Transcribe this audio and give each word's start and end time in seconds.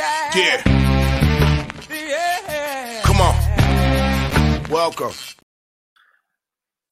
Yeah. 0.00 0.30
Yeah. 0.34 0.62
Yeah. 1.90 3.02
Come 3.04 3.20
on. 3.20 4.70
Welcome. 4.70 5.12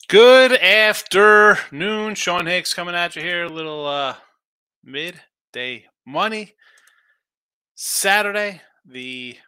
Good 0.09 0.53
afternoon. 0.53 2.17
Sean 2.17 2.45
Higgs 2.45 2.75
coming 2.75 2.95
at 2.95 3.17
you 3.17 3.23
here. 3.23 3.45
A 3.45 3.49
little 3.49 3.87
uh, 3.87 4.17
midday 4.85 5.87
money. 6.07 6.53
Saturday, 7.75 8.61
the 8.85 9.39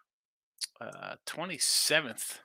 uh, 0.80 1.16
27th. 1.26 2.38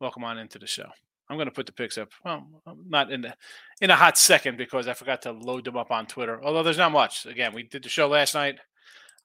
Welcome 0.00 0.24
on 0.24 0.38
into 0.38 0.58
the 0.58 0.66
show. 0.66 0.88
I'm 1.28 1.36
going 1.36 1.48
to 1.48 1.54
put 1.54 1.66
the 1.66 1.72
picks 1.72 1.98
up. 1.98 2.08
Well, 2.24 2.46
not 2.86 3.12
in 3.12 3.20
the 3.20 3.34
in 3.82 3.90
a 3.90 3.96
hot 3.96 4.16
second 4.16 4.56
because 4.56 4.88
I 4.88 4.94
forgot 4.94 5.20
to 5.22 5.32
load 5.32 5.66
them 5.66 5.76
up 5.76 5.90
on 5.90 6.06
Twitter. 6.06 6.42
Although 6.42 6.62
there's 6.62 6.78
not 6.78 6.92
much. 6.92 7.26
Again, 7.26 7.52
we 7.52 7.64
did 7.64 7.82
the 7.82 7.90
show 7.90 8.08
last 8.08 8.32
night. 8.34 8.58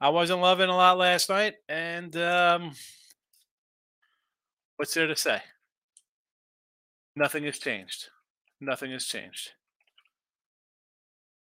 I 0.04 0.10
wasn't 0.10 0.42
loving 0.42 0.68
a 0.68 0.76
lot 0.76 0.98
last 0.98 1.30
night, 1.30 1.54
and 1.70 2.14
um, 2.18 2.74
what's 4.76 4.94
there 4.94 5.08
to 5.08 5.16
say? 5.16 5.40
Nothing 7.16 7.46
has 7.46 7.58
changed. 7.58 8.10
Nothing 8.60 8.92
has 8.92 9.06
changed. 9.06 9.52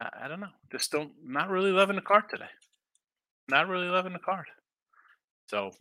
I, 0.01 0.10
I 0.23 0.28
don't 0.28 0.38
know. 0.38 0.54
Just 0.70 0.92
don't. 0.92 1.10
Not 1.24 1.51
really 1.51 1.73
loving 1.73 1.96
the 1.96 2.02
card 2.02 2.28
today. 2.30 2.46
Not 3.48 3.66
really 3.66 3.88
loving 3.88 4.12
the 4.12 4.20
card. 4.20 4.46
So, 5.48 5.73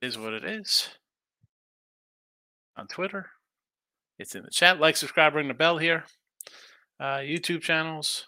it 0.00 0.06
is 0.06 0.16
what 0.16 0.34
it 0.34 0.44
is 0.44 0.88
on 2.76 2.86
Twitter. 2.86 3.30
It's 4.20 4.36
in 4.36 4.44
the 4.44 4.50
chat. 4.52 4.78
Like, 4.78 4.96
subscribe, 4.96 5.34
ring 5.34 5.48
the 5.48 5.54
bell 5.54 5.78
here. 5.78 6.04
Uh, 7.00 7.16
YouTube 7.16 7.62
channels, 7.62 8.24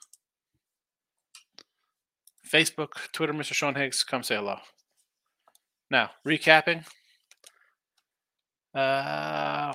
Facebook, 2.50 2.88
Twitter, 3.12 3.32
Mr. 3.32 3.52
Sean 3.52 3.74
Higgs. 3.74 4.04
Come 4.04 4.22
say 4.22 4.36
hello. 4.36 4.56
Now, 5.90 6.10
recapping. 6.26 6.84
Uh, 8.74 9.72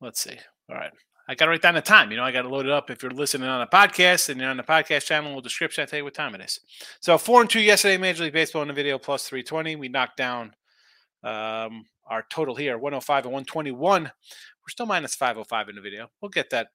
let's 0.00 0.20
see. 0.20 0.36
All 0.68 0.76
right. 0.76 0.92
I 1.26 1.34
got 1.34 1.46
to 1.46 1.50
write 1.50 1.62
down 1.62 1.74
the 1.74 1.80
time. 1.80 2.10
You 2.10 2.18
know, 2.18 2.24
I 2.24 2.32
got 2.32 2.42
to 2.42 2.48
load 2.48 2.66
it 2.66 2.72
up. 2.72 2.90
If 2.90 3.02
you're 3.02 3.10
listening 3.10 3.48
on 3.48 3.62
a 3.62 3.66
podcast 3.66 4.28
and 4.28 4.38
you're 4.38 4.50
on 4.50 4.58
the 4.58 4.62
podcast 4.62 5.06
channel, 5.06 5.34
with 5.34 5.44
description, 5.44 5.82
I'll 5.82 5.88
tell 5.88 5.98
you 5.98 6.04
what 6.04 6.14
time 6.14 6.34
it 6.34 6.42
is. 6.42 6.60
So 7.00 7.16
four 7.16 7.40
and 7.40 7.48
two 7.48 7.60
yesterday, 7.60 7.96
Major 7.96 8.24
League 8.24 8.34
Baseball 8.34 8.62
in 8.62 8.68
the 8.68 8.74
video 8.74 8.98
plus 8.98 9.26
320. 9.28 9.76
We 9.76 9.88
knocked 9.88 10.18
down 10.18 10.52
um, 11.22 11.86
our 12.06 12.26
total 12.28 12.54
here 12.54 12.76
105 12.76 13.24
and 13.24 13.32
121. 13.32 14.02
We're 14.02 14.10
still 14.68 14.86
minus 14.86 15.14
505 15.14 15.70
in 15.70 15.76
the 15.76 15.80
video. 15.80 16.10
We'll 16.20 16.28
get 16.28 16.50
that. 16.50 16.68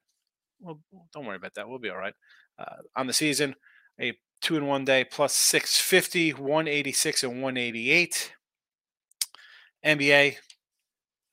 Well, 0.59 0.79
don't 1.13 1.25
worry 1.25 1.37
about 1.37 1.53
that. 1.55 1.69
We'll 1.69 1.79
be 1.79 1.89
all 1.89 1.97
right. 1.97 2.15
Uh, 2.57 2.77
on 2.95 3.05
the 3.05 3.13
season, 3.13 3.55
a 4.01 4.13
two 4.41 4.55
in 4.55 4.67
one 4.67 4.85
day 4.85 5.03
plus 5.03 5.33
650, 5.33 6.33
186 6.33 7.23
and 7.23 7.41
188. 7.41 8.33
NBA, 9.85 10.35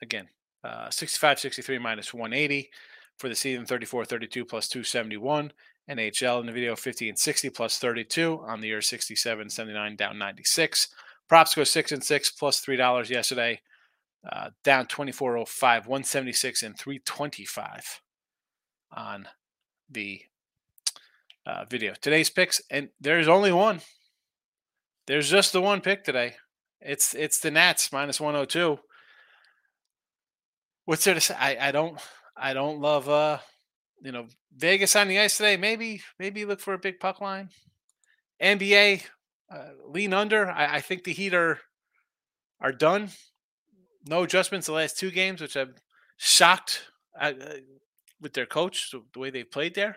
again, 0.02 0.28
uh, 0.66 0.90
65 0.90 1.38
63 1.38 1.78
minus 1.78 2.12
180 2.12 2.70
for 3.18 3.28
the 3.28 3.34
season 3.34 3.64
34 3.64 4.04
32 4.04 4.44
plus 4.44 4.68
271 4.68 5.52
nhl 5.88 6.40
in 6.40 6.46
the 6.46 6.52
video 6.52 6.74
50 6.74 7.08
and 7.08 7.18
60 7.18 7.50
plus 7.50 7.78
32 7.78 8.42
on 8.44 8.60
the 8.60 8.68
year 8.68 8.82
67 8.82 9.48
79 9.48 9.96
down 9.96 10.18
96 10.18 10.88
props 11.28 11.54
go 11.54 11.62
6 11.62 11.92
and 11.92 12.02
6 12.02 12.30
plus 12.32 12.64
$3 12.64 13.08
yesterday 13.08 13.60
uh, 14.30 14.50
down 14.64 14.86
2405 14.86 15.86
176 15.86 16.62
and 16.62 16.76
325 16.76 18.00
on 18.92 19.28
the 19.88 20.22
uh, 21.46 21.64
video 21.70 21.94
today's 22.00 22.30
picks 22.30 22.60
and 22.70 22.88
there's 23.00 23.28
only 23.28 23.52
one 23.52 23.80
there's 25.06 25.30
just 25.30 25.52
the 25.52 25.60
one 25.60 25.80
pick 25.80 26.04
today 26.04 26.34
it's 26.80 27.14
it's 27.14 27.40
the 27.40 27.50
nats 27.50 27.92
minus 27.92 28.20
102 28.20 28.78
what's 30.84 31.04
there 31.04 31.14
to 31.14 31.20
say 31.20 31.34
i, 31.38 31.68
I 31.68 31.72
don't 31.72 32.00
I 32.36 32.52
don't 32.52 32.80
love 32.80 33.08
uh 33.08 33.38
you 34.02 34.12
know 34.12 34.26
Vegas 34.56 34.96
on 34.96 35.08
the 35.08 35.18
ice 35.18 35.36
today. 35.36 35.56
Maybe 35.56 36.02
maybe 36.18 36.44
look 36.44 36.60
for 36.60 36.74
a 36.74 36.78
big 36.78 36.98
puck 36.98 37.20
line. 37.20 37.50
NBA 38.42 39.02
uh, 39.50 39.68
lean 39.86 40.12
under. 40.12 40.48
I, 40.48 40.76
I, 40.76 40.80
think 40.80 41.04
the 41.04 41.12
Heat 41.12 41.34
are 41.34 41.60
are 42.60 42.72
done. 42.72 43.10
No 44.06 44.22
adjustments 44.22 44.66
the 44.66 44.72
last 44.72 44.98
two 44.98 45.10
games, 45.10 45.40
which 45.40 45.56
I'm 45.56 45.74
shocked 46.16 46.84
at, 47.18 47.40
uh, 47.40 47.54
with 48.20 48.32
their 48.32 48.46
coach 48.46 48.92
the 48.92 49.20
way 49.20 49.30
they 49.30 49.44
played 49.44 49.74
there. 49.74 49.96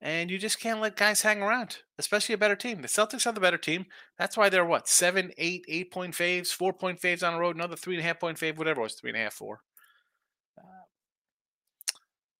And 0.00 0.30
you 0.30 0.38
just 0.38 0.60
can't 0.60 0.80
let 0.80 0.96
guys 0.96 1.22
hang 1.22 1.42
around, 1.42 1.78
especially 1.98 2.34
a 2.34 2.38
better 2.38 2.54
team. 2.54 2.82
The 2.82 2.88
Celtics 2.88 3.26
are 3.26 3.32
the 3.32 3.40
better 3.40 3.58
team. 3.58 3.86
That's 4.16 4.36
why 4.36 4.48
they're 4.48 4.64
what 4.64 4.88
seven, 4.88 5.32
eight, 5.38 5.64
eight 5.68 5.90
point 5.90 6.14
faves, 6.14 6.52
four 6.52 6.72
point 6.72 7.00
faves 7.00 7.26
on 7.26 7.32
the 7.32 7.40
road, 7.40 7.56
another 7.56 7.74
three 7.74 7.96
and 7.96 8.04
a 8.04 8.06
half 8.06 8.20
point 8.20 8.38
fave, 8.38 8.58
whatever 8.58 8.80
it 8.80 8.84
was, 8.84 8.94
three 8.94 9.10
and 9.10 9.18
a 9.18 9.22
half, 9.22 9.34
four. 9.34 9.60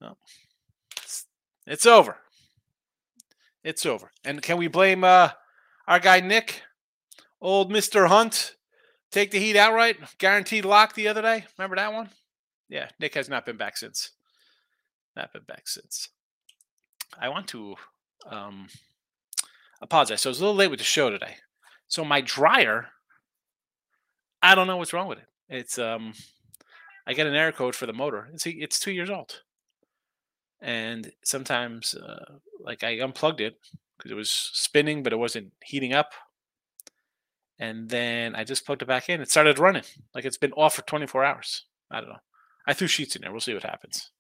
No. 0.01 0.17
It's, 0.97 1.27
it's 1.67 1.87
over. 1.87 2.19
It's 3.65 3.85
over. 3.85 4.13
And 4.25 4.41
can 4.41 4.57
we 4.57 4.69
blame 4.69 5.03
uh, 5.03 5.31
our 5.89 5.99
guy 5.99 6.21
Nick, 6.21 6.63
old 7.41 7.73
Mister 7.73 8.07
Hunt, 8.07 8.55
take 9.11 9.33
the 9.33 9.41
Heat 9.41 9.57
outright, 9.57 9.97
guaranteed 10.19 10.65
lock 10.65 10.95
the 10.95 11.09
other 11.09 11.23
day? 11.23 11.45
Remember 11.59 11.75
that 11.75 11.93
one? 11.93 12.11
Yeah, 12.69 12.89
Nick 13.01 13.15
has 13.15 13.29
not 13.29 13.45
been 13.45 13.57
back 13.57 13.77
since. 13.77 14.13
Not 15.17 15.33
been 15.33 15.43
back 15.43 15.67
since. 15.67 16.11
I 17.21 17.29
want 17.29 17.49
to 17.49 17.77
um, 18.31 18.69
apologize. 19.81 20.21
So 20.21 20.31
I 20.31 20.33
was 20.33 20.41
a 20.41 20.43
little 20.43 20.57
late 20.57 20.71
with 20.71 20.81
the 20.81 20.85
show 20.85 21.11
today. 21.11 21.37
So 21.89 22.05
my 22.05 22.21
dryer, 22.21 22.89
I 24.43 24.55
don't 24.55 24.67
know 24.67 24.77
what's 24.77 24.93
wrong 24.93 25.09
with 25.09 25.19
it. 25.19 25.27
It's 25.49 25.79
um, 25.79 26.13
I 27.07 27.15
get 27.15 27.27
an 27.27 27.35
error 27.35 27.53
code 27.53 27.75
for 27.75 27.87
the 27.87 27.93
motor. 27.93 28.29
See, 28.37 28.51
it's 28.51 28.79
two 28.79 28.93
years 28.93 29.11
old 29.11 29.43
and 30.61 31.13
sometimes 31.23 31.95
uh, 31.95 32.35
like 32.61 32.83
I 32.83 33.01
unplugged 33.01 33.41
it 33.41 33.57
because 33.97 34.11
it 34.11 34.17
was 34.17 34.31
spinning, 34.31 35.03
but 35.03 35.13
it 35.13 35.19
wasn't 35.19 35.53
heating 35.65 35.93
up. 35.93 36.13
And 37.59 37.89
then 37.89 38.37
I 38.37 38.45
just 38.45 38.65
plugged 38.65 38.83
it 38.83 38.89
back 38.89 39.09
in. 39.09 39.21
It 39.21 39.31
started 39.31 39.59
running 39.59 39.83
like 40.15 40.25
it's 40.25 40.39
been 40.39 40.53
off 40.53 40.75
for 40.75 40.83
24 40.83 41.25
hours. 41.25 41.65
I 41.91 42.01
don't 42.01 42.11
know. 42.11 42.17
I 42.67 42.75
threw 42.75 42.87
sheets 42.87 43.17
in 43.17 43.23
there. 43.23 43.33
We'll 43.33 43.41
see 43.41 43.55
what 43.55 43.63
happens. 43.65 44.11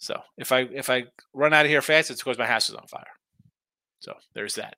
So 0.00 0.18
if 0.38 0.50
I 0.50 0.60
if 0.60 0.88
I 0.88 1.04
run 1.34 1.52
out 1.52 1.66
of 1.66 1.70
here 1.70 1.82
fast, 1.82 2.10
it's 2.10 2.22
because 2.22 2.38
my 2.38 2.46
house 2.46 2.70
is 2.70 2.74
on 2.74 2.86
fire. 2.86 3.04
So 4.00 4.14
there's 4.34 4.56
that. 4.56 4.76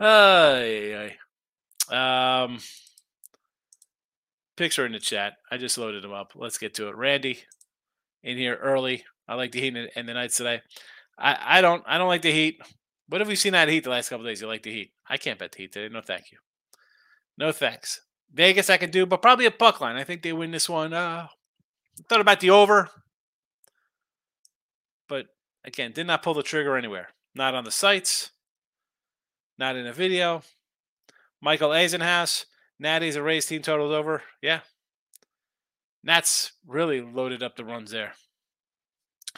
uh, 1.90 1.94
um, 1.94 2.60
picks 4.56 4.78
are 4.78 4.86
in 4.86 4.92
the 4.92 5.00
chat. 5.00 5.34
I 5.50 5.56
just 5.56 5.76
loaded 5.76 6.04
them 6.04 6.12
up. 6.12 6.32
Let's 6.36 6.58
get 6.58 6.74
to 6.74 6.88
it. 6.88 6.96
Randy, 6.96 7.40
in 8.22 8.38
here 8.38 8.54
early. 8.54 9.04
I 9.28 9.34
like 9.34 9.50
the 9.50 9.60
Heat 9.60 9.76
and 9.96 10.08
the 10.08 10.14
Knights 10.14 10.36
today. 10.36 10.62
I, 11.18 11.58
I 11.58 11.60
don't 11.60 11.82
I 11.86 11.98
don't 11.98 12.08
like 12.08 12.22
the 12.22 12.32
Heat. 12.32 12.60
What 13.08 13.20
have 13.20 13.28
we 13.28 13.34
seen 13.34 13.56
out 13.56 13.66
of 13.66 13.74
Heat 13.74 13.82
the 13.82 13.90
last 13.90 14.10
couple 14.10 14.26
days? 14.26 14.40
You 14.40 14.46
like 14.46 14.62
the 14.62 14.72
Heat? 14.72 14.92
I 15.08 15.16
can't 15.16 15.40
bet 15.40 15.50
the 15.50 15.58
Heat 15.58 15.72
today. 15.72 15.92
No, 15.92 16.00
thank 16.00 16.30
you. 16.30 16.38
No 17.36 17.50
thanks. 17.50 18.00
Vegas 18.32 18.70
I 18.70 18.76
can 18.76 18.92
do, 18.92 19.06
but 19.06 19.22
probably 19.22 19.46
a 19.46 19.50
puck 19.50 19.80
line. 19.80 19.96
I 19.96 20.04
think 20.04 20.22
they 20.22 20.32
win 20.32 20.52
this 20.52 20.68
one. 20.68 20.92
Uh, 20.92 21.26
thought 22.08 22.20
about 22.20 22.38
the 22.38 22.50
over, 22.50 22.88
again, 25.64 25.92
did 25.92 26.06
not 26.06 26.22
pull 26.22 26.34
the 26.34 26.42
trigger 26.42 26.76
anywhere. 26.76 27.08
Not 27.34 27.54
on 27.54 27.64
the 27.64 27.70
sites. 27.70 28.30
Not 29.58 29.76
in 29.76 29.86
a 29.86 29.92
video. 29.92 30.42
Michael 31.40 31.72
Eisenhouse. 31.72 32.46
Natty's 32.78 33.16
a 33.16 33.22
race 33.22 33.46
team 33.46 33.60
totals 33.60 33.92
over. 33.92 34.22
Yeah, 34.40 34.60
Nats 36.02 36.52
really 36.66 37.00
loaded 37.00 37.42
up 37.42 37.56
the 37.56 37.64
runs 37.64 37.90
there. 37.90 38.14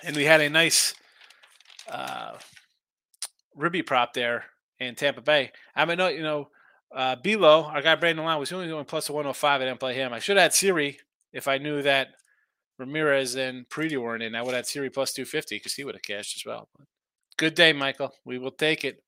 And 0.03 0.17
we 0.17 0.25
had 0.25 0.41
a 0.41 0.49
nice 0.49 0.95
uh, 1.91 2.37
ribby 3.55 3.83
prop 3.83 4.15
there 4.15 4.47
in 4.79 4.95
Tampa 4.95 5.21
Bay. 5.21 5.53
I 5.75 5.85
mean, 5.85 5.99
no, 5.99 6.09
you 6.09 6.23
know, 6.23 6.49
uh, 6.95 7.17
our 7.25 7.83
guy 7.83 7.95
Brandon 7.95 8.25
Line, 8.25 8.39
was 8.39 8.53
only 8.53 8.67
doing 8.67 8.85
plus 8.85 9.09
a 9.09 9.13
105. 9.13 9.61
I 9.61 9.65
didn't 9.65 9.81
play 9.81 9.95
him. 9.95 10.13
I 10.13 10.19
should 10.19 10.37
have 10.37 10.45
had 10.45 10.55
Siri 10.55 10.99
if 11.33 11.49
I 11.49 11.59
knew 11.59 11.83
that 11.83 12.09
Ramirez 12.83 13.37
and 13.37 13.69
Preedy 13.69 13.97
weren't 13.97 14.23
in. 14.23 14.35
I 14.35 14.43
would 14.43 14.55
have 14.55 14.67
Siri 14.67 14.91
plus 14.91 15.13
250 15.13 15.57
because 15.57 15.75
he 15.75 15.85
would 15.85 15.95
have 15.95 16.03
cashed 16.03 16.37
as 16.37 16.45
well. 16.45 16.69
But 16.77 16.87
good 17.37 17.55
day, 17.55 17.73
Michael. 17.73 18.13
We 18.25 18.39
will 18.39 18.51
take 18.51 18.85
it. 18.85 19.03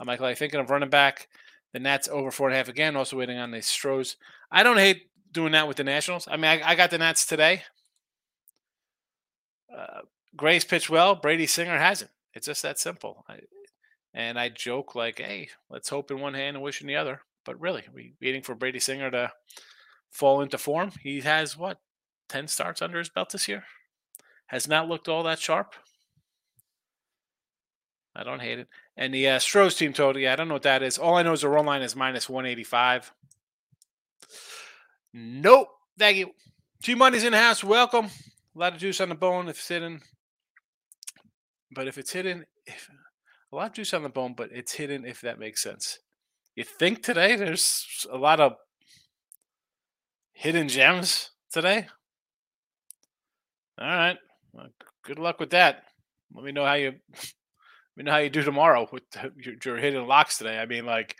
Uh, 0.00 0.04
Michael, 0.04 0.26
I'm 0.26 0.34
thinking 0.34 0.60
of 0.60 0.70
running 0.70 0.90
back. 0.90 1.28
The 1.72 1.78
Nats 1.78 2.08
over 2.08 2.30
four 2.30 2.48
and 2.48 2.54
a 2.54 2.58
half 2.58 2.68
again. 2.68 2.96
Also 2.96 3.16
waiting 3.16 3.38
on 3.38 3.50
the 3.50 3.62
Stros. 3.62 4.16
I 4.50 4.62
don't 4.62 4.76
hate 4.76 5.08
doing 5.32 5.52
that 5.52 5.68
with 5.68 5.76
the 5.76 5.84
Nationals. 5.84 6.26
I 6.28 6.36
mean, 6.36 6.46
I, 6.46 6.70
I 6.70 6.74
got 6.74 6.90
the 6.90 6.98
Nats 6.98 7.26
today. 7.26 7.62
Uh, 9.74 10.00
Gray's 10.34 10.64
pitched 10.64 10.90
well. 10.90 11.14
Brady 11.14 11.46
Singer 11.46 11.78
hasn't. 11.78 12.10
It's 12.34 12.46
just 12.46 12.62
that 12.62 12.78
simple. 12.78 13.24
I, 13.28 13.38
and 14.14 14.38
I 14.38 14.48
joke 14.48 14.94
like, 14.94 15.18
"Hey, 15.18 15.48
let's 15.70 15.88
hope 15.88 16.10
in 16.10 16.20
one 16.20 16.34
hand 16.34 16.56
and 16.56 16.64
wish 16.64 16.80
in 16.80 16.86
the 16.86 16.96
other." 16.96 17.20
But 17.44 17.60
really, 17.60 17.84
we 17.94 18.14
waiting 18.20 18.42
for 18.42 18.54
Brady 18.54 18.80
Singer 18.80 19.10
to 19.10 19.30
fall 20.10 20.40
into 20.40 20.58
form. 20.58 20.90
He 21.02 21.20
has 21.20 21.56
what 21.56 21.78
ten 22.28 22.48
starts 22.48 22.82
under 22.82 22.98
his 22.98 23.08
belt 23.08 23.30
this 23.30 23.48
year. 23.48 23.64
Has 24.46 24.68
not 24.68 24.88
looked 24.88 25.08
all 25.08 25.22
that 25.24 25.38
sharp. 25.38 25.74
I 28.14 28.24
don't 28.24 28.40
hate 28.40 28.58
it. 28.58 28.68
And 28.96 29.12
the 29.12 29.28
uh, 29.28 29.38
Stros 29.38 29.74
team 29.74 29.92
total, 29.92 30.22
yeah, 30.22 30.32
I 30.32 30.36
don't 30.36 30.48
know 30.48 30.54
what 30.54 30.62
that 30.62 30.82
is. 30.82 30.96
All 30.96 31.16
I 31.16 31.22
know 31.22 31.32
is 31.32 31.42
the 31.42 31.48
run 31.48 31.66
line 31.66 31.82
is 31.82 31.94
minus 31.94 32.28
185. 32.28 33.12
Nope. 35.12 35.68
Thank 35.98 36.16
you. 36.16 36.30
Two 36.82 36.96
money's 36.96 37.24
in 37.24 37.32
the 37.32 37.38
house. 37.38 37.62
Welcome. 37.62 38.06
A 38.06 38.58
lot 38.58 38.72
of 38.72 38.78
juice 38.78 39.00
on 39.02 39.10
the 39.10 39.14
bone 39.14 39.48
if 39.48 39.58
it's 39.58 39.68
hidden. 39.68 40.00
But 41.74 41.88
if 41.88 41.98
it's 41.98 42.12
hidden, 42.12 42.46
if, 42.64 42.88
a 43.52 43.56
lot 43.56 43.66
of 43.66 43.72
juice 43.74 43.92
on 43.92 44.02
the 44.02 44.08
bone, 44.08 44.34
but 44.34 44.50
it's 44.50 44.72
hidden 44.72 45.04
if 45.04 45.20
that 45.20 45.38
makes 45.38 45.62
sense. 45.62 45.98
You 46.54 46.64
think 46.64 47.02
today 47.02 47.36
there's 47.36 48.06
a 48.10 48.16
lot 48.16 48.40
of 48.40 48.54
hidden 50.32 50.68
gems 50.68 51.30
today? 51.52 51.86
All 53.78 53.86
right. 53.86 54.16
Well, 54.52 54.68
good 55.04 55.18
luck 55.18 55.38
with 55.38 55.50
that. 55.50 55.84
Let 56.34 56.44
me 56.44 56.52
know 56.52 56.64
how 56.64 56.74
you 56.74 56.92
let 57.12 57.96
me 57.96 58.04
know 58.04 58.12
how 58.12 58.18
you 58.18 58.30
do 58.30 58.42
tomorrow 58.42 58.88
with 58.90 59.02
your, 59.36 59.54
your 59.64 59.76
hidden 59.76 60.06
locks 60.06 60.38
today. 60.38 60.58
I 60.58 60.66
mean, 60.66 60.86
like, 60.86 61.16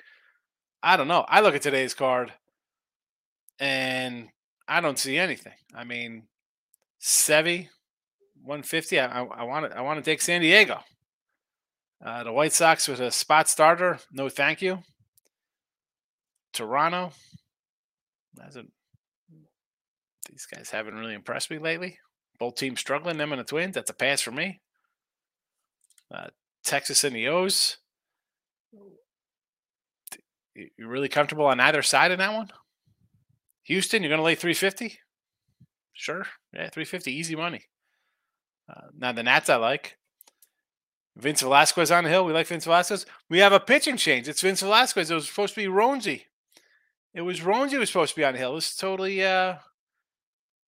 I 0.82 0.96
don't 0.96 1.08
know. 1.08 1.24
I 1.28 1.40
look 1.40 1.54
at 1.54 1.62
today's 1.62 1.94
card 1.94 2.32
and 3.58 4.28
I 4.68 4.80
don't 4.80 4.98
see 4.98 5.18
anything. 5.18 5.54
I 5.74 5.84
mean, 5.84 6.24
Sevy, 7.00 7.68
150. 8.42 9.00
I, 9.00 9.22
I, 9.22 9.42
want 9.44 9.70
to 9.70 9.76
I 9.76 9.80
want 9.82 10.02
to 10.02 10.10
take 10.10 10.20
San 10.20 10.40
Diego. 10.40 10.80
Uh, 12.04 12.24
the 12.24 12.32
White 12.32 12.52
Sox 12.52 12.88
with 12.88 13.00
a 13.00 13.10
spot 13.10 13.48
starter. 13.48 13.98
No, 14.12 14.28
thank 14.28 14.60
you. 14.60 14.80
Toronto. 16.52 17.12
Hasn't 18.40 18.70
these 20.28 20.46
guys 20.46 20.70
haven't 20.70 20.94
really 20.94 21.14
impressed 21.14 21.50
me 21.50 21.58
lately. 21.58 21.98
Both 22.38 22.56
teams 22.56 22.80
struggling. 22.80 23.16
Them 23.16 23.32
and 23.32 23.40
the 23.40 23.44
Twins. 23.44 23.74
That's 23.74 23.90
a 23.90 23.94
pass 23.94 24.20
for 24.20 24.30
me. 24.30 24.60
Uh, 26.14 26.28
Texas 26.64 27.04
and 27.04 27.14
the 27.14 27.28
O's. 27.28 27.78
You 30.54 30.88
really 30.88 31.08
comfortable 31.08 31.46
on 31.46 31.60
either 31.60 31.82
side 31.82 32.12
of 32.12 32.18
that 32.18 32.32
one? 32.32 32.50
Houston, 33.64 34.02
you're 34.02 34.10
going 34.10 34.20
to 34.20 34.24
lay 34.24 34.34
350? 34.34 34.98
Sure. 35.92 36.26
Yeah, 36.52 36.68
350. 36.70 37.12
Easy 37.12 37.36
money. 37.36 37.64
Uh, 38.68 38.88
now, 38.96 39.12
the 39.12 39.22
Nats 39.22 39.50
I 39.50 39.56
like. 39.56 39.98
Vince 41.16 41.40
Velasquez 41.40 41.90
on 41.90 42.04
the 42.04 42.10
hill. 42.10 42.24
We 42.24 42.32
like 42.32 42.46
Vince 42.46 42.64
Velasquez. 42.64 43.06
We 43.30 43.38
have 43.38 43.52
a 43.52 43.60
pitching 43.60 43.96
change. 43.96 44.28
It's 44.28 44.42
Vince 44.42 44.60
Velasquez. 44.60 45.10
It 45.10 45.14
was 45.14 45.28
supposed 45.28 45.54
to 45.54 45.60
be 45.60 45.66
Roansy. 45.66 46.24
It 47.14 47.22
was 47.22 47.40
who 47.40 47.78
was 47.78 47.88
supposed 47.88 48.14
to 48.14 48.20
be 48.20 48.24
on 48.24 48.34
the 48.34 48.38
hill. 48.38 48.56
It's 48.58 48.76
totally 48.76 49.24
uh, 49.24 49.56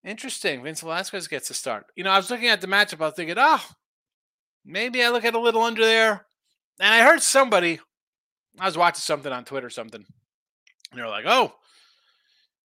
interesting. 0.04 0.62
Vince 0.62 0.80
Velasquez 0.80 1.28
gets 1.28 1.50
a 1.50 1.54
start. 1.54 1.86
You 1.96 2.04
know, 2.04 2.10
I 2.10 2.16
was 2.16 2.30
looking 2.30 2.48
at 2.48 2.60
the 2.60 2.66
matchup. 2.66 3.00
I 3.00 3.06
was 3.06 3.14
thinking, 3.14 3.36
oh, 3.38 3.64
maybe 4.64 5.02
I 5.02 5.10
look 5.10 5.24
at 5.24 5.34
a 5.34 5.40
little 5.40 5.62
under 5.62 5.84
there. 5.84 6.26
And 6.80 6.94
I 6.94 7.04
heard 7.04 7.22
somebody, 7.22 7.80
I 8.58 8.66
was 8.66 8.78
watching 8.78 9.00
something 9.00 9.32
on 9.32 9.44
Twitter, 9.44 9.70
something, 9.70 10.04
and 10.90 10.98
they're 10.98 11.08
like, 11.08 11.24
oh, 11.26 11.54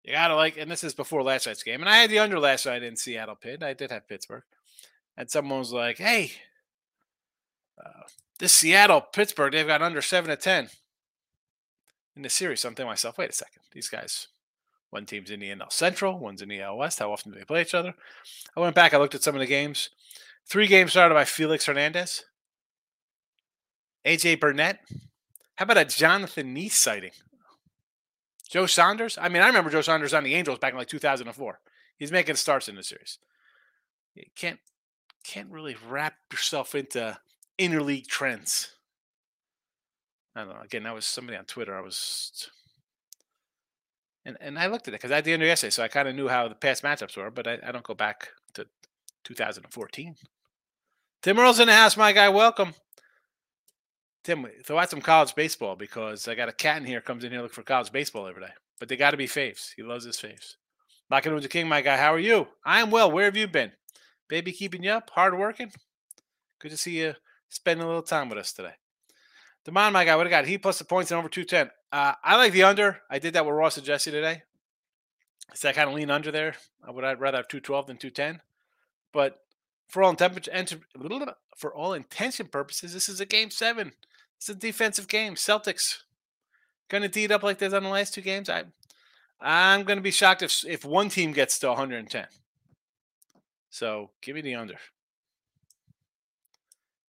you 0.03 0.13
got 0.13 0.27
to 0.27 0.35
like, 0.35 0.57
and 0.57 0.69
this 0.69 0.83
is 0.83 0.93
before 0.93 1.23
last 1.23 1.47
night's 1.47 1.63
game. 1.63 1.81
And 1.81 1.89
I 1.89 1.97
had 1.97 2.09
the 2.09 2.19
under 2.19 2.39
last 2.39 2.65
night 2.65 2.83
in 2.83 2.95
Seattle 2.95 3.35
Pitt. 3.35 3.63
I 3.63 3.73
did 3.73 3.91
have 3.91 4.07
Pittsburgh. 4.07 4.43
And 5.17 5.29
someone 5.29 5.59
was 5.59 5.71
like, 5.71 5.97
hey, 5.97 6.31
uh, 7.83 8.03
this 8.39 8.53
Seattle 8.53 9.01
Pittsburgh, 9.01 9.53
they've 9.53 9.65
got 9.65 9.81
under 9.81 10.01
seven 10.01 10.29
to 10.29 10.35
10 10.35 10.69
in 12.15 12.21
the 12.21 12.29
series. 12.29 12.61
So 12.61 12.69
I'm 12.69 12.75
thinking 12.75 12.89
myself, 12.89 13.17
wait 13.17 13.29
a 13.29 13.33
second. 13.33 13.61
These 13.71 13.89
guys, 13.89 14.27
one 14.93 15.05
team's 15.05 15.31
in 15.31 15.39
the 15.39 15.49
NL 15.49 15.71
Central, 15.71 16.17
one's 16.17 16.41
in 16.41 16.49
the 16.49 16.59
NL 16.59 16.77
West. 16.77 16.99
How 16.99 17.11
often 17.11 17.31
do 17.31 17.39
they 17.39 17.45
play 17.45 17.61
each 17.61 17.73
other? 17.73 17.93
I 18.55 18.59
went 18.59 18.75
back, 18.75 18.93
I 18.93 18.97
looked 18.97 19.15
at 19.15 19.23
some 19.23 19.35
of 19.35 19.41
the 19.41 19.47
games. 19.47 19.89
Three 20.47 20.67
games 20.67 20.91
started 20.91 21.15
by 21.15 21.25
Felix 21.25 21.65
Hernandez, 21.65 22.23
AJ 24.05 24.39
Burnett. 24.39 24.79
How 25.55 25.63
about 25.63 25.77
a 25.77 25.85
Jonathan 25.85 26.55
Niese 26.55 26.73
sighting? 26.73 27.11
Joe 28.49 28.65
Saunders. 28.65 29.17
I 29.19 29.29
mean, 29.29 29.41
I 29.41 29.47
remember 29.47 29.71
Joe 29.71 29.81
Saunders 29.81 30.13
on 30.13 30.23
the 30.23 30.35
Angels 30.35 30.59
back 30.59 30.73
in 30.73 30.77
like 30.77 30.87
2004. 30.87 31.59
He's 31.97 32.11
making 32.11 32.35
starts 32.35 32.67
in 32.67 32.75
the 32.75 32.83
series. 32.83 33.17
You 34.15 34.25
can't 34.35 34.59
can't 35.23 35.49
really 35.49 35.75
wrap 35.87 36.13
yourself 36.31 36.75
into 36.75 37.17
interleague 37.57 38.07
trends. 38.07 38.73
I 40.35 40.41
don't 40.41 40.49
know. 40.49 40.61
Again, 40.61 40.83
that 40.83 40.93
was 40.93 41.05
somebody 41.05 41.37
on 41.37 41.45
Twitter. 41.45 41.75
I 41.75 41.81
was, 41.81 42.49
and 44.25 44.37
and 44.39 44.57
I 44.57 44.67
looked 44.67 44.87
at 44.87 44.93
it 44.93 45.01
because 45.01 45.11
I 45.11 45.21
the 45.21 45.33
under 45.33 45.45
yesterday, 45.45 45.71
so 45.71 45.83
I 45.83 45.87
kind 45.87 46.07
of 46.07 46.15
knew 46.15 46.27
how 46.27 46.47
the 46.47 46.55
past 46.55 46.83
matchups 46.83 47.17
were, 47.17 47.31
but 47.31 47.47
I, 47.47 47.59
I 47.65 47.71
don't 47.71 47.83
go 47.83 47.93
back 47.93 48.29
to 48.53 48.65
2014. 49.23 50.15
Tim 51.21 51.39
Earl's 51.39 51.59
in 51.59 51.67
the 51.67 51.73
house, 51.73 51.95
my 51.95 52.11
guy. 52.11 52.29
Welcome. 52.29 52.73
Tim, 54.23 54.45
throw 54.65 54.77
out 54.77 54.89
some 54.89 55.01
college 55.01 55.35
baseball 55.35 55.75
because 55.75 56.27
I 56.27 56.35
got 56.35 56.49
a 56.49 56.53
cat 56.53 56.77
in 56.77 56.85
here 56.85 57.01
comes 57.01 57.23
in 57.23 57.31
here 57.31 57.41
looking 57.41 57.55
for 57.55 57.63
college 57.63 57.91
baseball 57.91 58.27
every 58.27 58.41
day. 58.41 58.53
But 58.79 58.89
they 58.89 58.95
got 58.95 59.11
to 59.11 59.17
be 59.17 59.27
faves. 59.27 59.71
He 59.75 59.83
loves 59.83 60.05
his 60.05 60.17
faves. 60.17 60.55
Knocking 61.09 61.33
with 61.33 61.43
the 61.43 61.49
king, 61.49 61.67
my 61.67 61.81
guy. 61.81 61.97
How 61.97 62.13
are 62.13 62.19
you? 62.19 62.47
I 62.65 62.81
am 62.81 62.89
well. 62.89 63.11
Where 63.11 63.25
have 63.25 63.35
you 63.35 63.47
been? 63.47 63.73
Baby 64.29 64.51
keeping 64.51 64.83
you 64.83 64.91
up? 64.91 65.09
Hard 65.11 65.37
working? 65.37 65.71
Good 66.59 66.71
to 66.71 66.77
see 66.77 66.99
you 66.99 67.13
spending 67.49 67.83
a 67.83 67.87
little 67.87 68.01
time 68.01 68.29
with 68.29 68.39
us 68.39 68.53
today. 68.53 68.73
Demond, 69.67 69.93
my 69.93 70.05
guy, 70.05 70.15
what 70.15 70.27
I 70.27 70.29
got? 70.29 70.45
He 70.45 70.57
plus 70.57 70.79
the 70.79 70.85
points 70.85 71.11
and 71.11 71.19
over 71.19 71.29
210. 71.29 71.69
Uh, 71.93 72.15
I 72.23 72.37
like 72.37 72.53
the 72.53 72.63
under. 72.63 73.01
I 73.07 73.19
did 73.19 73.35
that 73.35 73.45
with 73.45 73.53
Ross 73.53 73.77
and 73.77 73.85
Jesse 73.85 74.09
today. 74.09 74.41
So 75.53 75.69
I 75.69 75.73
kind 75.73 75.87
of 75.87 75.95
lean 75.95 76.09
under 76.09 76.31
there. 76.31 76.55
I 76.83 76.89
would 76.89 77.03
rather 77.03 77.37
have 77.37 77.47
212 77.47 77.85
than 77.85 77.97
210. 77.97 78.41
But 79.13 79.37
for 79.87 80.01
all 80.01 80.09
intents 80.09 80.75
for 81.55 81.71
all 81.71 81.93
intention 81.93 82.47
purposes, 82.47 82.93
this 82.93 83.07
is 83.07 83.21
a 83.21 83.27
game 83.27 83.51
seven. 83.51 83.91
It's 84.37 84.49
a 84.49 84.55
defensive 84.55 85.07
game. 85.07 85.35
Celtics 85.35 85.99
gonna 86.89 87.07
deed 87.07 87.31
up 87.31 87.43
like 87.43 87.59
this 87.59 87.73
on 87.73 87.83
the 87.83 87.89
last 87.89 88.15
two 88.15 88.21
games. 88.21 88.49
I 88.49 88.63
I'm 89.39 89.83
gonna 89.83 90.01
be 90.01 90.09
shocked 90.09 90.41
if 90.41 90.65
if 90.65 90.83
one 90.83 91.09
team 91.09 91.31
gets 91.31 91.59
to 91.59 91.67
110. 91.67 92.25
So 93.69 94.09
give 94.19 94.33
me 94.33 94.41
the 94.41 94.55
under. 94.55 94.79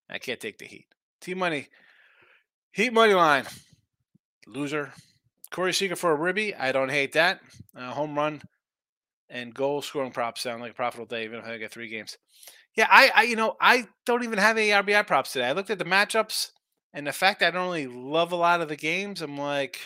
I 0.07 0.19
can't 0.19 0.39
take 0.39 0.59
the 0.59 0.65
Heat. 0.65 0.85
Team 1.21 1.39
money, 1.39 1.69
Heat 2.71 2.93
money 2.93 3.15
line, 3.15 3.45
loser. 4.47 4.93
Corey 5.51 5.73
Seager 5.73 5.95
for 5.95 6.11
a 6.11 6.15
ribby. 6.15 6.55
I 6.55 6.71
don't 6.71 6.89
hate 6.89 7.13
that. 7.13 7.39
Uh, 7.75 7.91
home 7.91 8.15
run 8.15 8.41
and 9.29 9.53
goal 9.53 9.81
scoring 9.81 10.11
props 10.11 10.41
sound 10.41 10.61
like 10.61 10.71
a 10.71 10.75
profitable 10.75 11.05
day, 11.05 11.23
even 11.23 11.39
if 11.39 11.45
I 11.45 11.57
get 11.57 11.71
three 11.71 11.87
games. 11.87 12.17
Yeah, 12.75 12.87
I, 12.89 13.11
I, 13.15 13.23
you 13.23 13.35
know, 13.35 13.55
I 13.61 13.87
don't 14.05 14.23
even 14.23 14.37
have 14.37 14.57
any 14.57 14.69
RBI 14.69 15.07
props 15.07 15.31
today. 15.31 15.45
I 15.45 15.53
looked 15.53 15.69
at 15.69 15.79
the 15.79 15.85
matchups 15.85 16.49
and 16.93 17.07
the 17.07 17.13
fact 17.13 17.41
I 17.41 17.51
don't 17.51 17.67
really 17.67 17.87
love 17.87 18.31
a 18.31 18.37
lot 18.37 18.61
of 18.61 18.67
the 18.67 18.75
games. 18.75 19.21
I'm 19.21 19.37
like, 19.37 19.79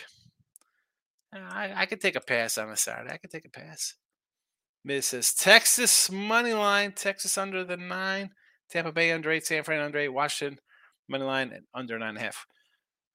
I, 1.32 1.72
I 1.74 1.86
could 1.86 2.00
take 2.00 2.16
a 2.16 2.20
pass 2.20 2.58
on 2.58 2.70
a 2.70 2.76
Saturday. 2.76 3.12
I 3.12 3.18
could 3.18 3.30
take 3.30 3.46
a 3.46 3.50
pass. 3.50 3.94
Miz 4.84 5.06
says 5.06 5.34
Texas 5.34 6.10
money 6.10 6.54
line, 6.54 6.92
Texas 6.92 7.38
under 7.38 7.64
the 7.64 7.76
nine, 7.76 8.30
Tampa 8.70 8.92
Bay 8.92 9.12
under 9.12 9.30
eight, 9.30 9.46
San 9.46 9.62
Fran 9.62 9.80
under 9.80 9.98
eight, 9.98 10.08
Washington 10.08 10.58
money 11.08 11.24
line 11.24 11.52
under 11.74 11.98
nine 11.98 12.10
and 12.10 12.18
a 12.18 12.22
half 12.22 12.46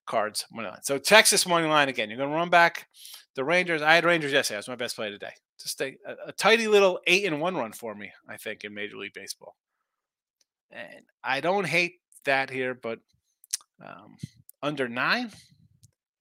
cards 0.06 0.46
money 0.52 0.68
line. 0.68 0.84
So 0.84 0.98
Texas 0.98 1.48
money 1.48 1.68
line 1.68 1.90
again. 1.90 2.10
You're 2.10 2.18
going 2.18 2.30
to 2.30 2.36
run 2.36 2.50
back 2.50 2.88
the 3.36 3.44
Rangers. 3.44 3.82
I 3.82 3.96
had 3.96 4.06
Rangers 4.06 4.32
yesterday. 4.32 4.56
That 4.56 4.60
was 4.60 4.68
my 4.68 4.76
best 4.76 4.96
play 4.96 5.10
today. 5.10 5.32
Just 5.60 5.82
a, 5.82 5.96
a, 6.28 6.32
tidy 6.34 6.68
little 6.68 7.00
eight 7.08 7.26
and 7.26 7.40
one 7.40 7.56
run 7.56 7.72
for 7.72 7.96
me, 7.96 8.12
I 8.30 8.38
think, 8.38 8.64
in 8.64 8.74
Major 8.74 8.98
League 8.98 9.14
Baseball. 9.14 9.56
And 10.72 11.06
I 11.24 11.40
don't 11.42 11.66
hate 11.66 11.96
that 12.26 12.50
here, 12.50 12.74
but 12.74 13.00
um, 13.84 14.18
under 14.62 14.90
nine 14.90 15.32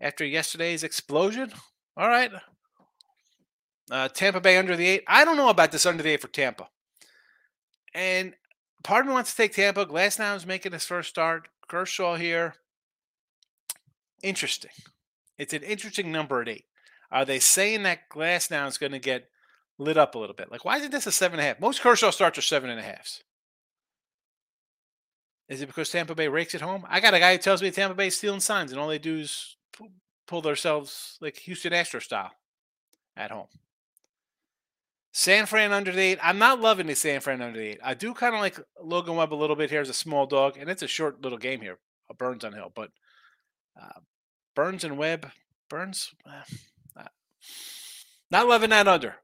after 0.00 0.24
yesterday's 0.24 0.84
explosion. 0.84 1.50
All 1.96 2.08
right, 2.08 2.30
uh, 3.90 4.08
Tampa 4.08 4.40
Bay 4.40 4.56
under 4.56 4.76
the 4.76 4.86
eight. 4.86 5.04
I 5.06 5.24
don't 5.24 5.36
know 5.36 5.48
about 5.48 5.72
this 5.72 5.86
under 5.86 6.02
the 6.02 6.10
eight 6.10 6.22
for 6.22 6.28
Tampa. 6.28 6.68
And 7.92 8.34
part 8.82 9.02
of 9.02 9.06
me 9.08 9.12
wants 9.12 9.30
to 9.30 9.36
take 9.36 9.54
Tampa. 9.54 9.86
Glasnow 9.86 10.36
is 10.36 10.46
making 10.46 10.72
his 10.72 10.84
first 10.84 11.08
start. 11.08 11.48
Kershaw 11.68 12.16
here. 12.16 12.54
Interesting. 14.24 14.70
It's 15.36 15.52
an 15.52 15.62
interesting 15.62 16.10
number 16.10 16.40
at 16.40 16.48
eight. 16.48 16.64
Are 17.12 17.26
they 17.26 17.38
saying 17.38 17.82
that 17.82 18.08
Glasnow 18.08 18.66
is 18.66 18.78
going 18.78 18.92
to 18.92 18.98
get 18.98 19.28
lit 19.76 19.98
up 19.98 20.14
a 20.14 20.18
little 20.18 20.34
bit? 20.34 20.50
Like, 20.50 20.64
why 20.64 20.78
isn't 20.78 20.90
this 20.90 21.06
a 21.06 21.12
seven 21.12 21.38
and 21.38 21.44
a 21.44 21.48
half? 21.48 21.60
Most 21.60 21.82
Kershaw 21.82 22.10
starts 22.10 22.38
are 22.38 22.42
seven 22.42 22.70
and 22.70 22.80
a 22.80 22.82
halves. 22.82 23.22
Is 25.46 25.60
it 25.60 25.66
because 25.66 25.90
Tampa 25.90 26.14
Bay 26.14 26.28
rakes 26.28 26.54
at 26.54 26.62
home? 26.62 26.86
I 26.88 27.00
got 27.00 27.12
a 27.12 27.18
guy 27.18 27.32
who 27.32 27.38
tells 27.38 27.60
me 27.60 27.70
Tampa 27.70 27.94
Bay 27.94 28.08
stealing 28.08 28.40
signs 28.40 28.72
and 28.72 28.80
all 28.80 28.88
they 28.88 28.98
do 28.98 29.18
is 29.18 29.56
pull 30.26 30.40
themselves 30.40 31.18
like 31.20 31.36
Houston 31.40 31.74
Astro 31.74 32.00
style 32.00 32.32
at 33.14 33.30
home. 33.30 33.48
San 35.12 35.44
Fran 35.44 35.70
under 35.70 35.92
the 35.92 36.00
eight. 36.00 36.18
I'm 36.22 36.38
not 36.38 36.62
loving 36.62 36.86
the 36.86 36.96
San 36.96 37.20
Fran 37.20 37.42
under 37.42 37.58
the 37.58 37.66
eight. 37.66 37.80
I 37.84 37.92
do 37.92 38.14
kind 38.14 38.34
of 38.34 38.40
like 38.40 38.58
Logan 38.82 39.16
Webb 39.16 39.34
a 39.34 39.36
little 39.36 39.54
bit 39.54 39.70
here 39.70 39.82
as 39.82 39.90
a 39.90 39.94
small 39.94 40.26
dog, 40.26 40.56
and 40.56 40.70
it's 40.70 40.82
a 40.82 40.88
short 40.88 41.20
little 41.20 41.38
game 41.38 41.60
here. 41.60 41.78
A 42.10 42.14
Burnes 42.14 42.42
on 42.42 42.54
Hill, 42.54 42.72
but 42.74 42.90
uh, 43.80 44.00
Burnes 44.54 44.84
and 44.84 44.96
Webb, 44.96 45.30
Burnes, 45.68 46.12
uh, 46.26 47.04
not 48.30 48.48
loving 48.48 48.70
that 48.70 48.88
under. 48.88 49.16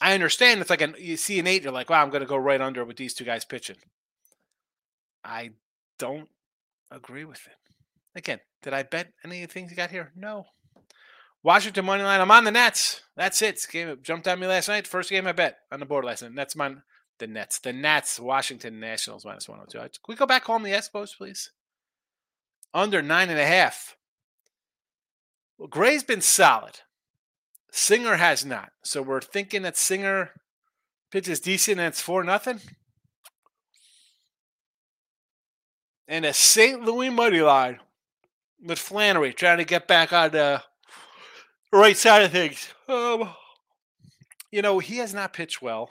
I 0.00 0.14
understand 0.14 0.60
it's 0.60 0.70
like 0.70 0.82
an 0.82 0.94
you 0.98 1.16
see 1.16 1.38
an 1.38 1.46
eight, 1.46 1.62
you're 1.62 1.72
like, 1.72 1.88
wow, 1.88 2.02
I'm 2.02 2.10
going 2.10 2.20
to 2.20 2.26
go 2.26 2.36
right 2.36 2.60
under 2.60 2.84
with 2.84 2.96
these 2.96 3.14
two 3.14 3.24
guys 3.24 3.44
pitching. 3.44 3.76
I 5.24 5.50
don't 5.98 6.28
agree 6.90 7.24
with 7.24 7.40
it. 7.46 7.56
Again, 8.14 8.40
did 8.62 8.74
I 8.74 8.82
bet 8.82 9.12
any 9.24 9.42
of 9.42 9.48
the 9.48 9.54
things 9.54 9.70
you 9.70 9.76
got 9.76 9.90
here? 9.90 10.12
No. 10.14 10.44
Washington 11.42 11.84
money 11.84 12.02
line. 12.02 12.20
I'm 12.20 12.30
on 12.30 12.44
the 12.44 12.50
Nets. 12.50 13.02
That's 13.16 13.42
it. 13.42 13.56
This 13.56 13.66
game 13.66 13.98
jumped 14.02 14.28
on 14.28 14.40
me 14.40 14.46
last 14.46 14.68
night. 14.68 14.86
First 14.86 15.10
game 15.10 15.26
I 15.26 15.32
bet 15.32 15.58
on 15.72 15.80
the 15.80 15.86
board 15.86 16.04
last 16.04 16.22
night. 16.22 16.32
Nets 16.32 16.56
my 16.56 16.74
the 17.18 17.26
Nets. 17.26 17.58
The 17.58 17.72
Nets. 17.72 18.18
Washington 18.18 18.80
Nationals 18.80 19.24
minus 19.24 19.48
102. 19.48 19.78
Can 19.78 19.90
we 20.08 20.14
go 20.14 20.26
back 20.26 20.44
home 20.44 20.62
the 20.62 20.70
Expos, 20.72 21.16
please? 21.16 21.50
Under 22.74 23.00
nine 23.00 23.30
and 23.30 23.38
a 23.38 23.46
half. 23.46 23.96
Well, 25.56 25.68
Gray's 25.68 26.02
been 26.02 26.20
solid. 26.20 26.80
Singer 27.70 28.16
has 28.16 28.44
not. 28.44 28.70
So 28.82 29.00
we're 29.00 29.20
thinking 29.20 29.62
that 29.62 29.76
Singer 29.76 30.30
pitches 31.10 31.40
decent 31.40 31.78
and 31.78 31.88
it's 31.88 32.00
four 32.00 32.24
nothing. 32.24 32.60
And 36.06 36.24
a 36.24 36.32
St. 36.32 36.82
Louis 36.82 37.10
muddy 37.10 37.40
line 37.40 37.78
with 38.62 38.78
Flaherty 38.78 39.32
trying 39.32 39.58
to 39.58 39.64
get 39.64 39.86
back 39.86 40.12
on 40.12 40.32
the 40.32 40.62
right 41.72 41.96
side 41.96 42.22
of 42.22 42.32
things. 42.32 42.68
Um, 42.88 43.30
you 44.50 44.62
know, 44.62 44.78
he 44.78 44.98
has 44.98 45.14
not 45.14 45.32
pitched 45.32 45.62
well. 45.62 45.90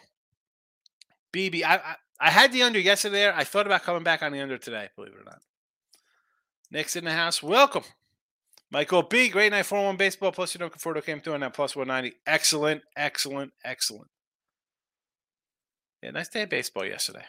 BB, 1.34 1.64
I, 1.64 1.76
I, 1.76 1.96
I 2.20 2.30
had 2.30 2.52
the 2.52 2.64
under 2.64 2.80
yesterday. 2.80 3.30
I 3.30 3.44
thought 3.44 3.66
about 3.66 3.84
coming 3.84 4.04
back 4.04 4.22
on 4.22 4.32
the 4.32 4.40
under 4.40 4.58
today, 4.58 4.90
believe 4.96 5.14
it 5.14 5.22
or 5.22 5.26
not. 5.26 5.42
Nick's 6.74 6.96
in 6.96 7.06
the 7.06 7.12
house. 7.12 7.44
Welcome. 7.44 7.84
Michael 8.72 9.04
B, 9.04 9.30
great 9.30 9.52
night 9.52 9.68
4 9.68 9.86
1 9.86 9.96
baseball. 9.96 10.32
Plus, 10.32 10.56
you 10.56 10.60
know, 10.60 10.70
Conforto 10.70 11.06
came 11.06 11.22
through 11.22 11.36
on 11.36 11.42
that 11.42 11.54
plus 11.54 11.76
190. 11.76 12.18
Excellent, 12.26 12.82
excellent, 12.98 13.54
excellent. 13.64 14.08
Yeah, 16.02 16.10
nice 16.10 16.30
day 16.30 16.42
of 16.42 16.50
baseball 16.50 16.84
yesterday. 16.84 17.24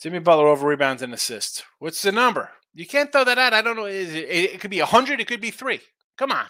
Jimmy 0.00 0.18
Butler 0.18 0.48
over 0.48 0.66
rebounds 0.66 1.02
and 1.02 1.12
assists. 1.12 1.62
What's 1.78 2.00
the 2.00 2.10
number? 2.10 2.50
You 2.74 2.86
can't 2.86 3.12
throw 3.12 3.24
that 3.24 3.36
out. 3.36 3.52
I 3.52 3.60
don't 3.60 3.76
know. 3.76 3.84
It, 3.84 4.08
it, 4.14 4.60
could 4.60 4.70
be 4.70 4.80
100. 4.80 5.20
It 5.20 5.26
could 5.26 5.42
be 5.42 5.50
three. 5.50 5.80
Come 6.16 6.32
on. 6.32 6.46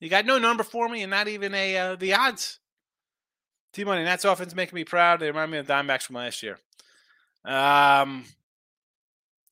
You 0.00 0.08
got 0.08 0.26
no 0.26 0.38
number 0.38 0.64
for 0.64 0.88
me 0.88 1.02
and 1.02 1.10
not 1.10 1.28
even 1.28 1.54
a 1.54 1.76
uh, 1.76 1.96
the 1.96 2.14
odds. 2.14 2.58
T 3.72 3.84
Money, 3.84 4.02
that's 4.02 4.24
offense 4.24 4.54
making 4.54 4.74
me 4.74 4.84
proud. 4.84 5.20
They 5.20 5.28
remind 5.28 5.52
me 5.52 5.58
of 5.58 5.66
Dimebacks 5.68 6.02
from 6.02 6.16
last 6.16 6.42
year. 6.42 6.58
Um, 7.44 8.24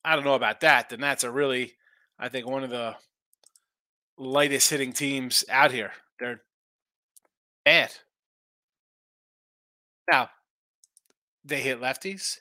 I 0.05 0.15
don't 0.15 0.25
know 0.25 0.35
about 0.35 0.61
that. 0.61 0.89
The 0.89 0.97
Nats 0.97 1.23
are 1.23 1.31
really, 1.31 1.73
I 2.19 2.29
think, 2.29 2.47
one 2.47 2.63
of 2.63 2.69
the 2.69 2.95
lightest 4.17 4.69
hitting 4.69 4.93
teams 4.93 5.43
out 5.49 5.71
here. 5.71 5.91
They're 6.19 6.41
bad. 7.65 7.91
Now, 10.11 10.29
they 11.45 11.61
hit 11.61 11.81
lefties, 11.81 12.39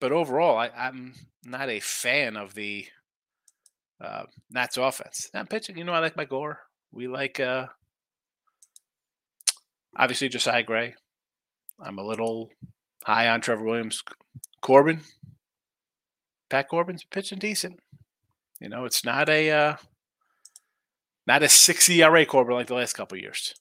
but 0.00 0.12
overall, 0.12 0.56
I, 0.56 0.70
am 0.74 1.14
not 1.44 1.68
a 1.68 1.80
fan 1.80 2.36
of 2.36 2.54
the 2.54 2.86
uh, 4.00 4.24
Nats 4.50 4.76
offense. 4.76 5.28
Now, 5.34 5.44
pitching, 5.44 5.76
you 5.76 5.84
know, 5.84 5.92
I 5.92 6.00
like 6.00 6.16
my 6.16 6.24
Gore. 6.24 6.60
We 6.92 7.08
like, 7.08 7.40
uh, 7.40 7.66
obviously, 9.96 10.28
Josiah 10.28 10.62
Gray. 10.62 10.94
I'm 11.80 11.98
a 11.98 12.06
little 12.06 12.50
high 13.04 13.28
on 13.28 13.40
Trevor 13.40 13.64
Williams. 13.64 14.02
Corbin, 14.62 15.00
Pat 16.54 16.68
Corbin's 16.68 17.02
pitching 17.02 17.40
decent. 17.40 17.80
You 18.60 18.68
know, 18.68 18.84
it's 18.84 19.04
not 19.04 19.28
a 19.28 19.50
uh, 19.50 19.76
not 21.26 21.42
a 21.42 21.48
six 21.48 21.90
ERA 21.90 22.24
Corbin 22.24 22.54
like 22.54 22.68
the 22.68 22.76
last 22.76 22.92
couple 22.92 23.18
years. 23.18 23.54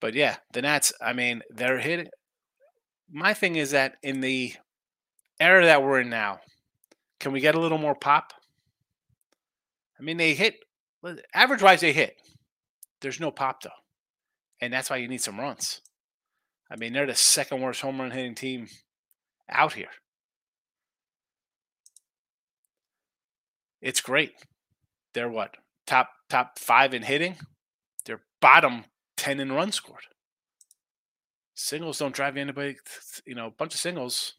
But 0.00 0.14
yeah, 0.14 0.36
the 0.54 0.62
Nats, 0.62 0.94
I 0.98 1.12
mean, 1.12 1.42
they're 1.50 1.78
hitting. 1.78 2.08
My 3.12 3.34
thing 3.34 3.56
is 3.56 3.72
that 3.72 3.96
in 4.02 4.22
the 4.22 4.54
era 5.38 5.66
that 5.66 5.82
we're 5.82 6.00
in 6.00 6.08
now, 6.08 6.40
can 7.20 7.32
we 7.32 7.40
get 7.40 7.56
a 7.56 7.60
little 7.60 7.76
more 7.76 7.94
pop? 7.94 8.32
I 10.00 10.02
mean, 10.02 10.16
they 10.16 10.32
hit 10.32 10.54
average 11.34 11.60
wise, 11.60 11.82
they 11.82 11.92
hit. 11.92 12.16
There's 13.02 13.20
no 13.20 13.30
pop 13.30 13.62
though, 13.62 13.68
and 14.62 14.72
that's 14.72 14.88
why 14.88 14.96
you 14.96 15.08
need 15.08 15.20
some 15.20 15.38
runs. 15.38 15.82
I 16.70 16.76
mean, 16.76 16.92
they're 16.92 17.06
the 17.06 17.14
second 17.14 17.60
worst 17.60 17.80
home 17.80 18.00
run 18.00 18.10
hitting 18.10 18.34
team 18.34 18.68
out 19.48 19.74
here. 19.74 19.90
It's 23.80 24.00
great. 24.00 24.32
They're 25.12 25.28
what 25.28 25.56
top 25.86 26.08
top 26.30 26.58
five 26.58 26.94
in 26.94 27.02
hitting. 27.02 27.36
They're 28.04 28.22
bottom 28.40 28.84
ten 29.16 29.40
in 29.40 29.52
runs 29.52 29.74
scored. 29.74 30.06
Singles 31.54 31.98
don't 31.98 32.14
drive 32.14 32.36
anybody. 32.36 32.76
You 33.26 33.34
know, 33.34 33.46
a 33.46 33.50
bunch 33.50 33.74
of 33.74 33.80
singles 33.80 34.34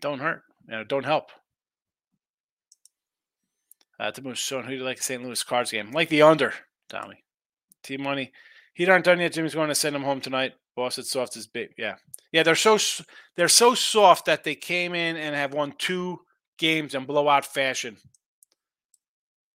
don't 0.00 0.20
hurt. 0.20 0.42
You 0.66 0.76
know, 0.76 0.84
don't 0.84 1.04
help. 1.04 1.30
Uh, 4.00 4.10
to 4.10 4.22
move 4.22 4.36
showing 4.36 4.64
who 4.64 4.70
do 4.70 4.76
you 4.78 4.82
like 4.82 4.96
the 4.96 5.02
St. 5.02 5.22
Louis 5.22 5.42
Cards 5.44 5.70
game? 5.70 5.92
Like 5.92 6.08
the 6.08 6.22
under, 6.22 6.52
Tommy. 6.88 7.22
T 7.82 7.96
money. 7.96 8.32
Heat 8.74 8.88
aren't 8.88 9.04
done 9.04 9.20
yet. 9.20 9.32
Jimmy's 9.32 9.54
going 9.54 9.68
to 9.68 9.74
send 9.74 9.94
him 9.94 10.02
home 10.02 10.20
tonight. 10.20 10.54
Boston 10.76 11.04
soft 11.04 11.36
is 11.36 11.46
big. 11.46 11.70
Yeah, 11.78 11.94
yeah. 12.32 12.42
They're 12.42 12.56
so 12.56 12.78
they're 13.36 13.48
so 13.48 13.74
soft 13.74 14.26
that 14.26 14.42
they 14.42 14.56
came 14.56 14.94
in 14.94 15.16
and 15.16 15.34
have 15.36 15.54
won 15.54 15.74
two 15.78 16.20
games 16.58 16.94
in 16.94 17.04
blowout 17.04 17.46
fashion. 17.46 17.96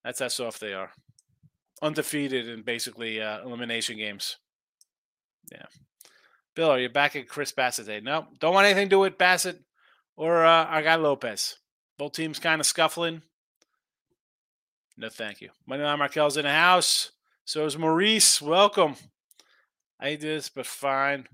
That's 0.03 0.19
how 0.19 0.29
soft 0.29 0.61
they 0.61 0.73
are. 0.73 0.91
Undefeated 1.81 2.47
in 2.47 2.63
basically 2.63 3.21
uh, 3.21 3.43
elimination 3.43 3.97
games. 3.97 4.37
Yeah. 5.51 5.65
Bill, 6.55 6.71
are 6.71 6.79
you 6.79 6.89
back 6.89 7.15
at 7.15 7.27
Chris 7.27 7.51
Bassitt 7.51 7.85
day? 7.85 7.99
No, 7.99 8.27
don't 8.39 8.53
want 8.53 8.65
anything 8.65 8.87
to 8.87 8.95
do 8.95 8.99
with 8.99 9.17
Bassitt 9.17 9.59
or 10.15 10.45
uh, 10.45 10.65
our 10.65 10.81
guy 10.81 10.95
Lopez. 10.95 11.57
Both 11.97 12.13
teams 12.13 12.39
kind 12.39 12.61
of 12.61 12.67
scuffling. 12.67 13.21
No, 14.97 15.09
thank 15.09 15.41
you. 15.41 15.49
Moneyline 15.69 15.97
Markel's 15.99 16.37
in 16.37 16.43
the 16.43 16.51
house. 16.51 17.11
So 17.49 17.65
is 17.65 17.79
Maurice. 17.79 18.43
Welcome. 18.43 18.93
I 19.99 20.09
did 20.09 20.21
this, 20.21 20.49
but 20.49 20.67
fine. 20.67 21.25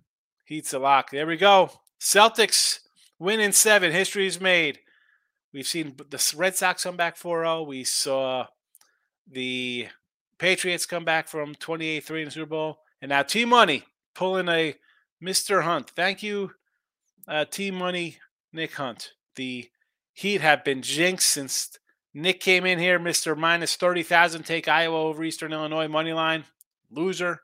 Heat's 0.46 0.72
a 0.72 0.80
lock. 0.80 1.12
There 1.12 1.28
we 1.28 1.36
go. 1.36 1.72
Celtics 2.00 2.80
win 3.20 3.42
in 3.42 3.52
seven. 3.52 3.92
History 3.92 4.26
is 4.26 4.40
made. 4.40 4.80
We've 5.54 5.68
seen 5.68 5.98
the 5.98 6.34
Red 6.38 6.56
Sox 6.56 6.86
come 6.86 6.96
back 6.96 7.18
4 7.18 7.44
0. 7.44 7.64
We 7.64 7.84
saw 7.84 8.46
the 9.30 9.90
Patriots 10.40 10.86
come 10.86 11.04
back 11.04 11.28
from 11.28 11.54
28 11.54 12.06
3 12.06 12.22
in 12.22 12.26
the 12.28 12.32
Super 12.32 12.46
Bowl. 12.46 12.78
And 13.02 13.10
now 13.10 13.22
T 13.22 13.44
Money 13.44 13.84
pulling 14.14 14.48
a 14.48 14.76
Mr. 15.22 15.64
Hunt. 15.64 15.92
Thank 15.98 16.24
you, 16.24 16.52
uh, 17.28 17.44
T 17.44 17.72
Money, 17.72 18.20
Nick 18.54 18.76
Hunt. 18.76 19.12
The 19.36 19.70
Heat 20.14 20.40
have 20.40 20.64
been 20.64 20.82
jinxed 20.82 21.28
since 21.28 21.78
Nick 22.18 22.40
came 22.40 22.66
in 22.66 22.80
here, 22.80 22.98
Mr. 22.98 23.38
Minus 23.38 23.76
30,000. 23.76 24.44
Take 24.44 24.70
Iowa 24.70 24.96
over 24.96 25.22
Eastern 25.22 25.52
Illinois 25.52 25.90
money 25.90 26.14
line. 26.14 26.46
Loser. 26.90 27.42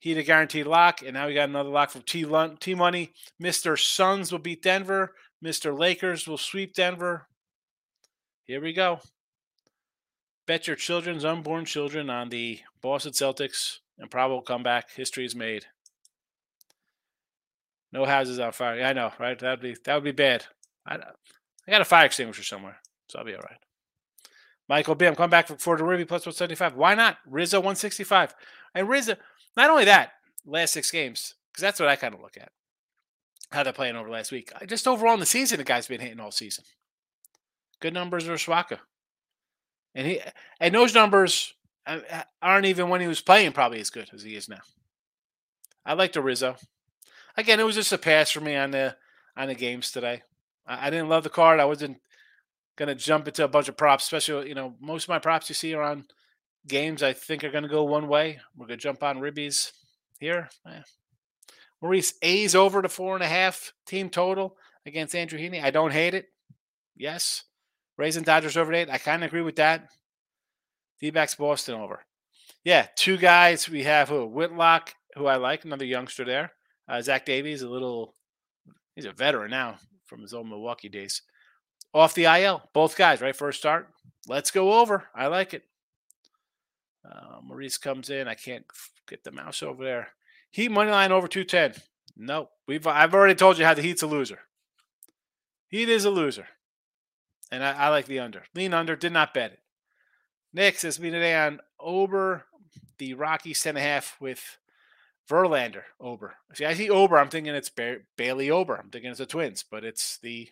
Heat 0.00 0.18
a 0.18 0.22
guaranteed 0.22 0.66
lock. 0.66 1.00
And 1.00 1.14
now 1.14 1.26
we 1.26 1.32
got 1.32 1.48
another 1.48 1.70
lock 1.70 1.90
from 1.90 2.02
T, 2.02 2.26
T 2.60 2.74
Money. 2.74 3.12
Mr. 3.42 3.82
Suns 3.82 4.30
will 4.30 4.38
beat 4.38 4.62
Denver. 4.62 5.14
Mr. 5.42 5.76
Lakers 5.76 6.28
will 6.28 6.36
sweep 6.36 6.74
Denver. 6.74 7.26
Here 8.44 8.60
we 8.60 8.74
go. 8.74 9.00
Bet 10.46 10.66
your 10.66 10.76
children's 10.76 11.24
unborn 11.24 11.64
children 11.64 12.10
on 12.10 12.28
the 12.28 12.60
Boston 12.82 13.12
Celtics 13.12 13.78
and 13.98 14.10
probable 14.10 14.42
comeback. 14.42 14.90
History 14.90 15.24
is 15.24 15.34
made. 15.34 15.64
No 17.92 18.04
houses 18.04 18.38
on 18.38 18.52
fire. 18.52 18.84
I 18.84 18.92
know, 18.92 19.12
right? 19.18 19.38
That'd 19.38 19.62
be 19.62 19.74
that 19.84 19.94
would 19.94 20.04
be 20.04 20.12
bad. 20.12 20.44
I, 20.86 20.96
I 20.96 21.70
got 21.70 21.80
a 21.80 21.86
fire 21.86 22.06
extinguisher 22.06 22.42
somewhere, 22.42 22.76
so 23.08 23.18
I'll 23.18 23.24
be 23.24 23.34
all 23.34 23.40
right. 23.40 23.58
Michael 24.70 24.94
B. 24.94 25.04
I'm 25.04 25.16
coming 25.16 25.30
back 25.30 25.48
for 25.48 25.56
Florida 25.56 25.82
Ruby 25.82 26.04
plus 26.04 26.24
175. 26.24 26.76
Why 26.76 26.94
not? 26.94 27.18
Rizzo 27.26 27.58
165. 27.58 28.36
And 28.72 28.88
Rizzo, 28.88 29.16
not 29.56 29.68
only 29.68 29.84
that, 29.86 30.12
last 30.46 30.72
six 30.72 30.92
games, 30.92 31.34
because 31.50 31.60
that's 31.60 31.80
what 31.80 31.88
I 31.88 31.96
kind 31.96 32.14
of 32.14 32.20
look 32.20 32.36
at. 32.36 32.52
How 33.50 33.64
they're 33.64 33.72
playing 33.72 33.96
over 33.96 34.08
last 34.08 34.30
week. 34.30 34.52
Just 34.68 34.86
overall 34.86 35.14
in 35.14 35.18
the 35.20 35.26
season, 35.26 35.58
the 35.58 35.64
guy's 35.64 35.88
been 35.88 36.00
hitting 36.00 36.20
all 36.20 36.30
season. 36.30 36.62
Good 37.80 37.92
numbers 37.92 38.26
for 38.26 38.34
Swaka. 38.34 38.78
And 39.96 40.06
he 40.06 40.20
and 40.60 40.72
those 40.72 40.94
numbers 40.94 41.52
uh, 41.84 41.98
uh, 42.08 42.22
aren't 42.40 42.66
even 42.66 42.88
when 42.88 43.00
he 43.00 43.08
was 43.08 43.20
playing 43.20 43.50
probably 43.50 43.80
as 43.80 43.90
good 43.90 44.08
as 44.14 44.22
he 44.22 44.36
is 44.36 44.48
now. 44.48 44.60
I 45.84 45.94
like 45.94 46.12
the 46.12 46.22
Rizzo. 46.22 46.54
Again, 47.36 47.58
it 47.58 47.66
was 47.66 47.74
just 47.74 47.92
a 47.92 47.98
pass 47.98 48.30
for 48.30 48.40
me 48.40 48.54
on 48.54 48.70
the 48.70 48.96
on 49.36 49.48
the 49.48 49.56
games 49.56 49.90
today. 49.90 50.22
I, 50.64 50.86
I 50.86 50.90
didn't 50.90 51.08
love 51.08 51.24
the 51.24 51.28
card. 51.28 51.58
I 51.58 51.64
wasn't 51.64 51.96
gonna 52.80 52.94
jump 52.94 53.28
into 53.28 53.44
a 53.44 53.48
bunch 53.48 53.68
of 53.68 53.76
props, 53.76 54.04
especially 54.04 54.48
you 54.48 54.54
know 54.54 54.74
most 54.80 55.04
of 55.04 55.10
my 55.10 55.18
props 55.18 55.48
you 55.48 55.54
see 55.54 55.74
are 55.74 55.82
on 55.82 56.06
games 56.66 57.02
I 57.02 57.12
think 57.12 57.44
are 57.44 57.50
gonna 57.50 57.68
go 57.68 57.84
one 57.84 58.08
way. 58.08 58.40
We're 58.56 58.66
gonna 58.66 58.78
jump 58.78 59.02
on 59.02 59.20
ribbies 59.20 59.70
here. 60.18 60.48
Eh. 60.66 60.82
Maurice 61.82 62.14
A's 62.22 62.54
over 62.54 62.82
to 62.82 62.88
four 62.88 63.14
and 63.14 63.22
a 63.22 63.28
half 63.28 63.72
team 63.86 64.10
total 64.10 64.56
against 64.86 65.14
Andrew 65.14 65.38
Heaney. 65.38 65.62
I 65.62 65.70
don't 65.70 65.92
hate 65.92 66.14
it. 66.14 66.26
Yes. 66.96 67.44
Raising 67.96 68.24
Dodgers 68.24 68.56
over 68.56 68.72
eight. 68.72 68.90
I 68.90 68.98
kind 68.98 69.22
of 69.22 69.28
agree 69.28 69.42
with 69.42 69.56
that. 69.56 69.88
D-backs 71.00 71.34
Boston 71.34 71.76
over. 71.76 72.00
Yeah, 72.64 72.86
two 72.96 73.16
guys. 73.16 73.68
We 73.68 73.82
have 73.84 74.08
who 74.08 74.26
Whitlock, 74.26 74.94
who 75.16 75.26
I 75.26 75.36
like, 75.36 75.64
another 75.64 75.86
youngster 75.86 76.24
there. 76.24 76.52
Uh, 76.88 77.00
Zach 77.00 77.24
Davies, 77.24 77.62
a 77.62 77.68
little 77.68 78.14
He's 79.00 79.06
a 79.06 79.12
veteran 79.12 79.50
now 79.50 79.78
from 80.04 80.20
his 80.20 80.34
old 80.34 80.46
Milwaukee 80.48 80.90
days. 80.90 81.22
Off 81.92 82.14
the 82.14 82.24
IL, 82.24 82.62
both 82.72 82.96
guys, 82.96 83.20
right? 83.20 83.34
First 83.34 83.58
start. 83.58 83.88
Let's 84.28 84.50
go 84.50 84.80
over. 84.80 85.04
I 85.14 85.26
like 85.26 85.54
it. 85.54 85.64
Uh, 87.04 87.40
Maurice 87.42 87.78
comes 87.78 88.10
in. 88.10 88.28
I 88.28 88.34
can't 88.34 88.64
get 89.08 89.24
the 89.24 89.32
mouse 89.32 89.62
over 89.62 89.82
there. 89.82 90.08
Heat 90.50 90.70
money 90.70 90.90
line 90.90 91.12
over 91.12 91.26
210. 91.26 91.82
No, 92.16 92.50
we've 92.66 92.86
I've 92.86 93.14
already 93.14 93.34
told 93.34 93.58
you 93.58 93.64
how 93.64 93.74
the 93.74 93.82
Heat's 93.82 94.02
a 94.02 94.06
loser. 94.06 94.40
Heat 95.68 95.88
is 95.88 96.04
a 96.04 96.10
loser. 96.10 96.48
And 97.50 97.64
I, 97.64 97.72
I 97.72 97.88
like 97.88 98.06
the 98.06 98.18
under. 98.20 98.44
Lean 98.54 98.74
under, 98.74 98.94
did 98.94 99.12
not 99.12 99.34
bet 99.34 99.52
it. 99.52 99.60
Nick 100.52 100.78
says 100.78 101.00
me 101.00 101.10
today 101.10 101.34
on 101.34 101.60
Ober, 101.78 102.44
the 102.98 103.14
Rocky 103.14 103.50
Rockies 103.50 103.62
10.5 103.62 104.20
with 104.20 104.58
Verlander, 105.28 105.82
Ober. 106.00 106.34
See, 106.54 106.64
I 106.64 106.74
see 106.74 106.90
Ober. 106.90 107.18
I'm 107.18 107.28
thinking 107.28 107.54
it's 107.54 107.70
ba- 107.70 108.00
Bailey 108.16 108.50
Ober. 108.50 108.76
I'm 108.76 108.90
thinking 108.90 109.10
it's 109.10 109.18
the 109.18 109.26
Twins, 109.26 109.64
but 109.68 109.84
it's 109.84 110.18
the 110.18 110.50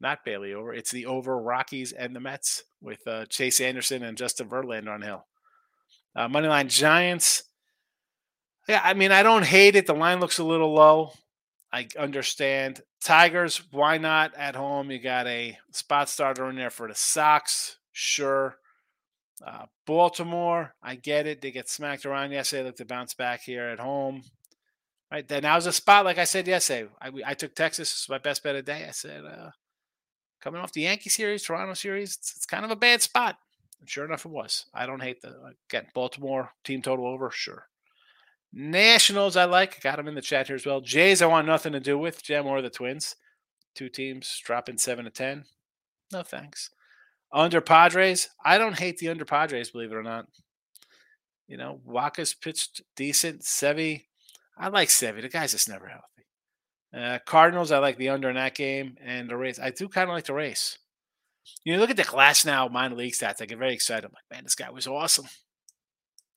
not 0.00 0.24
Bailey 0.24 0.54
over. 0.54 0.72
It's 0.72 0.90
the 0.90 1.06
over 1.06 1.38
Rockies 1.38 1.92
and 1.92 2.14
the 2.14 2.20
Mets 2.20 2.64
with 2.80 3.06
uh, 3.06 3.26
Chase 3.26 3.60
Anderson 3.60 4.02
and 4.02 4.16
Justin 4.16 4.48
Verlander 4.48 4.94
on 4.94 5.02
Hill. 5.02 5.26
Uh, 6.16 6.28
Moneyline 6.28 6.68
Giants. 6.68 7.44
Yeah, 8.68 8.80
I 8.82 8.94
mean, 8.94 9.12
I 9.12 9.22
don't 9.22 9.44
hate 9.44 9.76
it. 9.76 9.86
The 9.86 9.94
line 9.94 10.20
looks 10.20 10.38
a 10.38 10.44
little 10.44 10.72
low. 10.72 11.12
I 11.72 11.86
understand. 11.98 12.82
Tigers, 13.02 13.62
why 13.70 13.98
not 13.98 14.34
at 14.34 14.56
home? 14.56 14.90
You 14.90 14.98
got 14.98 15.26
a 15.26 15.56
spot 15.72 16.08
starter 16.08 16.48
in 16.50 16.56
there 16.56 16.70
for 16.70 16.88
the 16.88 16.94
Sox. 16.94 17.76
Sure. 17.92 18.56
Uh, 19.44 19.66
Baltimore, 19.86 20.74
I 20.82 20.96
get 20.96 21.26
it. 21.26 21.40
They 21.40 21.50
get 21.50 21.68
smacked 21.68 22.04
around 22.04 22.32
yesterday. 22.32 22.64
Look 22.64 22.76
to 22.76 22.84
bounce 22.84 23.14
back 23.14 23.42
here 23.42 23.68
at 23.68 23.78
home. 23.78 24.22
Right 25.10 25.26
then, 25.26 25.42
now's 25.42 25.66
a 25.66 25.72
spot. 25.72 26.04
Like 26.04 26.18
I 26.18 26.24
said 26.24 26.46
yesterday, 26.46 26.88
I, 27.00 27.10
I 27.24 27.34
took 27.34 27.54
Texas. 27.54 27.90
This 27.92 28.08
my 28.08 28.18
best 28.18 28.42
bet 28.42 28.54
of 28.54 28.64
the 28.64 28.72
day. 28.72 28.84
I 28.86 28.92
said, 28.92 29.24
uh, 29.24 29.50
coming 30.40 30.60
off 30.60 30.72
the 30.72 30.82
Yankee 30.82 31.10
series, 31.10 31.42
Toronto 31.42 31.74
series, 31.74 32.16
it's, 32.16 32.36
it's 32.36 32.46
kind 32.46 32.64
of 32.64 32.70
a 32.70 32.76
bad 32.76 33.02
spot. 33.02 33.36
Sure 33.86 34.04
enough, 34.04 34.26
it 34.26 34.30
was. 34.30 34.66
I 34.74 34.86
don't 34.86 35.02
hate 35.02 35.22
the 35.22 35.54
again 35.68 35.86
Baltimore 35.94 36.50
team 36.64 36.82
total 36.82 37.06
over. 37.06 37.30
Sure. 37.30 37.66
Nationals, 38.52 39.36
I 39.36 39.44
like. 39.44 39.80
Got 39.80 39.96
them 39.96 40.08
in 40.08 40.14
the 40.14 40.20
chat 40.20 40.48
here 40.48 40.56
as 40.56 40.66
well. 40.66 40.80
Jays, 40.80 41.22
I 41.22 41.26
want 41.26 41.46
nothing 41.46 41.72
to 41.72 41.80
do 41.80 41.96
with. 41.96 42.22
Jam 42.22 42.46
or 42.46 42.60
the 42.60 42.68
Twins. 42.68 43.16
Two 43.74 43.88
teams 43.88 44.40
dropping 44.44 44.78
seven 44.78 45.04
to 45.04 45.10
ten. 45.10 45.44
No 46.12 46.22
thanks. 46.22 46.70
Under 47.32 47.60
Padres, 47.60 48.28
I 48.44 48.58
don't 48.58 48.78
hate 48.78 48.98
the 48.98 49.08
under 49.08 49.24
Padres, 49.24 49.70
believe 49.70 49.92
it 49.92 49.96
or 49.96 50.02
not. 50.02 50.26
You 51.46 51.56
know, 51.56 51.80
Wacha's 51.84 52.34
pitched 52.34 52.82
decent. 52.96 53.42
Sevy, 53.42 54.06
I 54.58 54.68
like 54.68 54.88
Sevy. 54.88 55.22
The 55.22 55.28
guy's 55.28 55.52
just 55.52 55.68
never 55.68 55.86
healthy. 55.86 56.04
Uh, 56.96 57.18
Cardinals, 57.24 57.70
I 57.70 57.78
like 57.78 57.96
the 57.96 58.08
under 58.08 58.28
in 58.28 58.36
that 58.36 58.54
game, 58.54 58.96
and 59.04 59.28
the 59.28 59.36
race. 59.36 59.58
I 59.60 59.70
do 59.70 59.88
kind 59.88 60.08
of 60.08 60.14
like 60.14 60.24
the 60.24 60.34
race. 60.34 60.78
You 61.64 61.72
know, 61.72 61.80
look 61.80 61.90
at 61.90 61.96
the 61.96 62.04
class 62.04 62.44
Glasnow 62.44 62.70
minor 62.70 62.96
league 62.96 63.12
stats. 63.12 63.40
I 63.40 63.46
get 63.46 63.58
very 63.58 63.74
excited. 63.74 64.04
I'm 64.04 64.12
like, 64.12 64.24
man, 64.30 64.44
this 64.44 64.54
guy 64.54 64.70
was 64.70 64.86
awesome. 64.86 65.26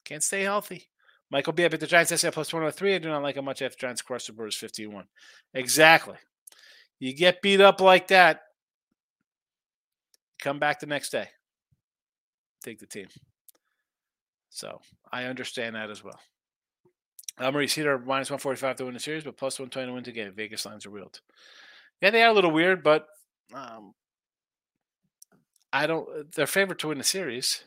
Can't 0.05 0.24
stay 0.24 0.43
healthy. 0.43 0.89
Michael 1.31 1.53
B. 1.53 1.65
I 1.65 1.67
bet 1.67 1.79
the 1.79 1.88
Giants 1.88 2.13
SI 2.15 2.29
plus 2.29 2.53
103. 2.53 2.95
I 2.95 2.98
do 3.00 3.10
not 3.10 3.24
like 3.24 3.36
how 3.36 3.41
much 3.41 3.62
after 3.62 3.77
Giants 3.77 4.01
cross 4.01 4.27
the 4.27 4.33
Brewers 4.33 4.55
51. 4.55 5.05
Exactly. 5.53 6.15
You 7.00 7.13
get 7.13 7.41
beat 7.41 7.60
up 7.60 7.81
like 7.81 8.07
that, 8.10 8.41
come 10.39 10.60
back 10.60 10.79
the 10.79 10.86
next 10.86 11.10
day. 11.10 11.27
Take 12.63 12.79
the 12.79 12.86
team. 12.86 13.07
So 14.50 14.79
I 15.12 15.25
understand 15.25 15.75
that 15.75 15.89
as 15.89 16.03
well. 16.03 16.19
Maurice 17.39 17.73
Heater 17.73 17.97
minus 17.97 18.29
145 18.29 18.75
to 18.77 18.85
win 18.85 18.93
the 18.93 18.99
series, 18.99 19.23
but 19.23 19.37
plus 19.37 19.59
120 19.59 19.87
to 19.87 19.93
win 19.93 20.03
the 20.03 20.11
game. 20.11 20.33
Vegas 20.35 20.65
lines 20.65 20.85
are 20.85 20.91
wheeled. 20.91 21.22
Yeah, 22.01 22.11
they 22.11 22.24
are 22.24 22.29
a 22.29 22.33
little 22.33 22.51
weird, 22.51 22.83
but 22.83 23.07
um, 23.53 23.93
I 25.72 25.87
don't. 25.87 26.07
Uh, 26.07 26.24
they're 26.35 26.48
favored 26.48 26.79
to 26.79 26.89
win 26.89 26.98
the 26.98 27.03
series. 27.03 27.63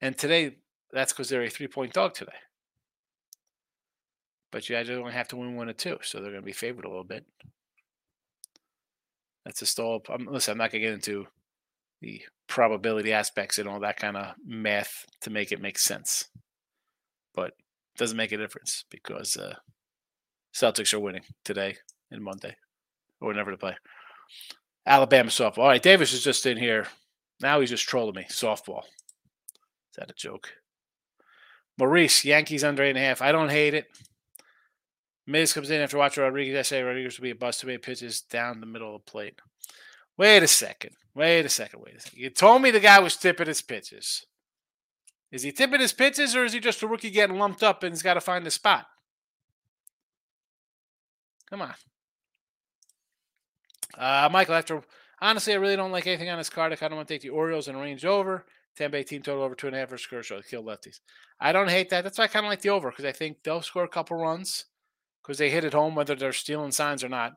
And 0.00 0.16
today, 0.16 0.56
that's 0.92 1.12
because 1.12 1.28
they're 1.28 1.42
a 1.42 1.50
three 1.50 1.68
point 1.68 1.92
dog 1.92 2.14
today. 2.14 2.32
But 4.50 4.68
you 4.68 4.76
guys 4.76 4.88
only 4.88 5.12
have 5.12 5.28
to 5.28 5.36
win 5.36 5.56
one 5.56 5.68
or 5.68 5.72
two, 5.72 5.98
so 6.02 6.18
they're 6.18 6.30
going 6.30 6.42
to 6.42 6.46
be 6.46 6.52
favored 6.52 6.84
a 6.84 6.88
little 6.88 7.04
bit. 7.04 7.24
That's 9.44 9.62
a 9.62 9.66
stall. 9.66 10.02
I'm, 10.08 10.26
listen, 10.26 10.52
I'm 10.52 10.58
not 10.58 10.70
going 10.70 10.82
to 10.82 10.88
get 10.88 10.94
into 10.94 11.26
the 12.00 12.22
probability 12.46 13.12
aspects 13.12 13.58
and 13.58 13.68
all 13.68 13.80
that 13.80 13.96
kind 13.96 14.16
of 14.16 14.34
math 14.46 15.06
to 15.22 15.30
make 15.30 15.52
it 15.52 15.60
make 15.60 15.78
sense. 15.78 16.28
But 17.34 17.48
it 17.48 17.98
doesn't 17.98 18.16
make 18.16 18.32
a 18.32 18.36
difference 18.36 18.84
because 18.90 19.36
uh, 19.36 19.54
Celtics 20.54 20.94
are 20.94 21.00
winning 21.00 21.24
today 21.44 21.76
and 22.10 22.22
Monday 22.22 22.56
or 23.20 23.28
whenever 23.28 23.50
to 23.50 23.56
play. 23.56 23.76
Alabama 24.86 25.30
softball. 25.30 25.58
All 25.58 25.68
right, 25.68 25.82
Davis 25.82 26.12
is 26.12 26.22
just 26.22 26.46
in 26.46 26.56
here. 26.56 26.86
Now 27.40 27.60
he's 27.60 27.70
just 27.70 27.88
trolling 27.88 28.14
me. 28.14 28.26
Softball. 28.28 28.82
Is 28.84 29.96
that 29.98 30.10
a 30.10 30.14
joke? 30.14 30.52
Maurice, 31.78 32.24
Yankees 32.24 32.62
under 32.62 32.82
eight 32.82 32.90
and 32.90 32.98
a 32.98 33.02
half. 33.02 33.22
I 33.22 33.32
don't 33.32 33.50
hate 33.50 33.74
it. 33.74 33.86
Miz 35.26 35.52
comes 35.52 35.70
in 35.70 35.80
after 35.80 35.96
watching 35.96 36.22
Rodriguez. 36.22 36.56
I 36.56 36.62
say 36.62 36.82
Rodriguez 36.82 37.18
will 37.18 37.24
be 37.24 37.30
a 37.30 37.34
bust 37.34 37.60
to 37.60 37.66
me. 37.66 37.78
Pitches 37.78 38.20
down 38.20 38.60
the 38.60 38.66
middle 38.66 38.94
of 38.94 39.04
the 39.04 39.10
plate. 39.10 39.40
Wait 40.16 40.42
a 40.42 40.46
second. 40.46 40.92
Wait 41.14 41.44
a 41.44 41.48
second. 41.48 41.80
Wait 41.80 41.96
a 41.96 42.00
second. 42.00 42.18
You 42.18 42.30
told 42.30 42.62
me 42.62 42.70
the 42.70 42.80
guy 42.80 42.98
was 43.00 43.16
tipping 43.16 43.46
his 43.46 43.62
pitches. 43.62 44.26
Is 45.34 45.42
he 45.42 45.50
tipping 45.50 45.80
his 45.80 45.92
pitches 45.92 46.36
or 46.36 46.44
is 46.44 46.52
he 46.52 46.60
just 46.60 46.80
a 46.84 46.86
rookie 46.86 47.10
getting 47.10 47.40
lumped 47.40 47.64
up 47.64 47.82
and 47.82 47.92
he's 47.92 48.02
got 48.02 48.14
to 48.14 48.20
find 48.20 48.46
the 48.46 48.52
spot? 48.52 48.86
Come 51.50 51.60
on. 51.60 51.74
Uh, 53.98 54.28
Michael, 54.30 54.54
after 54.54 54.80
honestly, 55.20 55.52
I 55.52 55.56
really 55.56 55.74
don't 55.74 55.90
like 55.90 56.06
anything 56.06 56.30
on 56.30 56.38
this 56.38 56.50
card. 56.50 56.72
I 56.72 56.76
kind 56.76 56.92
of 56.92 56.98
want 56.98 57.08
to 57.08 57.14
take 57.14 57.22
the 57.22 57.30
Orioles 57.30 57.66
and 57.66 57.80
range 57.80 58.04
over. 58.04 58.44
10 58.76 58.92
by 58.92 59.02
team 59.02 59.22
total 59.22 59.42
over 59.42 59.56
two 59.56 59.66
and 59.66 59.74
a 59.74 59.80
half 59.80 59.88
for 59.88 59.98
Kershaw. 59.98 60.40
Kill 60.40 60.62
lefties. 60.62 61.00
I 61.40 61.50
don't 61.50 61.68
hate 61.68 61.90
that. 61.90 62.04
That's 62.04 62.18
why 62.18 62.24
I 62.24 62.28
kind 62.28 62.46
of 62.46 62.50
like 62.50 62.60
the 62.60 62.70
over 62.70 62.90
because 62.90 63.04
I 63.04 63.10
think 63.10 63.38
they'll 63.42 63.60
score 63.60 63.82
a 63.82 63.88
couple 63.88 64.16
runs 64.16 64.66
because 65.20 65.38
they 65.38 65.50
hit 65.50 65.64
at 65.64 65.74
home, 65.74 65.96
whether 65.96 66.14
they're 66.14 66.32
stealing 66.32 66.70
signs 66.70 67.02
or 67.02 67.08
not. 67.08 67.32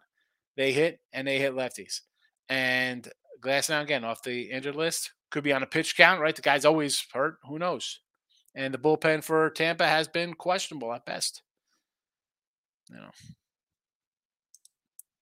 They 0.56 0.72
hit 0.72 1.00
and 1.14 1.28
they 1.28 1.40
hit 1.40 1.54
lefties. 1.54 2.02
And 2.48 3.08
Glasnow 3.42 3.82
again 3.82 4.04
off 4.04 4.22
the 4.22 4.52
injured 4.52 4.76
list 4.76 5.14
could 5.30 5.44
be 5.44 5.54
on 5.54 5.64
a 5.64 5.68
pitch 5.68 5.98
count, 5.98 6.22
right? 6.22 6.36
The 6.36 6.42
guy's 6.42 6.66
always 6.66 7.06
hurt. 7.14 7.38
Who 7.48 7.60
knows? 7.60 8.00
And 8.56 8.74
the 8.74 8.78
bullpen 8.78 9.24
for 9.24 9.50
Tampa 9.50 9.88
has 9.88 10.08
been 10.08 10.34
questionable 10.34 10.94
at 10.94 11.06
best. 11.06 11.44
You 12.90 12.98
know. 12.98 13.12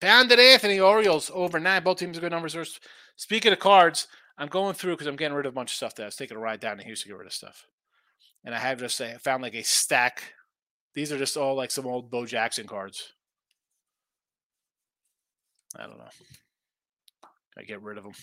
Pounded 0.01 0.39
Anthony 0.39 0.79
Orioles 0.79 1.31
over 1.33 1.59
nine. 1.59 1.83
Both 1.83 1.97
teams 1.97 2.17
are 2.17 2.21
good 2.21 2.31
numbers. 2.31 2.79
Speaking 3.15 3.53
of 3.53 3.59
cards, 3.59 4.07
I'm 4.37 4.47
going 4.49 4.73
through 4.73 4.93
because 4.93 5.07
I'm 5.07 5.15
getting 5.15 5.35
rid 5.35 5.45
of 5.45 5.53
a 5.53 5.55
bunch 5.55 5.71
of 5.71 5.75
stuff 5.75 5.95
that 5.95 6.03
I 6.03 6.07
was 6.07 6.15
taking 6.15 6.37
a 6.37 6.39
ride 6.39 6.59
down 6.59 6.77
to 6.77 6.83
Houston 6.83 7.09
to 7.09 7.13
get 7.13 7.19
rid 7.19 7.27
of 7.27 7.33
stuff. 7.33 7.65
And 8.43 8.53
I 8.53 8.59
have 8.59 8.79
just 8.79 8.99
I 9.01 9.17
found 9.17 9.41
like 9.41 9.55
a 9.55 9.63
stack. 9.63 10.21
These 10.93 11.11
are 11.11 11.17
just 11.17 11.37
all 11.37 11.55
like 11.55 11.71
some 11.71 11.87
old 11.87 12.11
Bo 12.11 12.25
Jackson 12.25 12.67
cards. 12.67 13.13
I 15.77 15.87
don't 15.87 15.97
know. 15.97 16.09
I 17.57 17.63
get 17.63 17.81
rid 17.81 17.97
of 17.97 18.03
them. 18.03 18.13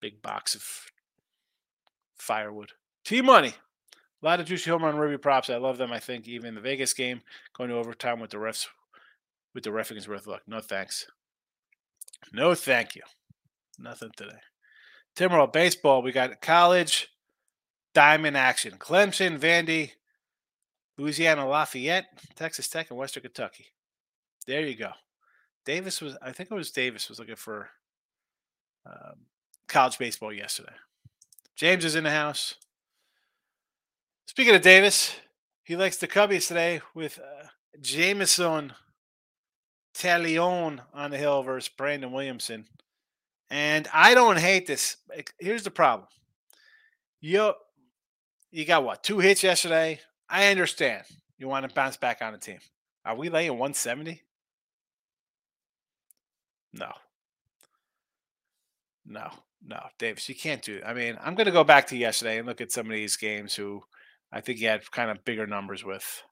Big 0.00 0.20
box 0.22 0.54
of 0.54 0.62
firewood. 2.16 2.72
T 3.04 3.22
money. 3.22 3.54
A 4.22 4.26
lot 4.26 4.40
of 4.40 4.46
juicy 4.46 4.70
home 4.70 4.82
run 4.82 4.96
review 4.96 5.18
props. 5.18 5.50
I 5.50 5.56
love 5.56 5.78
them. 5.78 5.92
I 5.92 5.98
think 5.98 6.26
even 6.26 6.54
the 6.54 6.60
Vegas 6.60 6.94
game 6.94 7.20
going 7.56 7.70
to 7.70 7.76
overtime 7.76 8.20
with 8.20 8.30
the 8.30 8.38
refs 8.38 8.66
with 9.54 9.64
the 9.64 9.72
ref 9.72 9.90
against 9.90 10.08
worth 10.08 10.26
luck. 10.26 10.42
No 10.46 10.60
thanks. 10.60 11.06
No 12.32 12.54
thank 12.54 12.94
you. 12.94 13.02
Nothing 13.78 14.10
today. 14.16 14.38
Timberwolf 15.16 15.52
baseball. 15.52 16.02
We 16.02 16.12
got 16.12 16.40
college 16.40 17.08
diamond 17.94 18.36
action. 18.36 18.72
Clemson, 18.78 19.38
Vandy, 19.38 19.92
Louisiana 20.98 21.48
Lafayette, 21.48 22.06
Texas 22.34 22.68
Tech, 22.68 22.90
and 22.90 22.98
Western 22.98 23.22
Kentucky. 23.22 23.66
There 24.46 24.60
you 24.60 24.76
go. 24.76 24.90
Davis 25.64 26.00
was, 26.00 26.16
I 26.22 26.32
think 26.32 26.50
it 26.50 26.54
was 26.54 26.70
Davis 26.70 27.08
was 27.08 27.18
looking 27.18 27.36
for 27.36 27.70
um, 28.86 29.16
college 29.68 29.98
baseball 29.98 30.32
yesterday. 30.32 30.72
James 31.54 31.84
is 31.84 31.94
in 31.94 32.04
the 32.04 32.10
house. 32.10 32.54
Speaking 34.26 34.54
of 34.54 34.62
Davis, 34.62 35.14
he 35.64 35.76
likes 35.76 35.96
the 35.96 36.08
Cubbies 36.08 36.48
today 36.48 36.80
with 36.94 37.18
uh, 37.18 37.46
Jameson 37.80 38.72
Taillon 39.94 40.80
on 40.92 41.10
the 41.10 41.18
hill 41.18 41.42
versus 41.42 41.70
Brandon 41.76 42.12
Williamson. 42.12 42.66
And 43.48 43.88
I 43.92 44.14
don't 44.14 44.38
hate 44.38 44.66
this. 44.66 44.96
Here's 45.38 45.62
the 45.62 45.70
problem. 45.70 46.08
You 47.20 47.54
you 48.50 48.64
got 48.64 48.84
what? 48.84 49.02
Two 49.02 49.18
hits 49.18 49.42
yesterday. 49.42 50.00
I 50.28 50.48
understand. 50.48 51.04
You 51.38 51.48
want 51.48 51.68
to 51.68 51.74
bounce 51.74 51.96
back 51.96 52.22
on 52.22 52.32
the 52.32 52.38
team. 52.38 52.58
Are 53.04 53.16
we 53.16 53.28
laying 53.28 53.52
170? 53.52 54.22
No. 56.72 56.92
No, 59.08 59.30
no, 59.68 59.80
Davis, 59.98 60.28
you 60.28 60.34
can't 60.34 60.62
do 60.62 60.76
it. 60.76 60.84
I 60.86 60.94
mean, 60.94 61.18
I'm 61.20 61.34
going 61.34 61.46
to 61.46 61.52
go 61.52 61.64
back 61.64 61.88
to 61.88 61.96
yesterday 61.96 62.38
and 62.38 62.46
look 62.46 62.60
at 62.60 62.70
some 62.70 62.86
of 62.86 62.92
these 62.92 63.16
games 63.16 63.54
who 63.54 63.82
I 64.32 64.40
think 64.40 64.58
he 64.58 64.64
had 64.64 64.90
kind 64.90 65.10
of 65.10 65.24
bigger 65.24 65.46
numbers 65.46 65.84
with. 65.84 66.22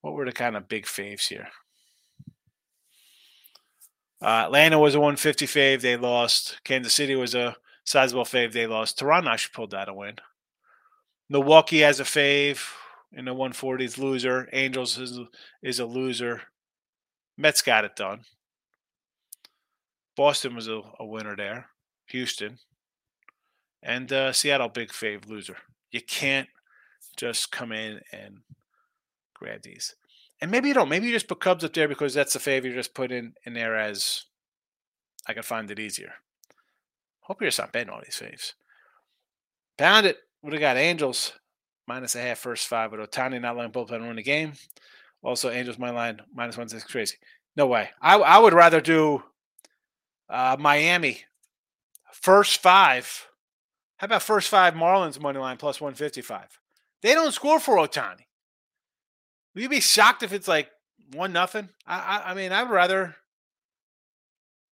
what 0.00 0.14
were 0.14 0.24
the 0.24 0.32
kind 0.32 0.56
of 0.56 0.68
big 0.68 0.86
faves 0.86 1.28
here? 1.28 1.48
Uh, 4.22 4.44
Atlanta 4.46 4.78
was 4.78 4.94
a 4.94 5.00
150 5.00 5.46
fave. 5.46 5.80
They 5.80 5.96
lost. 5.96 6.60
Kansas 6.64 6.94
City 6.94 7.14
was 7.14 7.34
a 7.34 7.56
sizable 7.84 8.24
fave. 8.24 8.52
They 8.52 8.66
lost. 8.66 8.98
Toronto 8.98 9.30
actually 9.30 9.52
pulled 9.54 9.70
that 9.72 9.88
a 9.88 9.94
win. 9.94 10.16
Milwaukee 11.28 11.80
has 11.80 12.00
a 12.00 12.04
fave 12.04 12.60
in 13.12 13.24
the 13.24 13.34
140s. 13.34 13.98
Loser. 13.98 14.48
Angels 14.52 14.98
is, 14.98 15.18
is 15.62 15.80
a 15.80 15.86
loser. 15.86 16.42
Mets 17.36 17.62
got 17.62 17.84
it 17.84 17.96
done. 17.96 18.22
Boston 20.16 20.56
was 20.56 20.66
a, 20.68 20.80
a 20.98 21.06
winner 21.06 21.36
there. 21.36 21.66
Houston. 22.10 22.58
And 23.82 24.12
uh, 24.12 24.32
Seattle, 24.32 24.68
big 24.68 24.90
fave 24.90 25.28
loser. 25.28 25.56
You 25.90 26.00
can't 26.00 26.48
just 27.16 27.52
come 27.52 27.72
in 27.72 28.00
and 28.12 28.38
grab 29.34 29.62
these. 29.62 29.94
And 30.40 30.50
maybe 30.50 30.68
you 30.68 30.74
don't. 30.74 30.88
Maybe 30.88 31.06
you 31.06 31.12
just 31.12 31.28
put 31.28 31.40
Cubs 31.40 31.64
up 31.64 31.72
there 31.72 31.88
because 31.88 32.14
that's 32.14 32.32
the 32.32 32.38
favor 32.38 32.68
you 32.68 32.74
just 32.74 32.94
put 32.94 33.10
in 33.10 33.34
in 33.44 33.54
there 33.54 33.76
as 33.76 34.24
I 35.26 35.32
can 35.32 35.42
find 35.42 35.70
it 35.70 35.80
easier. 35.80 36.12
Hope 37.20 37.40
you're 37.40 37.48
just 37.48 37.58
not 37.58 37.72
betting 37.72 37.90
all 37.90 38.00
these 38.02 38.20
faves. 38.20 38.52
Pound 39.76 40.06
it. 40.06 40.18
Would 40.42 40.52
have 40.52 40.60
got 40.60 40.76
Angels 40.76 41.32
minus 41.88 42.14
a 42.14 42.20
half 42.20 42.38
first 42.38 42.68
five 42.68 42.90
but 42.90 43.00
Ohtani 43.00 43.40
not 43.40 43.56
letting 43.56 43.72
bullpen 43.72 44.06
win 44.06 44.16
the 44.16 44.22
game. 44.22 44.52
Also, 45.22 45.50
Angels 45.50 45.78
my 45.78 45.90
line 45.90 46.20
minus 46.32 46.56
one 46.56 46.68
six 46.68 46.84
crazy. 46.84 47.16
No 47.56 47.66
way. 47.66 47.90
I 48.00 48.16
I 48.16 48.38
would 48.38 48.54
rather 48.54 48.80
do 48.80 49.22
uh, 50.28 50.56
Miami 50.58 51.24
first 52.22 52.60
five. 52.62 53.26
How 53.96 54.04
about 54.04 54.22
first 54.22 54.48
five 54.48 54.74
Marlins 54.74 55.20
money 55.20 55.38
line 55.38 55.56
plus 55.56 55.80
one 55.80 55.94
fifty 55.94 56.22
five? 56.22 56.58
They 57.02 57.14
don't 57.14 57.32
score 57.32 57.60
for 57.60 57.76
Ohtani. 57.76 58.26
Will 59.54 59.62
you 59.62 59.68
be 59.68 59.80
shocked 59.80 60.22
if 60.22 60.32
it's 60.32 60.48
like 60.48 60.70
one 61.12 61.32
nothing? 61.32 61.68
I, 61.86 61.98
I, 61.98 62.30
I 62.30 62.34
mean, 62.34 62.52
I'd 62.52 62.70
rather 62.70 63.16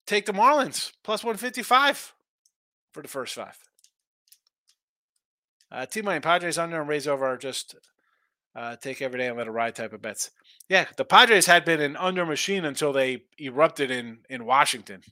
take 0.06 0.26
the 0.26 0.32
Marlins 0.32 0.92
plus 1.02 1.24
one 1.24 1.36
fifty 1.36 1.62
five 1.62 2.12
for 2.92 3.02
the 3.02 3.08
first 3.08 3.34
five. 3.34 3.58
Uh, 5.70 5.86
money 6.04 6.20
Padres 6.20 6.58
under 6.58 6.80
and 6.80 6.88
raise 6.88 7.08
over 7.08 7.26
are 7.26 7.36
just 7.36 7.74
uh, 8.54 8.76
take 8.76 9.02
every 9.02 9.18
day 9.18 9.26
and 9.26 9.36
let 9.36 9.48
it 9.48 9.50
ride 9.50 9.74
type 9.74 9.92
of 9.92 10.00
bets. 10.00 10.30
Yeah, 10.68 10.86
the 10.96 11.04
Padres 11.04 11.46
had 11.46 11.64
been 11.64 11.80
an 11.80 11.96
under 11.96 12.24
machine 12.24 12.64
until 12.64 12.92
they 12.92 13.24
erupted 13.40 13.90
in 13.90 14.18
in 14.30 14.44
Washington. 14.44 15.02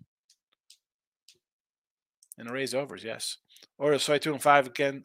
And 2.36 2.48
the 2.48 2.52
raise 2.52 2.74
overs, 2.74 3.04
yes. 3.04 3.38
Or 3.78 3.86
Orioles 3.86 4.06
22 4.06 4.32
and 4.32 4.42
5 4.42 4.66
again, 4.66 5.04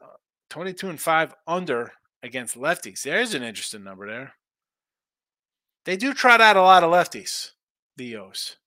22 0.50 0.90
and 0.90 1.00
5 1.00 1.36
under 1.48 1.94
against 2.24 2.58
lefties. 2.58 3.04
There's 3.04 3.34
an 3.34 3.44
interesting 3.44 3.84
number 3.84 4.08
there. 4.08 4.34
They 5.86 5.96
do 5.96 6.14
trot 6.14 6.42
out 6.42 6.58
a 6.58 6.62
lot 6.62 6.84
of 6.84 6.92
lefties, 6.92 7.52
the 7.98 8.16
O's. 8.18 8.58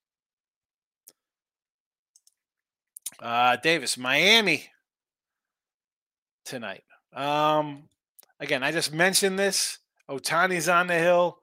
Uh, 3.20 3.56
Davis, 3.56 3.96
Miami 3.96 4.68
tonight. 6.44 6.82
Um, 7.12 7.84
again, 8.40 8.62
I 8.62 8.72
just 8.72 8.92
mentioned 8.92 9.38
this. 9.38 9.78
Ohtani's 10.10 10.68
on 10.68 10.88
the 10.88 10.98
hill. 10.98 11.38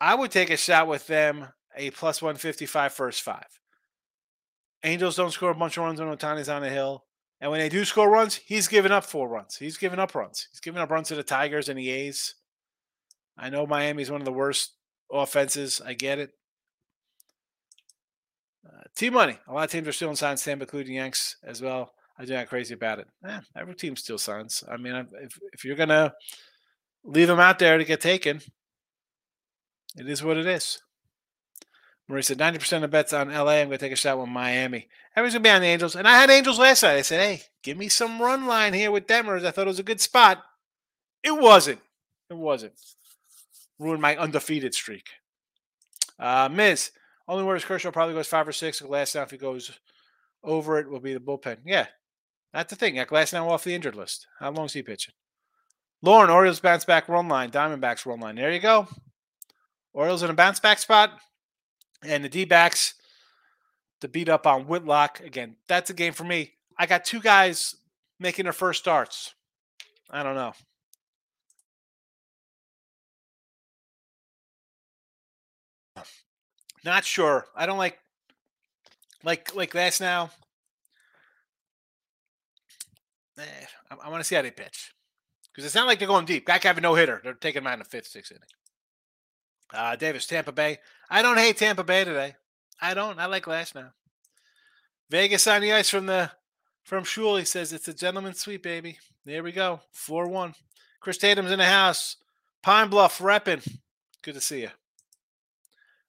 I 0.00 0.14
would 0.14 0.30
take 0.30 0.50
a 0.50 0.56
shot 0.56 0.86
with 0.86 1.06
them 1.06 1.48
a 1.76 1.90
plus 1.90 2.22
155 2.22 2.92
first 2.92 3.22
five. 3.22 3.59
Angels 4.82 5.16
don't 5.16 5.30
score 5.30 5.50
a 5.50 5.54
bunch 5.54 5.76
of 5.76 5.84
runs 5.84 6.00
when 6.00 6.08
Ohtani's 6.08 6.48
on 6.48 6.62
the 6.62 6.70
hill. 6.70 7.04
And 7.40 7.50
when 7.50 7.60
they 7.60 7.68
do 7.68 7.84
score 7.84 8.10
runs, 8.10 8.34
he's 8.34 8.68
giving 8.68 8.92
up 8.92 9.04
four 9.04 9.28
runs. 9.28 9.56
He's 9.56 9.78
giving 9.78 9.98
up 9.98 10.14
runs. 10.14 10.48
He's 10.50 10.60
giving 10.60 10.80
up 10.80 10.90
runs 10.90 11.08
to 11.08 11.14
the 11.14 11.22
Tigers 11.22 11.68
and 11.68 11.78
the 11.78 11.88
A's. 11.88 12.34
I 13.38 13.48
know 13.48 13.66
Miami's 13.66 14.10
one 14.10 14.20
of 14.20 14.26
the 14.26 14.32
worst 14.32 14.74
offenses. 15.10 15.80
I 15.84 15.94
get 15.94 16.18
it. 16.18 16.30
Uh, 18.66 19.10
money. 19.10 19.38
A 19.48 19.52
lot 19.52 19.64
of 19.64 19.70
teams 19.70 19.88
are 19.88 19.92
stealing 19.92 20.16
signs, 20.16 20.44
Tampa, 20.44 20.64
including 20.64 20.94
Yanks 20.94 21.36
as 21.42 21.62
well. 21.62 21.92
I'm 22.18 22.28
not 22.28 22.48
crazy 22.48 22.74
about 22.74 22.98
it. 22.98 23.08
Eh, 23.26 23.40
every 23.56 23.74
team 23.74 23.96
steals 23.96 24.22
signs. 24.22 24.62
I 24.70 24.76
mean, 24.76 24.94
if, 24.94 25.38
if 25.54 25.64
you're 25.64 25.76
to 25.76 26.12
leave 27.02 27.28
them 27.28 27.40
out 27.40 27.58
there 27.58 27.78
to 27.78 27.84
get 27.84 28.02
taken, 28.02 28.42
it 29.96 30.06
is 30.06 30.22
what 30.22 30.36
it 30.36 30.46
is. 30.46 30.82
Marie 32.10 32.22
said 32.22 32.38
90% 32.38 32.82
of 32.82 32.90
bets 32.90 33.12
on 33.12 33.28
LA. 33.28 33.52
I'm 33.52 33.68
going 33.68 33.70
to 33.70 33.78
take 33.78 33.92
a 33.92 33.96
shot 33.96 34.18
with 34.18 34.28
Miami. 34.28 34.88
Everyone's 35.14 35.34
going 35.34 35.44
to 35.44 35.48
be 35.48 35.54
on 35.54 35.60
the 35.60 35.68
Angels. 35.68 35.94
And 35.94 36.08
I 36.08 36.18
had 36.18 36.28
Angels 36.28 36.58
last 36.58 36.82
night. 36.82 36.96
I 36.96 37.02
said, 37.02 37.20
hey, 37.20 37.42
give 37.62 37.78
me 37.78 37.88
some 37.88 38.20
run 38.20 38.48
line 38.48 38.74
here 38.74 38.90
with 38.90 39.06
Detmers. 39.06 39.46
I 39.46 39.52
thought 39.52 39.68
it 39.68 39.68
was 39.68 39.78
a 39.78 39.84
good 39.84 40.00
spot. 40.00 40.42
It 41.22 41.30
wasn't. 41.30 41.78
It 42.28 42.36
wasn't. 42.36 42.72
Ruined 43.78 44.02
my 44.02 44.16
undefeated 44.16 44.74
streak. 44.74 45.06
Uh, 46.18 46.48
Miz, 46.50 46.90
only 47.28 47.44
where 47.44 47.56
Kershaw 47.60 47.92
probably 47.92 48.14
goes 48.14 48.26
five 48.26 48.48
or 48.48 48.52
six. 48.52 48.82
Last 48.82 49.14
now, 49.14 49.22
if 49.22 49.30
he 49.30 49.36
goes 49.36 49.70
over 50.42 50.80
it, 50.80 50.90
will 50.90 50.98
be 50.98 51.14
the 51.14 51.20
bullpen. 51.20 51.58
Yeah, 51.64 51.86
that's 52.52 52.70
the 52.70 52.76
thing. 52.76 52.96
Glasnow 52.96 53.46
off 53.46 53.62
the 53.62 53.74
injured 53.74 53.94
list. 53.94 54.26
How 54.40 54.50
long 54.50 54.66
is 54.66 54.72
he 54.72 54.82
pitching? 54.82 55.14
Lauren, 56.02 56.28
Orioles 56.30 56.58
bounce 56.58 56.84
back 56.84 57.08
run 57.08 57.28
line. 57.28 57.52
Diamondbacks 57.52 58.04
run 58.04 58.18
line. 58.18 58.34
There 58.34 58.50
you 58.50 58.58
go. 58.58 58.88
Orioles 59.92 60.24
in 60.24 60.30
a 60.30 60.34
bounce 60.34 60.58
back 60.58 60.80
spot. 60.80 61.12
And 62.02 62.24
the 62.24 62.28
D 62.28 62.44
backs 62.44 62.94
to 64.00 64.08
beat 64.08 64.28
up 64.28 64.46
on 64.46 64.66
Whitlock. 64.66 65.20
Again, 65.20 65.56
that's 65.68 65.90
a 65.90 65.94
game 65.94 66.12
for 66.12 66.24
me. 66.24 66.52
I 66.78 66.86
got 66.86 67.04
two 67.04 67.20
guys 67.20 67.76
making 68.18 68.44
their 68.44 68.52
first 68.52 68.80
starts. 68.80 69.34
I 70.10 70.22
don't 70.22 70.34
know. 70.34 70.52
Not 76.84 77.04
sure. 77.04 77.46
I 77.54 77.66
don't 77.66 77.78
like 77.78 77.98
like 79.22 79.54
like 79.54 79.72
that's 79.72 80.00
now. 80.00 80.30
Eh, 83.38 83.42
I, 83.90 84.06
I 84.06 84.08
want 84.08 84.20
to 84.20 84.24
see 84.24 84.34
how 84.34 84.42
they 84.42 84.50
pitch 84.50 84.94
because 85.52 85.64
it's 85.66 85.74
not 85.74 85.86
like 85.86 85.98
they're 85.98 86.08
going 86.08 86.24
deep. 86.24 86.46
Guy 86.46 86.58
have 86.62 86.78
a 86.78 86.80
no 86.80 86.94
hitter. 86.94 87.20
They're 87.22 87.34
taking 87.34 87.66
out 87.66 87.74
in 87.74 87.78
the 87.80 87.84
fifth, 87.84 88.06
sixth 88.06 88.32
inning. 88.32 88.42
Uh, 89.72 89.96
Davis, 89.96 90.26
Tampa 90.26 90.52
Bay. 90.52 90.78
I 91.08 91.22
don't 91.22 91.38
hate 91.38 91.56
Tampa 91.56 91.84
Bay 91.84 92.04
today. 92.04 92.34
I 92.80 92.94
don't. 92.94 93.18
I 93.18 93.26
like 93.26 93.46
last 93.46 93.74
now. 93.74 93.92
Vegas 95.10 95.46
on 95.46 95.60
the 95.60 95.72
ice 95.72 95.90
from 95.90 96.06
the 96.06 96.30
from 96.82 97.04
Shul. 97.04 97.36
He 97.36 97.44
says 97.44 97.72
it's 97.72 97.88
a 97.88 97.94
gentleman's 97.94 98.40
sweep, 98.40 98.62
baby. 98.62 98.98
There 99.24 99.42
we 99.42 99.52
go. 99.52 99.80
4 99.92 100.28
1. 100.28 100.54
Chris 101.00 101.18
Tatum's 101.18 101.50
in 101.50 101.58
the 101.58 101.64
house. 101.64 102.16
Pine 102.62 102.88
Bluff 102.88 103.18
repping. 103.18 103.66
Good 104.22 104.34
to 104.34 104.40
see 104.40 104.62
you. 104.62 104.70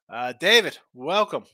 Uh, 0.09 0.33
David, 0.33 0.77
welcome. 0.93 1.45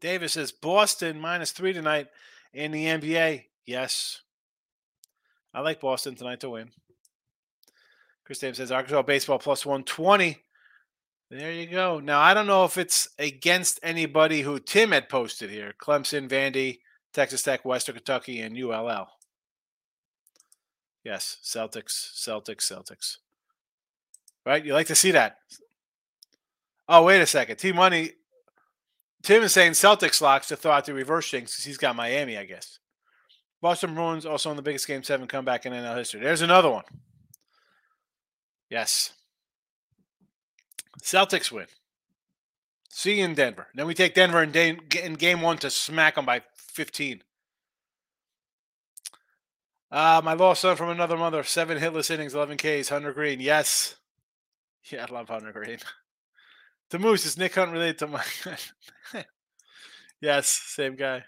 David 0.00 0.30
says 0.30 0.52
Boston 0.52 1.20
minus 1.20 1.50
three 1.50 1.72
tonight 1.72 2.08
in 2.52 2.70
the 2.70 2.84
NBA. 2.84 3.44
Yes. 3.64 4.20
I 5.52 5.60
like 5.60 5.80
Boston 5.80 6.14
tonight 6.14 6.40
to 6.40 6.50
win. 6.50 6.70
Chris 8.24 8.38
Davis 8.38 8.58
says 8.58 8.70
Arkansas 8.70 9.02
baseball 9.02 9.38
plus 9.38 9.66
120. 9.66 10.38
There 11.30 11.52
you 11.52 11.66
go. 11.66 11.98
Now 11.98 12.20
I 12.20 12.34
don't 12.34 12.46
know 12.46 12.64
if 12.64 12.78
it's 12.78 13.08
against 13.18 13.80
anybody 13.82 14.42
who 14.42 14.58
Tim 14.60 14.92
had 14.92 15.08
posted 15.08 15.50
here: 15.50 15.74
Clemson, 15.80 16.28
Vandy, 16.28 16.78
Texas 17.12 17.42
Tech, 17.42 17.64
Western 17.64 17.96
Kentucky, 17.96 18.40
and 18.40 18.56
ULL. 18.56 19.08
Yes, 21.04 21.38
Celtics, 21.42 22.14
Celtics, 22.14 22.70
Celtics. 22.70 23.16
Right? 24.44 24.64
You 24.64 24.72
like 24.72 24.86
to 24.88 24.94
see 24.94 25.10
that. 25.12 25.38
Oh, 26.88 27.04
wait 27.04 27.20
a 27.20 27.26
second. 27.26 27.56
T 27.56 27.72
Money. 27.72 28.12
Tim 29.22 29.42
is 29.42 29.52
saying 29.52 29.72
Celtics 29.72 30.20
locks 30.20 30.46
to 30.48 30.56
throw 30.56 30.70
out 30.70 30.84
the 30.84 30.94
reverse 30.94 31.28
jinx 31.28 31.52
because 31.52 31.64
he's 31.64 31.78
got 31.78 31.96
Miami, 31.96 32.38
I 32.38 32.44
guess. 32.44 32.78
Boston 33.60 33.94
Bruins 33.94 34.26
also 34.26 34.50
in 34.50 34.56
the 34.56 34.62
biggest 34.62 34.86
game 34.86 35.02
seven 35.02 35.26
comeback 35.26 35.66
in 35.66 35.72
NL 35.72 35.96
history. 35.96 36.20
There's 36.20 36.42
another 36.42 36.70
one. 36.70 36.84
Yes. 38.70 39.12
Celtics 41.06 41.52
win. 41.52 41.66
See 42.90 43.18
you 43.18 43.24
in 43.24 43.34
Denver. 43.34 43.68
Then 43.74 43.86
we 43.86 43.94
take 43.94 44.14
Denver 44.14 44.42
in, 44.42 44.50
day, 44.50 44.76
in 45.00 45.14
game 45.14 45.40
one 45.40 45.56
to 45.58 45.70
smack 45.70 46.16
them 46.16 46.26
by 46.26 46.42
15. 46.56 47.22
Uh, 49.88 50.20
my 50.24 50.32
lost 50.32 50.62
son 50.62 50.76
from 50.76 50.88
another 50.88 51.16
mother. 51.16 51.44
Seven 51.44 51.78
hitless 51.78 52.10
innings, 52.10 52.34
11 52.34 52.56
Ks. 52.56 52.88
Hunter 52.88 53.12
Greene. 53.12 53.40
Yes. 53.40 53.96
Yeah, 54.88 55.04
I 55.10 55.12
love 55.12 55.28
Hunter 55.28 55.52
Greene. 55.52 55.78
The 56.90 57.00
Moose 57.00 57.26
is 57.26 57.36
Nick 57.36 57.56
Hunt 57.56 57.72
related 57.72 57.98
to 57.98 58.06
my. 58.06 58.22
yes, 60.20 60.48
same 60.48 60.94
guy. 60.94 61.24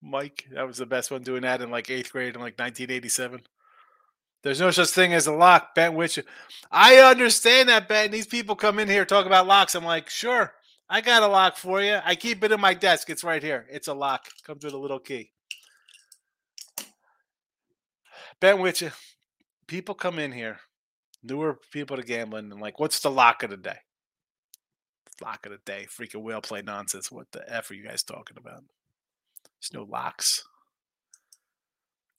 Mike, 0.00 0.46
that 0.52 0.66
was 0.66 0.78
the 0.78 0.86
best 0.86 1.10
one 1.10 1.22
doing 1.22 1.42
that 1.42 1.60
in 1.60 1.70
like 1.70 1.90
eighth 1.90 2.10
grade 2.10 2.34
in 2.34 2.40
like 2.40 2.58
1987. 2.58 3.42
There's 4.42 4.60
no 4.60 4.70
such 4.70 4.90
thing 4.90 5.14
as 5.14 5.26
a 5.26 5.32
lock, 5.32 5.74
Ben 5.74 5.94
Which 5.94 6.18
I 6.70 6.96
understand 6.96 7.68
that, 7.68 7.88
Ben. 7.88 8.10
These 8.10 8.26
people 8.26 8.54
come 8.54 8.78
in 8.78 8.88
here 8.88 9.04
talk 9.04 9.26
about 9.26 9.46
locks. 9.46 9.74
I'm 9.74 9.84
like, 9.84 10.08
sure, 10.08 10.54
I 10.88 11.00
got 11.00 11.22
a 11.22 11.28
lock 11.28 11.56
for 11.56 11.82
you. 11.82 11.98
I 12.04 12.14
keep 12.14 12.44
it 12.44 12.52
in 12.52 12.60
my 12.60 12.74
desk. 12.74 13.10
It's 13.10 13.24
right 13.24 13.42
here. 13.42 13.66
It's 13.70 13.88
a 13.88 13.94
lock. 13.94 14.26
Comes 14.44 14.64
with 14.64 14.74
a 14.74 14.78
little 14.78 15.00
key. 15.00 15.32
Ben 18.40 18.60
Which 18.60 18.84
people 19.66 19.94
come 19.94 20.18
in 20.18 20.32
here 20.32 20.60
newer 21.22 21.58
people 21.72 21.96
to 21.96 22.02
gambling 22.02 22.50
and 22.52 22.60
like, 22.60 22.78
what's 22.78 23.00
the 23.00 23.10
lock 23.10 23.42
of 23.42 23.50
the 23.50 23.56
day? 23.56 23.78
Lock 25.20 25.46
of 25.46 25.52
the 25.52 25.58
day, 25.64 25.86
freaking 25.88 26.22
whale 26.22 26.40
play 26.40 26.62
nonsense. 26.62 27.10
What 27.10 27.26
the 27.32 27.42
f 27.52 27.70
are 27.70 27.74
you 27.74 27.84
guys 27.84 28.04
talking 28.04 28.36
about? 28.36 28.62
There's 29.60 29.72
no 29.74 29.82
locks. 29.82 30.44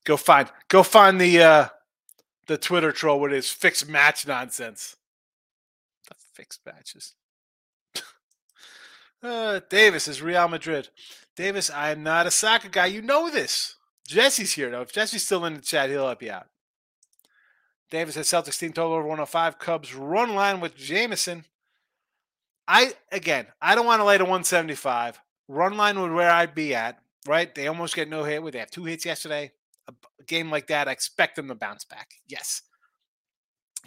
Go 0.04 0.18
find, 0.18 0.50
go 0.68 0.84
find 0.84 1.20
the 1.20 1.42
uh 1.42 1.68
the 2.50 2.58
Twitter 2.58 2.92
troll 2.92 3.20
with 3.20 3.32
his 3.32 3.52
fixed 3.52 3.88
match 3.88 4.26
nonsense. 4.26 4.96
The 6.08 6.16
fixed 6.34 6.62
matches. 6.66 7.14
uh, 9.24 9.62
Davis 9.70 10.08
is 10.08 10.24
Real 10.24 10.48
Madrid. 10.48 10.90
Davis, 11.36 11.70
I 11.70 11.92
am 11.92 12.02
not 12.02 12.26
a 12.26 12.32
soccer 12.32 12.68
guy. 12.68 12.88
You 12.88 13.04
know 13.04 13.30
this. 13.30 13.76
Jesse's 14.08 14.54
here 14.54 14.72
though. 14.72 14.82
If 14.82 14.92
Jesse's 14.92 15.24
still 15.24 15.46
in 15.46 15.54
the 15.54 15.62
chat, 15.62 15.92
he'll 15.92 16.08
help 16.08 16.24
you 16.24 16.32
out. 16.32 16.48
Davis 17.92 18.16
has 18.16 18.28
Celtics 18.28 18.60
team 18.60 18.74
total 18.74 18.94
over 18.94 19.04
105. 19.04 19.60
Cubs 19.60 19.94
run 19.94 20.34
line 20.34 20.60
with 20.60 20.76
Jameson. 20.76 21.46
I 22.68 22.94
again, 23.12 23.46
I 23.62 23.76
don't 23.76 23.86
want 23.86 24.00
to 24.00 24.06
lay 24.06 24.18
to 24.18 24.24
175. 24.24 25.22
Run 25.48 25.78
line 25.78 26.02
would 26.02 26.12
where 26.12 26.32
I'd 26.32 26.56
be 26.56 26.74
at. 26.74 27.00
Right? 27.28 27.54
They 27.54 27.68
almost 27.68 27.96
get 27.96 28.10
no 28.10 28.24
hit. 28.24 28.42
With 28.42 28.54
they 28.54 28.60
have 28.60 28.72
two 28.72 28.86
hits 28.86 29.06
yesterday. 29.06 29.52
A 29.90 30.24
game 30.26 30.50
like 30.50 30.68
that, 30.68 30.88
I 30.88 30.92
expect 30.92 31.36
them 31.36 31.48
to 31.48 31.56
bounce 31.56 31.86
back. 31.86 32.10
Yes. 32.28 32.62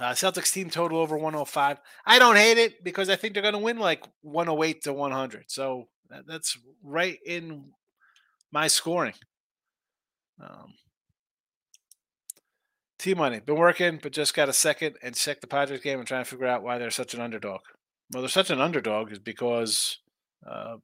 Uh, 0.01 0.13
Celtics 0.13 0.53
team 0.53 0.71
total 0.71 0.99
over 0.99 1.17
105. 1.17 1.79
I 2.07 2.19
don't 2.19 2.37
hate 2.37 2.59
it 2.59 2.83
because 2.83 3.09
I 3.09 3.17
think 3.17 3.35
they're 3.35 3.43
going 3.43 3.55
to 3.55 3.59
win 3.59 3.79
like 3.79 4.05
108 4.23 4.83
to 4.85 4.93
100. 4.93 5.45
So 5.49 5.89
that, 6.09 6.27
that's 6.27 6.59
right 6.83 7.19
in 7.27 7.73
my 8.51 8.69
scoring. 8.69 9.15
Um, 10.41 10.75
T 12.99 13.15
Money, 13.15 13.41
been 13.41 13.57
working, 13.57 13.99
but 14.01 14.13
just 14.13 14.35
got 14.35 14.49
a 14.49 14.53
second 14.53 14.97
and 15.03 15.15
check 15.15 15.41
the 15.41 15.47
Padres 15.47 15.81
game 15.81 15.99
and 15.99 16.07
trying 16.07 16.25
to 16.25 16.31
figure 16.31 16.47
out 16.47 16.63
why 16.63 16.79
they're 16.79 16.91
such 16.91 17.15
an 17.15 17.21
underdog. 17.21 17.61
Well, 18.13 18.23
they're 18.23 18.29
such 18.29 18.51
an 18.51 18.61
underdog 18.61 19.11
is 19.11 19.19
because 19.19 19.99
uh, 20.49 20.77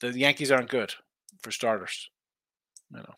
the 0.00 0.18
Yankees 0.18 0.50
aren't 0.50 0.68
good 0.68 0.92
for 1.42 1.50
starters. 1.50 2.10
You 2.90 2.98
know. 2.98 3.14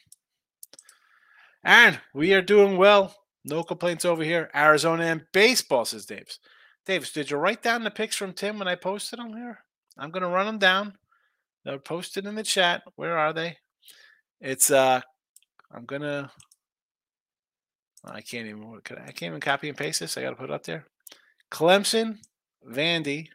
And 1.65 1.99
we 2.13 2.35
are 2.35 2.43
doing 2.43 2.77
well. 2.77 3.15
No 3.45 3.63
complaints 3.63 4.05
over 4.05 4.23
here. 4.23 4.51
Arizona 4.55 5.05
and 5.05 5.25
baseball, 5.33 5.85
says 5.85 6.07
Davis. 6.07 6.39
Davis, 6.87 7.13
did 7.13 7.31
you 7.31 7.37
write 7.37 7.63
down 7.63 7.85
the 7.85 7.91
pics 7.91 8.17
from 8.17 8.33
Tim 8.33 8.59
when 8.59 8.69
I 8.69 8.75
posted 8.75 9.19
them 9.19 9.35
here? 9.35 9.59
I'm 9.99 10.11
going 10.11 10.23
to 10.23 10.29
run 10.29 10.47
them 10.47 10.59
down. 10.59 10.95
They're 11.65 11.79
posted 11.79 12.27
in 12.27 12.35
the 12.35 12.43
chat. 12.43 12.83
Where 12.97 13.17
are 13.17 13.33
they? 13.33 13.57
It's 14.41 14.71
uh 14.71 15.01
I'm 15.73 15.87
gonna 15.87 16.31
I 18.07 18.21
can't 18.21 18.47
even. 18.47 18.81
I 18.91 19.13
can't 19.13 19.23
even 19.23 19.41
copy 19.41 19.69
and 19.69 19.79
paste 19.79 20.01
this. 20.01 20.17
I 20.17 20.23
got 20.23 20.31
to 20.31 20.37
put 20.37 20.51
it 20.51 20.55
up 20.55 20.65
there. 20.65 20.87
Clemson, 21.51 22.19
Vandy, 22.69 23.29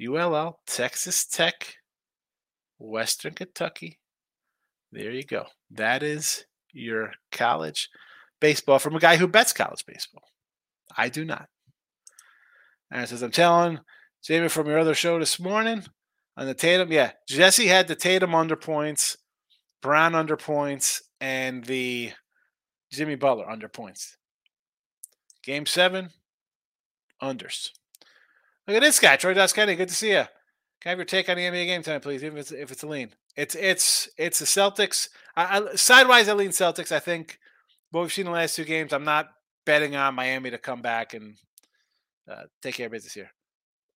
ULL, 0.00 0.60
Texas 0.66 1.26
Tech, 1.26 1.76
Western 2.78 3.34
Kentucky. 3.34 3.98
There 4.92 5.10
you 5.10 5.24
go. 5.24 5.46
That 5.70 6.02
is 6.02 6.44
your 6.78 7.12
college 7.32 7.88
baseball 8.40 8.78
from 8.78 8.96
a 8.96 9.00
guy 9.00 9.16
who 9.16 9.26
bets 9.26 9.52
college 9.52 9.84
baseball. 9.86 10.24
I 10.96 11.08
do 11.08 11.24
not. 11.24 11.48
And 12.90 13.02
it 13.02 13.08
says, 13.08 13.22
I'm 13.22 13.30
telling 13.30 13.80
Jamie 14.24 14.48
from 14.48 14.66
your 14.66 14.78
other 14.78 14.94
show 14.94 15.18
this 15.18 15.38
morning 15.38 15.84
on 16.36 16.46
the 16.46 16.54
Tatum. 16.54 16.90
Yeah, 16.90 17.12
Jesse 17.28 17.66
had 17.66 17.88
the 17.88 17.94
Tatum 17.94 18.34
under 18.34 18.56
points, 18.56 19.16
Brown 19.82 20.14
under 20.14 20.36
points, 20.36 21.02
and 21.20 21.64
the 21.64 22.12
Jimmy 22.92 23.16
Butler 23.16 23.48
under 23.48 23.68
points. 23.68 24.16
Game 25.42 25.66
seven, 25.66 26.10
unders. 27.22 27.70
Look 28.66 28.76
at 28.76 28.82
this 28.82 29.00
guy, 29.00 29.16
Troy 29.16 29.34
Kenny. 29.34 29.76
Good 29.76 29.88
to 29.88 29.94
see 29.94 30.10
you. 30.10 30.24
Can 30.80 30.90
I 30.90 30.92
have 30.92 30.98
your 30.98 31.04
take 31.06 31.28
on 31.28 31.36
the 31.36 31.42
NBA 31.42 31.66
game 31.66 31.82
tonight, 31.82 32.02
please? 32.02 32.22
Even 32.22 32.38
if 32.38 32.42
it's, 32.42 32.52
if 32.52 32.70
it's 32.70 32.82
a 32.82 32.86
lean, 32.86 33.10
it's 33.36 33.54
it's 33.54 34.08
it's 34.16 34.38
the 34.38 34.44
Celtics. 34.44 35.08
I, 35.36 35.58
I, 35.58 35.74
sidewise, 35.74 36.28
I 36.28 36.34
lean 36.34 36.50
Celtics. 36.50 36.92
I 36.92 37.00
think 37.00 37.38
what 37.90 38.02
we've 38.02 38.12
seen 38.12 38.26
in 38.26 38.32
the 38.32 38.38
last 38.38 38.56
two 38.56 38.64
games. 38.64 38.92
I'm 38.92 39.04
not 39.04 39.28
betting 39.66 39.96
on 39.96 40.14
Miami 40.14 40.50
to 40.50 40.58
come 40.58 40.80
back 40.80 41.14
and 41.14 41.36
uh, 42.30 42.44
take 42.62 42.74
care 42.74 42.86
of 42.86 42.92
business 42.92 43.14
here. 43.14 43.30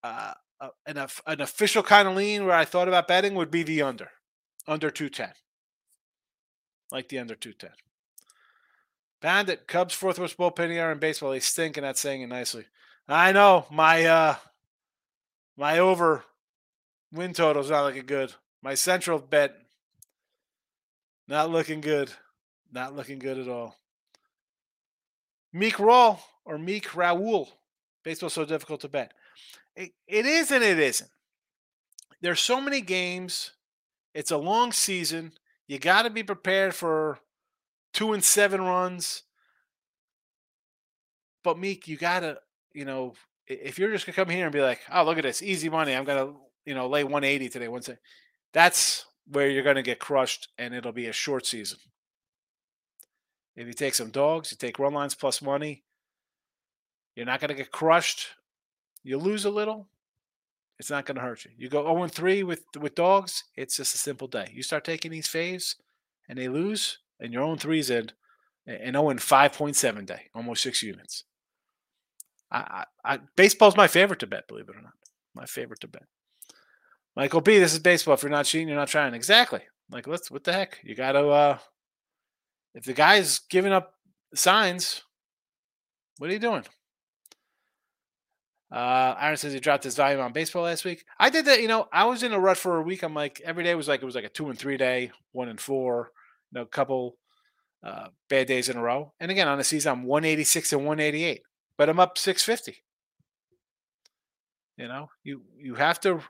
Uh, 0.02 0.34
uh, 0.60 0.68
an, 0.86 1.06
an 1.26 1.40
official 1.40 1.82
kind 1.82 2.08
of 2.08 2.16
lean 2.16 2.46
where 2.46 2.54
I 2.54 2.64
thought 2.64 2.88
about 2.88 3.08
betting 3.08 3.34
would 3.34 3.50
be 3.50 3.62
the 3.62 3.82
under, 3.82 4.10
under 4.66 4.90
210. 4.90 5.34
Like 6.90 7.08
the 7.08 7.18
under 7.18 7.34
210. 7.34 7.70
Bandit, 9.20 9.66
Cubs 9.66 9.94
fourth 9.94 10.18
worst 10.18 10.36
bullpen 10.36 10.70
ERA 10.70 10.92
in 10.92 10.98
baseball. 10.98 11.30
They 11.30 11.40
stink, 11.40 11.76
and 11.76 11.84
that's 11.84 12.00
saying 12.00 12.22
it 12.22 12.28
nicely. 12.28 12.64
I 13.08 13.32
know 13.32 13.66
my 13.70 14.04
uh 14.04 14.36
my 15.56 15.78
over 15.78 16.24
win 17.12 17.32
total's 17.32 17.70
not 17.70 17.84
looking 17.84 18.06
good. 18.06 18.34
My 18.62 18.74
central 18.74 19.18
bet 19.18 19.54
not 21.28 21.50
looking 21.50 21.80
good. 21.80 22.12
Not 22.72 22.96
looking 22.96 23.18
good 23.18 23.38
at 23.38 23.48
all. 23.48 23.76
Meek 25.52 25.78
Raw 25.78 26.18
or 26.44 26.58
Meek 26.58 26.88
Raul. 26.90 27.48
Baseball's 28.04 28.32
so 28.32 28.44
difficult 28.44 28.80
to 28.80 28.88
bet. 28.88 29.12
It, 29.76 29.92
it 30.06 30.26
is 30.26 30.50
and 30.50 30.64
it 30.64 30.78
isn't. 30.78 31.10
There's 32.20 32.40
so 32.40 32.60
many 32.60 32.80
games. 32.80 33.52
It's 34.14 34.30
a 34.30 34.36
long 34.36 34.72
season. 34.72 35.32
You 35.68 35.78
got 35.78 36.02
to 36.02 36.10
be 36.10 36.22
prepared 36.22 36.74
for 36.74 37.18
two 37.92 38.12
and 38.12 38.24
seven 38.24 38.60
runs. 38.60 39.22
But 41.44 41.58
Meek, 41.58 41.88
you 41.88 41.96
gotta, 41.96 42.38
you 42.72 42.84
know, 42.84 43.14
if 43.46 43.78
you're 43.78 43.90
just 43.90 44.06
gonna 44.06 44.14
come 44.14 44.28
here 44.28 44.44
and 44.44 44.52
be 44.52 44.60
like, 44.60 44.80
oh, 44.92 45.04
look 45.04 45.18
at 45.18 45.24
this, 45.24 45.42
easy 45.42 45.68
money, 45.68 45.94
I'm 45.94 46.04
gonna, 46.04 46.34
you 46.64 46.74
know, 46.74 46.88
lay 46.88 47.04
180 47.04 47.48
today, 47.48 47.68
one 47.68 47.82
say, 47.82 47.96
that's 48.52 49.06
where 49.26 49.48
you're 49.48 49.62
gonna 49.62 49.82
get 49.82 49.98
crushed, 49.98 50.48
and 50.58 50.74
it'll 50.74 50.92
be 50.92 51.06
a 51.06 51.12
short 51.12 51.46
season. 51.46 51.78
If 53.56 53.66
you 53.66 53.72
take 53.72 53.94
some 53.94 54.10
dogs, 54.10 54.50
you 54.50 54.56
take 54.56 54.78
run 54.78 54.94
lines 54.94 55.14
plus 55.14 55.42
money, 55.42 55.84
you're 57.14 57.26
not 57.26 57.40
gonna 57.40 57.54
get 57.54 57.70
crushed. 57.70 58.28
You 59.02 59.18
lose 59.18 59.44
a 59.44 59.50
little, 59.50 59.88
it's 60.78 60.90
not 60.90 61.06
gonna 61.06 61.20
hurt 61.20 61.44
you. 61.44 61.50
You 61.56 61.68
go 61.68 61.84
0 61.84 62.08
3 62.08 62.42
with 62.42 62.64
with 62.78 62.94
dogs, 62.94 63.44
it's 63.56 63.76
just 63.76 63.94
a 63.94 63.98
simple 63.98 64.28
day. 64.28 64.50
You 64.52 64.62
start 64.62 64.84
taking 64.84 65.10
these 65.10 65.28
faves 65.28 65.76
and 66.28 66.38
they 66.38 66.48
lose, 66.48 66.98
and 67.20 67.32
your 67.32 67.42
own 67.42 67.58
threes 67.58 67.90
in 67.90 68.10
and 68.66 68.94
0 68.94 69.08
5.7 69.14 70.06
day, 70.06 70.22
almost 70.34 70.62
six 70.62 70.82
units. 70.82 71.24
I, 72.50 72.84
I, 73.04 73.14
I, 73.14 73.18
baseball's 73.36 73.76
my 73.76 73.88
favorite 73.88 74.20
to 74.20 74.26
bet, 74.26 74.46
believe 74.46 74.68
it 74.68 74.76
or 74.76 74.82
not. 74.82 74.92
My 75.34 75.46
favorite 75.46 75.80
to 75.80 75.88
bet. 75.88 76.04
Michael 77.16 77.40
B, 77.40 77.58
this 77.58 77.72
is 77.72 77.78
baseball. 77.78 78.14
If 78.14 78.22
you're 78.22 78.30
not 78.30 78.46
cheating, 78.46 78.68
you're 78.68 78.76
not 78.76 78.88
trying. 78.88 79.14
Exactly. 79.14 79.60
Like, 79.90 80.06
let's, 80.06 80.30
what 80.30 80.44
the 80.44 80.52
heck? 80.52 80.78
You 80.82 80.94
got 80.94 81.12
to, 81.12 81.28
uh, 81.28 81.58
if 82.74 82.84
the 82.84 82.94
guy's 82.94 83.40
giving 83.50 83.72
up 83.72 83.94
signs, 84.34 85.02
what 86.18 86.30
are 86.30 86.32
you 86.32 86.38
doing? 86.38 86.64
Uh, 88.72 89.14
Aaron 89.20 89.36
says 89.36 89.52
he 89.52 89.60
dropped 89.60 89.84
his 89.84 89.96
volume 89.96 90.22
on 90.22 90.32
baseball 90.32 90.62
last 90.62 90.84
week. 90.84 91.04
I 91.18 91.28
did 91.28 91.44
that. 91.44 91.60
You 91.60 91.68
know, 91.68 91.88
I 91.92 92.06
was 92.06 92.22
in 92.22 92.32
a 92.32 92.40
rut 92.40 92.56
for 92.56 92.78
a 92.78 92.82
week. 92.82 93.02
I'm 93.02 93.12
like, 93.12 93.42
every 93.44 93.64
day 93.64 93.74
was 93.74 93.86
like, 93.86 94.00
it 94.00 94.06
was 94.06 94.14
like 94.14 94.24
a 94.24 94.30
two 94.30 94.48
and 94.48 94.58
three 94.58 94.78
day, 94.78 95.10
one 95.32 95.50
and 95.50 95.60
four, 95.60 96.12
you 96.50 96.58
know, 96.58 96.64
couple 96.64 97.18
uh, 97.84 98.06
bad 98.30 98.46
days 98.46 98.70
in 98.70 98.78
a 98.78 98.82
row. 98.82 99.12
And 99.20 99.30
again, 99.30 99.46
on 99.46 99.58
the 99.58 99.64
season, 99.64 99.92
I'm 99.92 100.04
186 100.04 100.72
and 100.72 100.86
188, 100.86 101.42
but 101.76 101.90
I'm 101.90 102.00
up 102.00 102.16
650. 102.16 102.82
You 104.78 104.88
know, 104.88 105.10
you 105.22 105.42
you 105.58 105.74
have 105.74 106.00
to, 106.00 106.20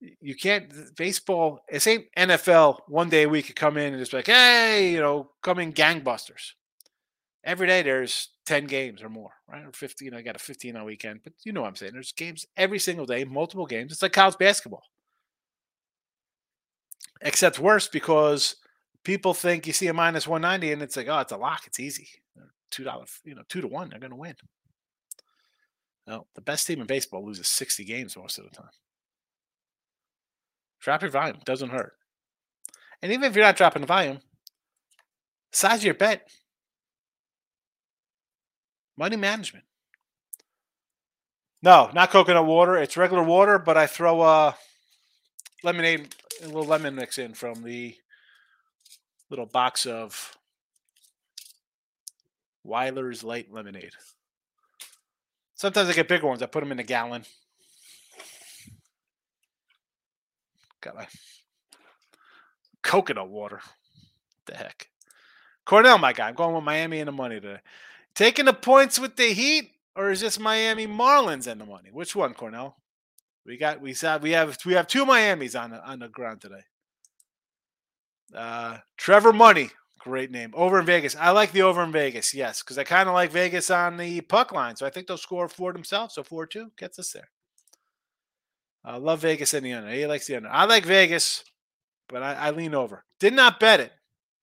you 0.00 0.34
can't 0.34 0.72
baseball. 0.96 1.60
Eh, 1.70 1.76
it 1.76 1.86
ain't 1.86 2.12
NFL. 2.16 2.80
One 2.88 3.08
day 3.08 3.24
a 3.24 3.28
week 3.28 3.48
you 3.48 3.54
come 3.54 3.76
in 3.76 3.92
and 3.92 4.00
just 4.00 4.12
like, 4.12 4.26
hey, 4.26 4.92
you 4.92 5.00
know, 5.00 5.30
come 5.42 5.58
in 5.58 5.72
gangbusters. 5.72 6.52
Every 7.44 7.66
day 7.66 7.82
there's 7.82 8.28
10 8.46 8.66
games 8.66 9.02
or 9.02 9.08
more, 9.08 9.32
right? 9.48 9.64
Or 9.64 9.72
15. 9.72 10.04
You 10.04 10.12
know, 10.12 10.18
I 10.18 10.22
got 10.22 10.36
a 10.36 10.40
15 10.40 10.76
on 10.76 10.84
weekend, 10.84 11.20
but 11.24 11.32
you 11.44 11.52
know 11.52 11.62
what 11.62 11.68
I'm 11.68 11.76
saying. 11.76 11.92
There's 11.92 12.12
games 12.12 12.46
every 12.56 12.78
single 12.78 13.06
day, 13.06 13.24
multiple 13.24 13.66
games. 13.66 13.92
It's 13.92 14.02
like 14.02 14.12
college 14.12 14.38
basketball. 14.38 14.82
Except 17.22 17.58
worse 17.58 17.88
because 17.88 18.56
people 19.04 19.34
think 19.34 19.66
you 19.66 19.72
see 19.72 19.88
a 19.88 19.94
minus 19.94 20.26
190 20.26 20.72
and 20.72 20.82
it's 20.82 20.96
like, 20.96 21.08
oh, 21.08 21.18
it's 21.20 21.32
a 21.32 21.36
lock. 21.36 21.62
It's 21.66 21.80
easy. 21.80 22.08
Two 22.70 22.84
dollar, 22.84 23.04
you 23.24 23.34
know, 23.34 23.42
two 23.48 23.60
to 23.60 23.66
one, 23.66 23.90
they're 23.90 23.98
gonna 23.98 24.14
win. 24.14 24.36
No, 26.06 26.26
the 26.34 26.40
best 26.40 26.66
team 26.66 26.80
in 26.80 26.86
baseball 26.86 27.26
loses 27.26 27.48
60 27.48 27.84
games 27.84 28.16
most 28.16 28.38
of 28.38 28.44
the 28.44 28.50
time. 28.50 28.70
Drop 30.80 31.02
your 31.02 31.10
volume, 31.10 31.38
doesn't 31.44 31.70
hurt. 31.70 31.92
And 33.02 33.12
even 33.12 33.24
if 33.24 33.34
you're 33.34 33.44
not 33.44 33.56
dropping 33.56 33.82
the 33.82 33.86
volume, 33.86 34.20
size 35.52 35.84
your 35.84 35.94
bet. 35.94 36.28
Money 38.96 39.16
management. 39.16 39.64
No, 41.62 41.90
not 41.94 42.10
coconut 42.10 42.46
water. 42.46 42.76
It's 42.76 42.96
regular 42.96 43.22
water, 43.22 43.58
but 43.58 43.76
I 43.76 43.86
throw 43.86 44.22
a 44.22 44.56
lemonade, 45.62 46.14
a 46.42 46.46
little 46.46 46.64
lemon 46.64 46.94
mix 46.94 47.18
in 47.18 47.34
from 47.34 47.62
the 47.62 47.96
little 49.28 49.46
box 49.46 49.86
of 49.86 50.36
Wyler's 52.64 53.22
Light 53.22 53.52
Lemonade. 53.52 53.92
Sometimes 55.54 55.88
I 55.88 55.92
get 55.92 56.08
bigger 56.08 56.26
ones. 56.26 56.42
I 56.42 56.46
put 56.46 56.60
them 56.60 56.72
in 56.72 56.78
a 56.78 56.84
gallon. 56.84 57.24
Got 60.80 60.96
my 60.96 61.06
coconut 62.82 63.28
water. 63.28 63.60
the 64.46 64.56
heck? 64.56 64.88
Cornell, 65.64 65.98
my 65.98 66.12
guy. 66.12 66.28
I'm 66.28 66.34
going 66.34 66.54
with 66.54 66.64
Miami 66.64 67.00
and 67.00 67.08
the 67.08 67.12
money 67.12 67.40
today. 67.40 67.60
Taking 68.14 68.46
the 68.46 68.52
points 68.52 68.98
with 68.98 69.16
the 69.16 69.32
Heat, 69.32 69.70
or 69.94 70.10
is 70.10 70.20
this 70.20 70.38
Miami 70.38 70.86
Marlins 70.86 71.46
and 71.46 71.60
the 71.60 71.66
money? 71.66 71.90
Which 71.92 72.16
one, 72.16 72.34
Cornell? 72.34 72.76
We 73.46 73.56
got 73.56 73.80
we 73.80 73.94
saw 73.94 74.18
we 74.18 74.32
have 74.32 74.58
we 74.66 74.74
have 74.74 74.86
two 74.86 75.06
Miamis 75.06 75.54
on 75.54 75.70
the 75.70 75.84
on 75.84 76.00
the 76.00 76.08
ground 76.08 76.40
today. 76.40 76.62
Uh 78.34 78.78
Trevor 78.96 79.32
Money, 79.32 79.70
great 79.98 80.30
name. 80.30 80.52
Over 80.54 80.80
in 80.80 80.86
Vegas. 80.86 81.16
I 81.16 81.30
like 81.30 81.52
the 81.52 81.62
over 81.62 81.82
in 81.82 81.92
Vegas, 81.92 82.34
yes, 82.34 82.62
because 82.62 82.78
I 82.78 82.84
kind 82.84 83.08
of 83.08 83.14
like 83.14 83.30
Vegas 83.30 83.70
on 83.70 83.96
the 83.96 84.20
puck 84.22 84.52
line. 84.52 84.76
So 84.76 84.86
I 84.86 84.90
think 84.90 85.06
they'll 85.06 85.16
score 85.16 85.48
four 85.48 85.72
themselves. 85.72 86.14
So 86.14 86.22
4-2 86.22 86.76
gets 86.76 86.98
us 86.98 87.12
there. 87.12 87.28
I 88.84 88.96
love 88.96 89.20
Vegas 89.20 89.54
in 89.54 89.64
the 89.64 89.72
under. 89.72 89.90
He 89.90 90.06
likes 90.06 90.26
the 90.26 90.36
under. 90.36 90.48
I 90.48 90.64
like 90.64 90.84
Vegas, 90.84 91.44
but 92.08 92.22
I, 92.22 92.34
I 92.34 92.50
lean 92.50 92.74
over. 92.74 93.04
Did 93.18 93.34
not 93.34 93.60
bet 93.60 93.80
it. 93.80 93.92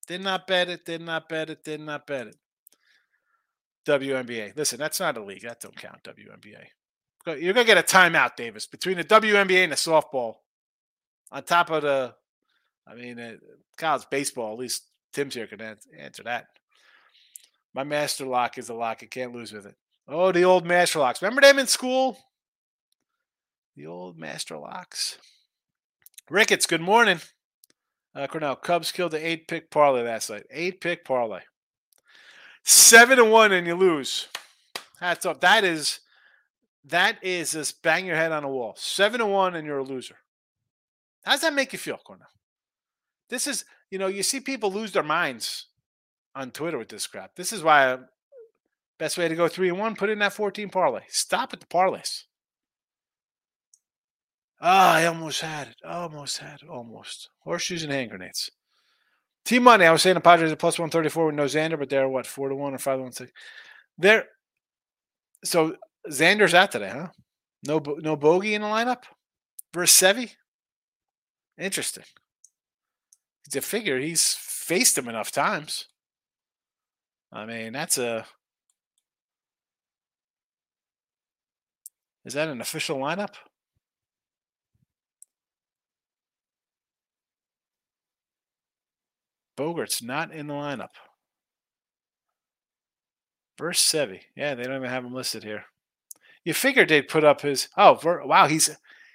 Did 0.06 0.22
not 0.22 0.46
bet 0.46 0.68
it. 0.68 0.84
Did 0.84 1.02
not 1.02 1.28
bet 1.28 1.50
it. 1.50 1.64
Did 1.64 1.80
not 1.80 2.06
bet 2.06 2.28
it. 2.28 2.36
WNBA. 3.86 4.56
Listen, 4.56 4.78
that's 4.78 5.00
not 5.00 5.16
a 5.16 5.24
league. 5.24 5.42
That 5.42 5.60
don't 5.60 5.76
count. 5.76 6.02
WNBA. 6.04 7.40
You're 7.40 7.52
gonna 7.52 7.66
get 7.66 7.78
a 7.78 7.82
timeout, 7.82 8.36
Davis, 8.36 8.66
between 8.66 8.96
the 8.96 9.04
WNBA 9.04 9.64
and 9.64 9.72
the 9.72 9.76
softball. 9.76 10.36
On 11.30 11.42
top 11.42 11.70
of 11.70 11.82
the, 11.82 12.14
I 12.86 12.94
mean, 12.94 13.18
uh, 13.18 13.34
college 13.76 14.06
baseball. 14.10 14.52
At 14.52 14.58
least 14.58 14.84
Tim's 15.12 15.34
here 15.34 15.46
can 15.46 15.60
answer 15.98 16.22
that. 16.22 16.46
My 17.74 17.84
master 17.84 18.24
lock 18.24 18.56
is 18.56 18.70
a 18.70 18.74
lock. 18.74 19.00
I 19.02 19.06
can't 19.06 19.34
lose 19.34 19.52
with 19.52 19.66
it. 19.66 19.74
Oh, 20.06 20.32
the 20.32 20.44
old 20.44 20.66
master 20.66 21.00
locks. 21.00 21.20
Remember 21.20 21.42
them 21.42 21.58
in 21.58 21.66
school? 21.66 22.18
The 23.78 23.86
old 23.86 24.18
master 24.18 24.58
locks. 24.58 25.18
Ricketts, 26.28 26.66
good 26.66 26.80
morning. 26.80 27.20
Uh, 28.12 28.26
Cornell, 28.26 28.56
Cubs 28.56 28.90
killed 28.90 29.12
the 29.12 29.24
eight 29.24 29.46
pick 29.46 29.70
parlay 29.70 30.02
last 30.02 30.30
night. 30.30 30.46
Eight 30.50 30.80
pick 30.80 31.04
parlay. 31.04 31.42
Seven 32.64 33.18
to 33.18 33.24
one, 33.24 33.52
and 33.52 33.68
you 33.68 33.76
lose. 33.76 34.26
Hats 34.98 35.24
off. 35.24 35.38
That 35.38 35.62
is 35.62 36.00
that 36.86 37.22
is 37.22 37.52
just 37.52 37.80
bang 37.80 38.04
your 38.04 38.16
head 38.16 38.32
on 38.32 38.42
a 38.42 38.48
wall. 38.48 38.74
Seven 38.76 39.20
to 39.20 39.26
one, 39.26 39.54
and 39.54 39.64
you're 39.64 39.78
a 39.78 39.84
loser. 39.84 40.16
How 41.22 41.30
does 41.30 41.42
that 41.42 41.54
make 41.54 41.72
you 41.72 41.78
feel, 41.78 41.98
Cornell? 41.98 42.26
This 43.28 43.46
is, 43.46 43.64
you 43.92 43.98
know, 44.00 44.08
you 44.08 44.24
see 44.24 44.40
people 44.40 44.72
lose 44.72 44.90
their 44.90 45.04
minds 45.04 45.66
on 46.34 46.50
Twitter 46.50 46.78
with 46.78 46.88
this 46.88 47.06
crap. 47.06 47.36
This 47.36 47.52
is 47.52 47.62
why 47.62 47.92
uh, 47.92 47.98
best 48.98 49.16
way 49.16 49.28
to 49.28 49.36
go 49.36 49.46
three 49.46 49.68
and 49.68 49.78
one, 49.78 49.94
put 49.94 50.10
in 50.10 50.18
that 50.18 50.32
14 50.32 50.68
parlay. 50.68 51.02
Stop 51.06 51.52
at 51.52 51.60
the 51.60 51.66
parlays. 51.66 52.24
Ah, 54.60 54.94
I 54.94 55.06
almost 55.06 55.40
had 55.40 55.68
it. 55.68 55.76
Almost 55.84 56.38
had 56.38 56.62
it. 56.62 56.68
Almost. 56.68 57.30
Horseshoes 57.40 57.84
and 57.84 57.92
hand 57.92 58.10
grenades. 58.10 58.50
T 59.44 59.58
money. 59.58 59.86
I 59.86 59.92
was 59.92 60.02
saying 60.02 60.14
the 60.14 60.20
Padres 60.20 60.52
are 60.52 60.56
plus 60.56 60.78
134 60.78 61.26
with 61.26 61.34
no 61.34 61.44
Xander, 61.44 61.78
but 61.78 61.88
they're 61.88 62.08
what, 62.08 62.26
four 62.26 62.48
to 62.48 62.56
one 62.56 62.74
or 62.74 62.78
five 62.78 62.98
to 62.98 63.02
one 63.02 63.12
six. 63.12 63.32
They're 63.96 64.26
so 65.44 65.76
Xander's 66.08 66.54
out 66.54 66.72
today, 66.72 66.90
huh? 66.90 67.08
No, 67.66 67.78
no 68.00 68.16
bogey 68.16 68.54
in 68.54 68.62
the 68.62 68.68
lineup 68.68 69.04
versus 69.72 70.00
Sevy. 70.00 70.34
Interesting. 71.56 72.04
To 73.50 73.60
figure 73.60 73.98
he's 73.98 74.34
faced 74.34 74.98
him 74.98 75.08
enough 75.08 75.30
times. 75.30 75.86
I 77.32 77.46
mean, 77.46 77.72
that's 77.72 77.98
a. 77.98 78.26
Is 82.24 82.34
that 82.34 82.48
an 82.48 82.60
official 82.60 82.98
lineup? 82.98 83.34
Bogaerts 89.58 90.02
not 90.02 90.32
in 90.32 90.46
the 90.46 90.54
lineup. 90.54 90.90
Verse 93.58 93.82
Sevy. 93.84 94.20
Yeah, 94.36 94.54
they 94.54 94.62
don't 94.62 94.76
even 94.76 94.88
have 94.88 95.04
him 95.04 95.14
listed 95.14 95.42
here. 95.42 95.64
You 96.44 96.54
figured 96.54 96.88
they'd 96.88 97.08
put 97.08 97.24
up 97.24 97.40
his. 97.40 97.68
Oh, 97.76 97.98
wow. 98.24 98.46
He's 98.46 98.70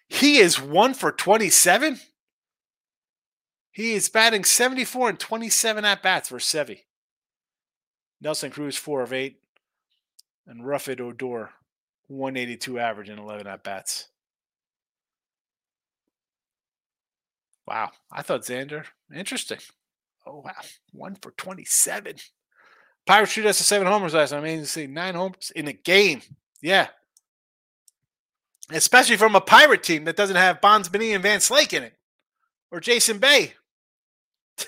he 0.07 0.37
is 0.37 0.61
one 0.61 0.93
for 0.93 1.11
27. 1.11 1.99
He 3.71 3.93
is 3.93 4.09
batting 4.09 4.43
74 4.43 5.09
and 5.09 5.19
27 5.19 5.85
at 5.85 6.03
bats 6.03 6.29
for 6.29 6.37
Sevy. 6.37 6.81
Nelson 8.21 8.51
Cruz, 8.51 8.77
four 8.77 9.01
of 9.01 9.13
eight. 9.13 9.39
And 10.45 10.63
Rougned 10.63 10.99
Odor, 10.99 11.51
182 12.07 12.77
average 12.77 13.09
and 13.09 13.19
11 13.19 13.47
at 13.47 13.63
bats. 13.63 14.09
Wow. 17.65 17.91
I 18.11 18.21
thought 18.21 18.41
Xander, 18.41 18.85
interesting. 19.15 19.59
Oh, 20.25 20.41
wow. 20.45 20.51
One 20.91 21.15
for 21.15 21.31
27. 21.31 22.15
Pirates 23.05 23.31
shoot 23.31 23.45
us 23.45 23.57
to 23.57 23.63
seven 23.63 23.87
homers 23.87 24.13
last. 24.13 24.33
I 24.33 24.39
mean, 24.39 24.65
see 24.65 24.87
nine 24.87 25.15
homers 25.15 25.51
in 25.55 25.67
a 25.67 25.73
game. 25.73 26.21
Yeah. 26.61 26.87
Especially 28.69 29.17
from 29.17 29.35
a 29.35 29.41
pirate 29.41 29.83
team 29.83 30.05
that 30.05 30.15
doesn't 30.15 30.37
have 30.37 30.61
Bonds, 30.61 30.87
Benny, 30.87 31.13
and 31.13 31.23
Van 31.23 31.39
Slyke 31.39 31.73
in 31.73 31.83
it. 31.83 31.93
Or 32.71 32.79
Jason 32.79 33.19
Bay. 33.19 33.53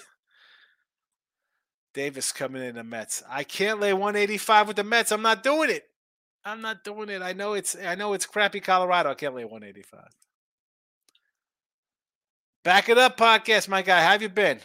Davis 1.93 2.31
coming 2.33 2.63
in 2.63 2.75
the 2.75 2.83
Mets. 2.83 3.23
I 3.29 3.43
can't 3.43 3.79
lay 3.79 3.93
185 3.93 4.67
with 4.67 4.75
the 4.75 4.83
Mets. 4.83 5.11
I'm 5.11 5.21
not 5.21 5.43
doing 5.43 5.69
it. 5.69 5.85
I'm 6.43 6.61
not 6.61 6.83
doing 6.83 7.09
it. 7.09 7.23
I 7.23 7.33
know 7.33 7.53
it's 7.53 7.75
I 7.75 7.95
know 7.95 8.13
it's 8.13 8.27
crappy 8.27 8.59
Colorado. 8.59 9.09
I 9.09 9.15
can't 9.15 9.33
lay 9.33 9.45
185. 9.45 10.01
Back 12.63 12.89
it 12.89 12.99
up, 12.99 13.17
podcast, 13.17 13.67
my 13.67 13.81
guy. 13.81 14.03
How 14.03 14.11
have 14.11 14.21
you 14.21 14.29
been? 14.29 14.59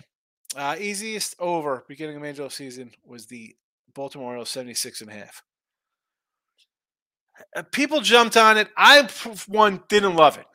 Uh, 0.56 0.76
easiest 0.78 1.36
over 1.38 1.84
beginning 1.88 2.16
of 2.16 2.24
Angel 2.24 2.50
season 2.50 2.90
was 3.04 3.26
the 3.26 3.54
Baltimore 3.94 4.30
Orioles 4.30 4.50
76 4.50 5.00
and 5.00 5.10
a 5.10 5.14
half. 5.14 5.42
Uh, 7.56 7.62
people 7.62 8.00
jumped 8.00 8.36
on 8.36 8.58
it. 8.58 8.68
I, 8.76 9.08
one, 9.46 9.82
didn't 9.88 10.16
love 10.16 10.38
it. 10.38 10.46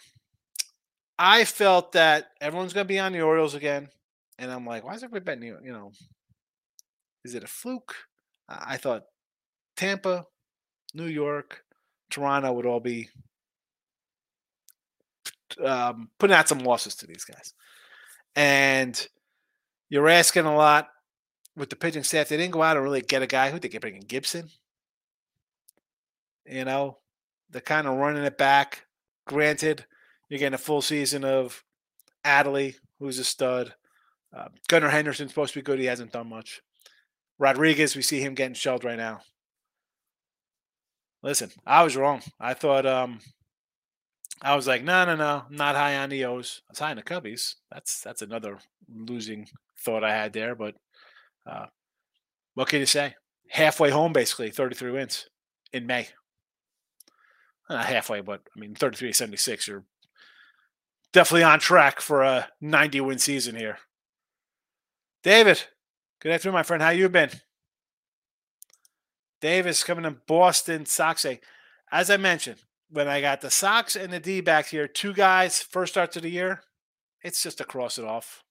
I 1.17 1.45
felt 1.45 1.93
that 1.93 2.27
everyone's 2.41 2.73
going 2.73 2.85
to 2.85 2.93
be 2.93 2.99
on 2.99 3.13
the 3.13 3.21
Orioles 3.21 3.55
again. 3.55 3.89
And 4.37 4.51
I'm 4.51 4.65
like, 4.65 4.83
why 4.83 4.95
is 4.95 5.03
everybody 5.03 5.23
betting, 5.23 5.43
you 5.43 5.57
You 5.63 5.71
know, 5.71 5.91
is 7.23 7.35
it 7.35 7.43
a 7.43 7.47
fluke? 7.47 7.95
I 8.49 8.77
thought 8.77 9.03
Tampa, 9.77 10.25
New 10.93 11.07
York, 11.07 11.63
Toronto 12.09 12.51
would 12.51 12.65
all 12.65 12.81
be 12.81 13.09
um, 15.63 16.09
putting 16.19 16.35
out 16.35 16.49
some 16.49 16.59
losses 16.59 16.95
to 16.95 17.07
these 17.07 17.23
guys. 17.23 17.53
And 18.35 19.07
you're 19.89 20.09
asking 20.09 20.45
a 20.45 20.55
lot 20.55 20.89
with 21.55 21.69
the 21.69 21.75
pitching 21.75 22.03
staff. 22.03 22.29
They 22.29 22.37
didn't 22.37 22.53
go 22.53 22.63
out 22.63 22.77
and 22.77 22.83
really 22.83 23.01
get 23.01 23.21
a 23.21 23.27
guy 23.27 23.51
who 23.51 23.59
they 23.59 23.69
could 23.69 23.81
bring 23.81 23.95
in 23.95 24.01
Gibson. 24.01 24.49
You 26.45 26.65
know, 26.65 26.97
they're 27.49 27.61
kind 27.61 27.87
of 27.87 27.97
running 27.97 28.23
it 28.23 28.37
back. 28.37 28.85
Granted, 29.25 29.85
you're 30.29 30.39
getting 30.39 30.53
a 30.53 30.59
full 30.59 30.81
season 30.81 31.23
of 31.23 31.63
Adley, 32.23 32.75
who's 32.99 33.19
a 33.19 33.23
stud. 33.23 33.73
Uh, 34.35 34.49
Gunnar 34.67 34.89
Henderson's 34.89 35.31
supposed 35.31 35.53
to 35.53 35.59
be 35.59 35.63
good. 35.63 35.79
He 35.79 35.85
hasn't 35.85 36.11
done 36.11 36.29
much. 36.29 36.61
Rodriguez, 37.39 37.95
we 37.95 38.01
see 38.01 38.19
him 38.19 38.35
getting 38.35 38.53
shelled 38.53 38.83
right 38.83 38.97
now. 38.97 39.21
Listen, 41.23 41.51
I 41.65 41.83
was 41.83 41.95
wrong. 41.95 42.21
I 42.39 42.53
thought 42.53 42.85
um 42.85 43.19
I 44.41 44.55
was 44.55 44.67
like, 44.67 44.83
no, 44.83 45.05
no, 45.05 45.15
no, 45.15 45.43
not 45.49 45.75
high 45.75 45.97
on 45.97 46.09
the 46.09 46.25
O's. 46.25 46.61
I 46.67 46.71
was 46.71 46.79
high 46.79 46.91
on 46.91 46.97
the 46.97 47.03
Cubbies. 47.03 47.55
That's 47.71 48.01
that's 48.01 48.21
another 48.21 48.59
losing 48.93 49.47
thought 49.79 50.03
I 50.03 50.11
had 50.11 50.33
there, 50.33 50.55
but 50.55 50.75
uh, 51.45 51.67
what 52.53 52.67
can 52.67 52.79
you 52.79 52.85
say? 52.85 53.15
Halfway 53.49 53.91
home, 53.91 54.13
basically, 54.13 54.49
33 54.49 54.91
wins 54.91 55.29
in 55.71 55.85
May. 55.85 56.07
Not 57.69 57.85
halfway, 57.85 58.21
but 58.21 58.41
I 58.55 58.59
mean, 58.59 58.75
33 58.75 59.13
76. 59.13 59.67
You're 59.67 59.85
definitely 61.13 61.43
on 61.43 61.59
track 61.59 62.01
for 62.01 62.21
a 62.21 62.49
90 62.61 63.01
win 63.01 63.19
season 63.19 63.55
here. 63.55 63.79
David, 65.23 65.63
good 66.21 66.31
afternoon, 66.31 66.53
my 66.53 66.63
friend. 66.63 66.83
How 66.83 66.89
you 66.89 67.09
been? 67.09 67.31
Davis 69.41 69.83
coming 69.83 70.03
to 70.03 70.11
Boston 70.27 70.85
Sox. 70.85 71.25
As 71.91 72.09
I 72.09 72.17
mentioned, 72.17 72.59
when 72.95 73.09
I 73.09 73.19
got 73.19 73.41
the 73.41 73.51
Sox 73.51 73.97
and 73.97 74.13
the 74.13 74.21
D 74.21 74.39
back 74.39 74.67
here, 74.67 74.87
two 74.87 75.13
guys, 75.13 75.61
first 75.61 75.93
starts 75.93 76.15
of 76.15 76.23
the 76.23 76.29
year, 76.29 76.61
it's 77.21 77.43
just 77.43 77.57
to 77.57 77.65
cross 77.65 77.97
it 77.97 78.05
off. 78.05 78.41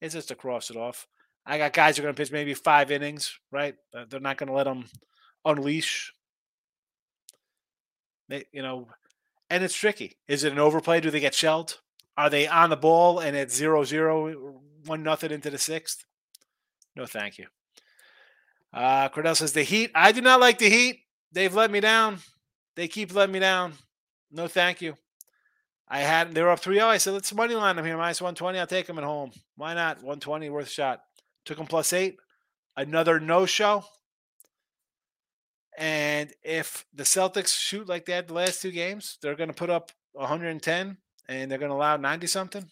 It's 0.00 0.14
just 0.14 0.28
to 0.28 0.34
cross 0.34 0.68
it 0.68 0.76
off. 0.76 1.06
I 1.46 1.58
got 1.58 1.74
guys 1.74 1.96
who 1.96 2.02
are 2.02 2.06
going 2.06 2.14
to 2.14 2.20
pitch 2.20 2.32
maybe 2.32 2.54
five 2.54 2.90
innings, 2.90 3.38
right? 3.52 3.76
Uh, 3.96 4.04
they're 4.10 4.18
not 4.18 4.36
going 4.36 4.48
to 4.48 4.52
let 4.52 4.64
them 4.64 4.86
unleash. 5.44 6.12
They, 8.28 8.46
you 8.52 8.62
know, 8.62 8.88
and 9.48 9.62
it's 9.62 9.76
tricky. 9.76 10.16
Is 10.26 10.42
it 10.42 10.52
an 10.52 10.58
overplay? 10.58 11.00
Do 11.00 11.10
they 11.10 11.20
get 11.20 11.34
shelled? 11.34 11.78
Are 12.16 12.30
they 12.30 12.48
on 12.48 12.70
the 12.70 12.76
ball 12.76 13.20
and 13.20 13.36
it's 13.36 13.54
zero 13.54 13.84
zero, 13.84 14.60
one 14.86 15.04
nothing 15.04 15.30
into 15.30 15.50
the 15.50 15.58
sixth? 15.58 16.04
No, 16.96 17.06
thank 17.06 17.38
you. 17.38 17.46
Uh, 18.72 19.08
Cordell 19.08 19.36
says 19.36 19.52
the 19.52 19.62
Heat. 19.62 19.92
I 19.94 20.10
do 20.10 20.20
not 20.20 20.40
like 20.40 20.58
the 20.58 20.70
Heat. 20.70 21.02
They've 21.30 21.54
let 21.54 21.70
me 21.70 21.78
down. 21.78 22.18
They 22.76 22.88
keep 22.88 23.14
letting 23.14 23.32
me 23.32 23.40
down. 23.40 23.74
No, 24.30 24.48
thank 24.48 24.80
you. 24.82 24.96
I 25.86 26.00
had 26.00 26.34
they 26.34 26.42
were 26.42 26.50
up 26.50 26.60
3 26.60 26.76
0. 26.76 26.88
I 26.88 26.96
said, 26.96 27.12
let's 27.12 27.32
money 27.32 27.54
line 27.54 27.76
them 27.76 27.84
here. 27.84 27.96
Minus 27.96 28.20
120. 28.20 28.58
I'll 28.58 28.66
take 28.66 28.86
them 28.86 28.98
at 28.98 29.04
home. 29.04 29.32
Why 29.56 29.74
not? 29.74 29.98
120 29.98 30.50
worth 30.50 30.68
shot. 30.68 31.02
Took 31.44 31.58
them 31.58 31.66
plus 31.66 31.92
eight. 31.92 32.16
Another 32.76 33.20
no 33.20 33.46
show. 33.46 33.84
And 35.76 36.32
if 36.42 36.86
the 36.94 37.02
Celtics 37.02 37.58
shoot 37.58 37.88
like 37.88 38.06
that 38.06 38.28
the 38.28 38.34
last 38.34 38.62
two 38.62 38.70
games, 38.70 39.18
they're 39.20 39.34
going 39.34 39.48
to 39.48 39.54
put 39.54 39.70
up 39.70 39.90
110 40.12 40.96
and 41.28 41.50
they're 41.50 41.58
going 41.58 41.70
to 41.70 41.76
allow 41.76 41.96
90 41.96 42.26
something. 42.26 42.64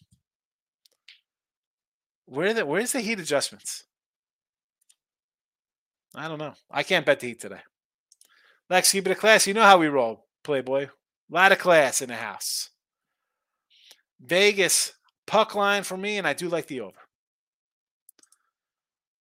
Where 2.26 2.54
the 2.54 2.64
where's 2.64 2.92
the 2.92 3.00
heat 3.00 3.20
adjustments? 3.20 3.84
I 6.14 6.28
don't 6.28 6.38
know. 6.38 6.54
I 6.70 6.82
can't 6.82 7.04
bet 7.04 7.20
the 7.20 7.28
heat 7.28 7.40
today. 7.40 7.60
Lex, 8.72 8.90
keep 8.90 9.06
it 9.06 9.12
a 9.12 9.14
class. 9.14 9.46
You 9.46 9.52
know 9.52 9.64
how 9.64 9.76
we 9.76 9.88
roll, 9.88 10.24
Playboy. 10.44 10.84
A 10.84 10.88
lot 11.28 11.52
of 11.52 11.58
class 11.58 12.00
in 12.00 12.08
the 12.08 12.16
house. 12.16 12.70
Vegas 14.18 14.94
puck 15.26 15.54
line 15.54 15.82
for 15.82 15.98
me, 15.98 16.16
and 16.16 16.26
I 16.26 16.32
do 16.32 16.48
like 16.48 16.68
the 16.68 16.80
over. 16.80 16.96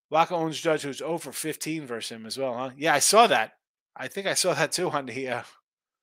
Wacha 0.10 0.32
owns 0.32 0.62
Judge, 0.62 0.84
who's 0.84 1.02
over 1.02 1.34
15 1.34 1.86
versus 1.86 2.16
him 2.16 2.26
as 2.26 2.38
well, 2.38 2.58
huh? 2.58 2.70
Yeah, 2.78 2.94
I 2.94 3.00
saw 3.00 3.28
that. 3.28 3.52
I 3.94 4.08
think 4.08 4.26
I 4.26 4.36
saw 4.36 4.54
that 4.54 4.72
too 4.72 4.90
on 4.90 5.08
the 5.08 5.28
uh, 5.28 5.44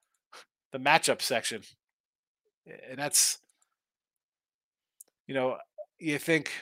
the 0.72 0.78
matchup 0.78 1.22
section, 1.22 1.62
and 2.66 2.98
that's 2.98 3.38
you 5.26 5.32
know 5.32 5.56
you 5.98 6.18
think 6.18 6.52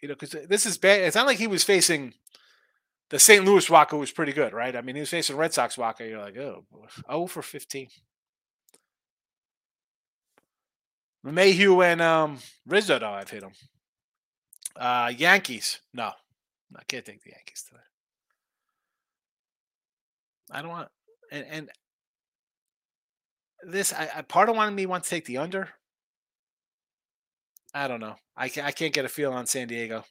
you 0.00 0.08
know 0.08 0.14
because 0.14 0.48
this 0.48 0.64
is 0.64 0.78
bad. 0.78 1.02
It's 1.02 1.14
not 1.14 1.26
like 1.26 1.36
he 1.36 1.46
was 1.46 1.62
facing 1.62 2.14
the 3.10 3.18
St. 3.18 3.44
Louis 3.44 3.66
Wacha 3.68 3.98
was 3.98 4.10
pretty 4.10 4.32
good, 4.32 4.52
right? 4.52 4.76
I 4.76 4.82
mean, 4.82 4.94
he 4.94 5.00
was 5.00 5.10
facing 5.10 5.36
Red 5.36 5.54
Sox 5.54 5.76
Wacha. 5.76 6.08
You're 6.08 6.20
like, 6.20 6.36
oh, 6.36 6.64
oh 7.08 7.26
for 7.26 7.42
15. 7.42 7.88
Mayhew 11.24 11.82
and 11.82 12.00
um, 12.00 12.38
Rizzo, 12.66 12.98
though, 12.98 13.10
I've 13.10 13.30
hit 13.30 13.40
them. 13.40 13.52
Uh, 14.76 15.12
Yankees, 15.16 15.80
no, 15.92 16.12
I 16.76 16.82
can't 16.86 17.04
take 17.04 17.22
the 17.22 17.30
Yankees 17.30 17.64
today. 17.68 17.82
I 20.50 20.62
don't 20.62 20.70
want 20.70 20.88
and 21.30 21.46
and 21.50 21.70
this 23.66 23.92
I, 23.92 24.08
I 24.16 24.22
part 24.22 24.48
of 24.48 24.56
of 24.56 24.74
me 24.74 24.86
wants 24.86 25.08
to 25.08 25.14
take 25.14 25.24
the 25.24 25.38
under. 25.38 25.68
I 27.74 27.88
don't 27.88 28.00
know. 28.00 28.16
I 28.36 28.44
I 28.62 28.72
can't 28.72 28.94
get 28.94 29.04
a 29.04 29.08
feel 29.08 29.32
on 29.32 29.46
San 29.46 29.68
Diego. 29.68 30.04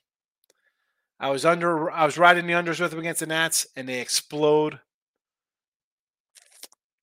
I 1.20 1.30
was 1.30 1.46
under 1.46 1.90
I 1.90 2.06
was 2.06 2.18
riding 2.18 2.46
the 2.46 2.54
unders 2.54 2.80
with 2.80 2.92
them 2.92 3.00
against 3.00 3.22
the 3.22 3.28
Nats 3.28 3.68
and 3.76 3.88
they 3.88 4.00
explode. 4.00 4.80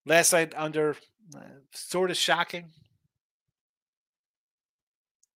Last 0.07 0.33
night 0.33 0.53
under 0.57 0.97
uh, 1.35 1.41
sort 1.73 2.11
of 2.11 2.17
shocking. 2.17 2.71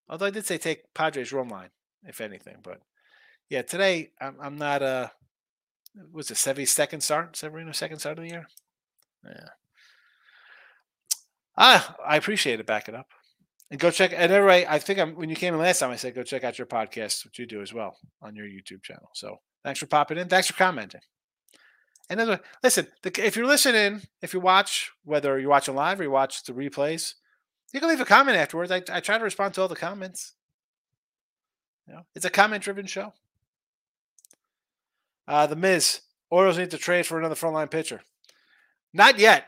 Although 0.07 0.27
I 0.27 0.31
did 0.31 0.45
say 0.45 0.57
take 0.57 0.93
Padres 0.93 1.33
run 1.33 1.49
line, 1.49 1.69
if 2.03 2.21
anything, 2.21 2.57
but 2.63 2.81
yeah, 3.49 3.63
today 3.63 4.11
I'm, 4.21 4.37
I'm 4.41 4.57
not 4.57 4.81
uh 4.81 5.09
was 6.13 6.31
it 6.31 6.37
Sevy's 6.37 6.71
second 6.71 7.01
start? 7.01 7.35
Severino's 7.35 7.77
second 7.77 7.99
start 7.99 8.17
of 8.17 8.23
the 8.23 8.29
year? 8.29 8.47
Yeah. 9.25 9.49
Ah, 11.57 11.95
I 12.05 12.15
appreciate 12.15 12.59
it. 12.59 12.65
Back 12.65 12.87
it 12.87 12.95
up. 12.95 13.09
And 13.71 13.79
go 13.79 13.91
check. 13.91 14.13
And 14.15 14.31
everybody, 14.31 14.65
I 14.67 14.79
think 14.79 14.99
I'm, 14.99 15.15
when 15.15 15.29
you 15.29 15.35
came 15.35 15.53
in 15.53 15.59
last 15.59 15.79
time, 15.79 15.91
I 15.91 15.95
said 15.95 16.15
go 16.15 16.23
check 16.23 16.43
out 16.43 16.57
your 16.57 16.67
podcast, 16.67 17.25
which 17.25 17.37
you 17.39 17.45
do 17.45 17.61
as 17.61 17.73
well 17.73 17.97
on 18.21 18.35
your 18.35 18.45
YouTube 18.45 18.83
channel. 18.83 19.09
So 19.13 19.37
thanks 19.63 19.79
for 19.79 19.85
popping 19.85 20.17
in. 20.17 20.27
Thanks 20.27 20.47
for 20.47 20.53
commenting. 20.53 21.01
And 22.09 22.19
then, 22.19 22.39
listen, 22.63 22.87
the, 23.03 23.11
if 23.23 23.35
you're 23.35 23.45
listening, 23.45 24.01
if 24.21 24.33
you 24.33 24.39
watch, 24.39 24.91
whether 25.03 25.37
you're 25.37 25.49
watching 25.49 25.75
live 25.75 25.99
or 25.99 26.03
you 26.03 26.11
watch 26.11 26.43
the 26.43 26.53
replays, 26.53 27.13
you 27.71 27.79
can 27.79 27.89
leave 27.89 28.01
a 28.01 28.05
comment 28.05 28.35
afterwards. 28.35 28.71
I, 28.71 28.81
I 28.91 28.99
try 28.99 29.19
to 29.19 29.23
respond 29.23 29.53
to 29.53 29.61
all 29.61 29.67
the 29.67 29.75
comments. 29.75 30.33
You 31.87 31.93
know, 31.93 32.01
it's 32.15 32.25
a 32.25 32.31
comment 32.31 32.63
driven 32.63 32.87
show. 32.87 33.13
Uh, 35.27 35.45
the 35.45 35.55
Miz, 35.55 36.01
Orioles 36.31 36.57
need 36.57 36.71
to 36.71 36.77
trade 36.79 37.05
for 37.05 37.19
another 37.19 37.35
frontline 37.35 37.69
pitcher. 37.69 38.01
Not 38.91 39.19
yet. 39.19 39.45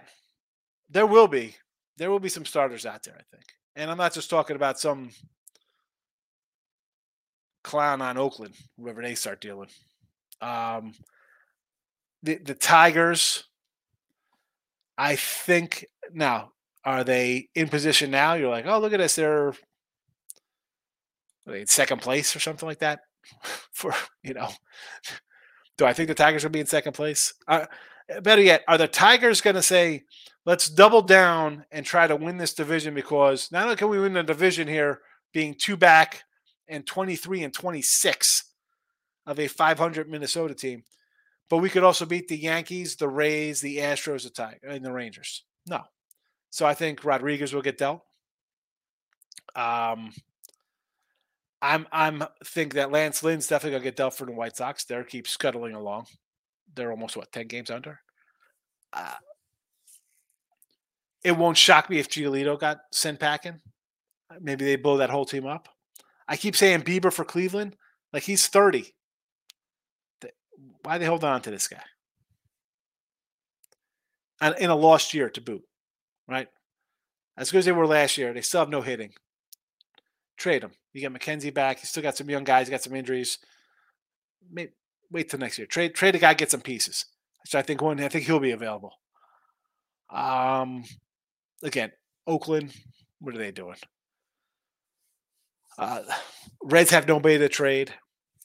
There 0.90 1.08
will 1.08 1.28
be. 1.28 1.56
There 1.98 2.12
will 2.12 2.20
be 2.20 2.30
some 2.30 2.46
starters 2.46 2.86
out 2.86 3.02
there, 3.04 3.16
I 3.16 3.24
think. 3.32 3.46
And 3.76 3.90
I'm 3.90 3.98
not 3.98 4.14
just 4.14 4.30
talking 4.30 4.56
about 4.56 4.80
some 4.80 5.12
clown 7.64 8.02
on 8.02 8.18
Oakland, 8.18 8.56
whoever 8.78 9.02
they 9.02 9.16
start 9.16 9.42
dealing. 9.42 9.70
Um, 10.42 10.94
the 12.24 12.36
the 12.38 12.56
Tigers, 12.56 13.46
I 14.98 15.16
think 15.16 15.86
now 16.12 16.52
are 16.84 17.04
they 17.04 17.50
in 17.56 17.70
position 17.70 18.12
now? 18.12 18.34
You're 18.34 18.50
like, 18.50 18.66
oh, 18.66 18.80
look 18.80 18.94
at 18.94 18.98
this, 18.98 19.16
they're 19.16 19.54
in 21.48 21.68
second 21.68 22.02
place 22.02 22.36
or 22.36 22.40
something 22.40 22.68
like 22.68 22.80
that. 22.80 23.02
For 23.72 23.94
you 24.24 24.34
know, 24.34 24.50
do 25.78 25.86
I 25.86 25.94
think 25.94 26.08
the 26.08 26.16
Tigers 26.16 26.44
will 26.44 26.52
be 26.52 26.60
in 26.60 26.66
second 26.66 26.94
place? 26.94 27.34
Uh, 27.48 27.66
better 28.22 28.42
yet, 28.42 28.64
are 28.68 28.78
the 28.78 28.88
Tigers 28.88 29.42
going 29.42 29.56
to 29.56 29.62
say, 29.62 30.04
let's 30.46 30.70
double 30.70 31.02
down 31.02 31.66
and 31.72 31.86
try 31.86 32.08
to 32.08 32.16
win 32.16 32.38
this 32.38 32.54
division 32.54 32.94
because 32.94 33.52
not 33.52 33.64
only 33.64 33.76
can 33.76 33.90
we 33.90 34.00
win 34.00 34.14
the 34.14 34.24
division 34.24 34.68
here, 34.68 35.02
being 35.34 35.54
two 35.54 35.78
back 35.78 36.24
and 36.68 36.86
23 36.86 37.44
and 37.44 37.54
26 37.54 38.46
of 39.26 39.40
a 39.40 39.48
500 39.48 40.10
Minnesota 40.10 40.54
team, 40.54 40.84
but 41.50 41.58
we 41.58 41.70
could 41.70 41.84
also 41.84 42.06
beat 42.06 42.28
the 42.28 42.38
Yankees, 42.38 42.96
the 42.96 43.08
Rays, 43.08 43.62
the 43.62 43.78
Astros, 43.78 44.24
the 44.24 44.30
Tigers, 44.30 44.60
and 44.64 44.84
the 44.84 44.92
Rangers. 44.92 45.44
No. 45.68 45.82
So 46.50 46.66
I 46.66 46.74
think 46.74 47.06
Rodriguez 47.06 47.54
will 47.54 47.62
get 47.62 47.78
dealt. 47.78 48.02
Um, 49.56 50.12
I'm 51.62 51.88
I'm 51.92 52.24
think 52.46 52.74
that 52.74 52.92
Lance 52.92 53.24
Lynn's 53.24 53.48
definitely 53.48 53.78
gonna 53.78 53.84
get 53.84 53.96
dealt 53.96 54.16
for 54.16 54.26
the 54.26 54.32
White 54.32 54.58
Sox. 54.58 54.86
They're 54.86 55.04
keep 55.04 55.28
scuttling 55.28 55.76
along. 55.76 56.08
They're 56.74 56.92
almost 56.92 57.16
what 57.16 57.32
ten 57.32 57.48
games 57.48 57.70
under. 57.70 58.00
Uh, 58.94 59.14
it 61.24 61.38
won't 61.38 61.58
shock 61.58 61.90
me 61.90 62.00
if 62.00 62.10
Giolito 62.10 62.60
got 62.60 62.80
sent 62.92 63.20
packing. 63.20 63.60
Maybe 64.40 64.66
they 64.66 64.76
blow 64.76 64.98
that 64.98 65.10
whole 65.10 65.26
team 65.26 65.46
up. 65.46 65.68
I 66.28 66.38
keep 66.38 66.56
saying 66.56 66.82
Bieber 66.82 67.12
for 67.12 67.26
Cleveland, 67.26 67.76
like 68.14 68.24
he's 68.24 68.48
thirty. 68.48 68.94
Why 70.84 70.98
they 70.98 71.06
hold 71.06 71.24
on 71.24 71.42
to 71.42 71.52
this 71.52 71.68
guy? 71.68 71.84
And 74.40 74.56
in 74.58 74.70
a 74.70 74.76
lost 74.76 75.14
year 75.14 75.30
to 75.30 75.42
boot, 75.42 75.64
right? 76.28 76.48
As 77.38 77.52
good 77.52 77.60
as 77.60 77.66
they 77.66 77.72
were 77.72 77.88
last 77.88 78.18
year, 78.18 78.34
they 78.34 78.42
still 78.42 78.62
have 78.62 78.70
no 78.70 78.82
hitting. 78.82 79.14
Trade 80.38 80.64
him. 80.64 80.72
You 80.94 81.02
get 81.02 81.14
McKenzie 81.14 81.54
back. 81.54 81.82
You 81.82 81.86
still 81.86 82.04
got 82.04 82.18
some 82.18 82.30
young 82.30 82.44
guys. 82.44 82.68
You 82.68 82.72
got 82.72 82.82
some 82.82 82.96
injuries. 82.96 83.38
Maybe, 84.52 84.72
wait 85.12 85.30
till 85.30 85.40
next 85.40 85.58
year. 85.58 85.68
Trade 85.68 85.94
trade 85.94 86.16
a 86.16 86.20
guy, 86.20 86.34
get 86.34 86.52
some 86.52 86.62
pieces. 86.62 87.06
So 87.46 87.60
I 87.60 87.62
think 87.62 87.82
one. 87.82 88.00
I 88.00 88.08
think 88.08 88.26
he'll 88.26 88.40
be 88.40 88.52
available. 88.52 88.94
Um, 90.10 90.84
again, 91.64 91.92
Oakland. 92.28 92.74
What 93.20 93.36
are 93.36 93.40
they 93.40 93.52
doing? 93.52 93.78
Uh, 95.78 96.02
Reds 96.64 96.92
have 96.92 97.08
nobody 97.08 97.38
to 97.38 97.50
trade. 97.50 97.94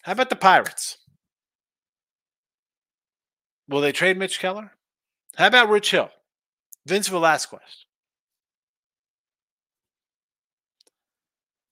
How 0.03 0.13
about 0.13 0.31
the 0.31 0.37
Pirates? 0.37 0.99
Will 3.69 3.81
they 3.81 3.93
trade 3.93 4.17
Mitch 4.17 4.39
Keller? 4.39 4.73
How 5.37 5.49
about 5.49 5.69
Rich 5.69 5.91
Hill? 5.91 6.11
Vince 6.87 7.09
Velasquez? 7.09 7.87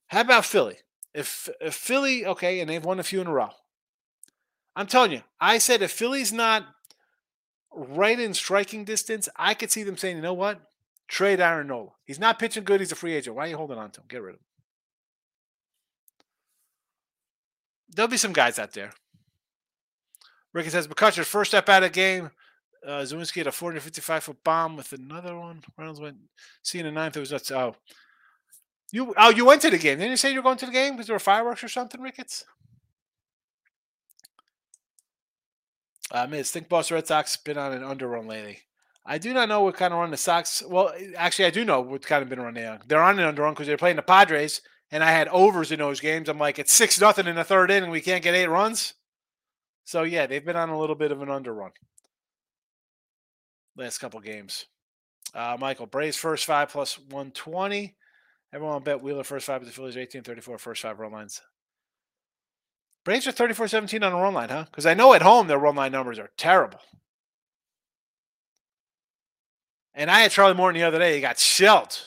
How 0.09 0.23
about 0.23 0.45
Philly? 0.45 0.79
If, 1.15 1.49
if 1.61 1.75
Philly, 1.75 2.27
okay, 2.27 2.61
and 2.61 2.69
they've 2.69 2.85
won 2.85 2.99
a 2.99 3.05
few 3.05 3.21
in 3.21 3.27
a 3.27 3.33
row. 3.33 3.51
I'm 4.77 4.87
telling 4.87 5.13
you, 5.13 5.23
I 5.41 5.59
said 5.59 5.83
if 5.83 5.93
Philly's 5.93 6.33
not 6.33 6.67
right 7.73 8.19
in 8.19 8.35
striking 8.35 8.85
distance, 8.85 9.29
I 9.37 9.55
could 9.55 9.71
see 9.71 9.85
them 9.85 9.97
saying, 9.97 10.17
you 10.17 10.23
know 10.23 10.35
what? 10.35 10.61
Trade 11.09 11.41
Aaron 11.41 11.67
Nola. 11.67 11.91
He's 12.05 12.19
not 12.19 12.39
pitching 12.39 12.65
good. 12.65 12.81
He's 12.81 12.93
a 12.93 12.97
free 12.97 13.15
agent. 13.15 13.37
Why 13.37 13.47
are 13.47 13.49
you 13.49 13.57
holding 13.57 13.79
on 13.79 13.91
to 13.91 14.01
him? 14.01 14.07
Get 14.09 14.23
rid 14.23 14.35
of 14.35 14.41
him. 14.41 14.47
There'll 17.95 18.11
be 18.11 18.17
some 18.17 18.33
guys 18.33 18.59
out 18.59 18.73
there. 18.73 18.93
Ricky 20.53 20.71
says, 20.71 20.89
McCutchen, 20.89 21.25
first 21.25 21.51
step 21.51 21.69
out 21.69 21.83
of 21.83 21.93
game. 21.93 22.31
Uh, 22.85 23.01
Suwinski 23.01 23.37
had 23.37 23.47
a 23.47 23.53
455 23.53 24.25
foot 24.25 24.45
bomb 24.45 24.77
with 24.77 24.93
another 24.93 25.39
one. 25.39 25.63
Reynolds 25.79 26.01
went, 26.01 26.17
seeing 26.63 26.87
a 26.87 26.93
ninth. 26.93 27.17
It 27.17 27.21
was 27.21 27.33
nuts. 27.33 27.51
Oh, 27.51 27.77
you 28.93 29.15
oh 29.17 29.31
you 29.31 29.45
went 29.45 29.63
to 29.63 29.71
the 29.71 29.79
game? 29.79 29.99
Didn't 29.99 30.11
you 30.11 30.17
say 30.17 30.31
you 30.31 30.39
were 30.39 30.43
going 30.43 30.59
to 30.59 30.67
the 30.67 30.73
game 30.73 30.93
because 30.93 31.07
there 31.07 31.15
were 31.15 31.21
fireworks 31.21 31.65
or 31.65 31.69
something, 31.69 32.01
Ricketts? 32.01 32.45
Uh, 36.11 36.27
Miz, 36.27 36.51
think 36.51 36.69
Boss 36.69 36.91
Red 36.91 37.07
Sox 37.07 37.37
been 37.37 37.59
on 37.59 37.73
an 37.73 37.83
under 37.83 38.07
run 38.07 38.29
lately. 38.29 38.61
I 39.07 39.19
do 39.19 39.35
not 39.35 39.49
know 39.49 39.61
what 39.61 39.77
kind 39.77 39.93
of 39.93 40.01
run 40.01 40.11
the 40.11 40.17
Sox. 40.17 40.63
Well, 40.67 40.93
actually, 41.17 41.45
I 41.45 41.51
do 41.51 41.65
know 41.65 41.81
what 41.81 42.03
kind 42.03 42.23
of 42.23 42.29
been 42.29 42.41
run 42.41 42.55
they 42.55 42.67
on. 42.67 42.81
They're 42.87 43.03
on 43.03 43.19
an 43.19 43.25
under 43.27 43.43
run 43.43 43.53
because 43.53 43.67
they're 43.67 43.77
playing 43.77 43.97
the 43.97 44.03
Padres, 44.03 44.63
and 44.91 45.05
I 45.05 45.11
had 45.11 45.29
overs 45.29 45.73
in 45.73 45.79
those 45.79 46.01
games. 46.01 46.29
I'm 46.29 46.39
like, 46.39 46.59
it's 46.59 46.73
six 46.73 47.01
nothing 47.01 47.27
in 47.27 47.37
the 47.37 47.45
third 47.45 47.71
inning. 47.71 47.91
We 47.91 48.01
can't 48.01 48.23
get 48.23 48.35
eight 48.35 48.49
runs. 48.49 48.95
So 49.85 50.03
yeah, 50.05 50.27
they've 50.27 50.45
been 50.45 50.57
on 50.57 50.71
a 50.71 50.79
little 50.79 50.97
bit 50.97 51.13
of 51.13 51.21
an 51.21 51.31
under 51.31 51.53
run. 51.53 51.73
last 53.77 53.99
couple 53.99 54.21
games. 54.21 54.67
Uh, 55.35 55.57
Michael 55.59 55.87
Braves 55.87 56.17
first 56.17 56.47
five 56.47 56.71
plus 56.71 56.99
120. 56.99 57.95
Everyone 58.53 58.83
bet 58.83 59.03
Wheeler 59.03 59.25
first 59.25 59.47
five, 59.47 59.61
but 59.61 59.67
the 59.67 59.73
Phillies 59.73 59.97
18 59.97 60.23
34 60.23 60.59
first 60.59 60.83
five 60.83 60.99
run 60.99 61.13
lines. 61.13 61.43
Braves 63.05 63.27
are 63.27 63.33
34 63.33 63.69
17 63.69 64.03
on 64.03 64.13
a 64.13 64.17
run 64.17 64.33
line, 64.33 64.49
huh? 64.49 64.65
Because 64.65 64.87
I 64.87 64.95
know 64.95 65.13
at 65.13 65.23
home 65.23 65.47
their 65.47 65.59
run 65.59 65.75
line 65.75 65.93
numbers 65.93 66.19
are 66.19 66.31
terrible. 66.39 66.81
And 69.95 70.11
I 70.11 70.21
had 70.21 70.31
Charlie 70.31 70.55
Morton 70.55 70.81
the 70.81 70.87
other 70.87 70.99
day. 70.99 71.15
He 71.15 71.21
got 71.21 71.39
shelled. 71.39 71.99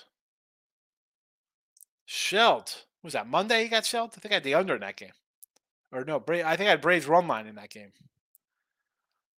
Shelled. 2.06 2.74
Was 3.04 3.14
that 3.14 3.28
Monday 3.28 3.64
he 3.64 3.70
got 3.70 3.86
shelled? 3.86 4.14
I 4.16 4.20
think 4.20 4.34
I 4.34 4.36
had 4.36 4.44
the 4.44 4.56
under 4.56 4.76
in 4.76 4.82
that 4.82 4.98
game. 4.98 5.12
Or 5.92 6.04
no, 6.04 6.20
Bra- 6.20 6.46
I 6.46 6.56
think 6.56 6.68
I 6.68 6.72
had 6.72 6.82
Braves 6.82 7.08
run 7.08 7.28
line 7.28 7.48
in 7.48 7.56
that 7.56 7.70
game. 7.70 7.94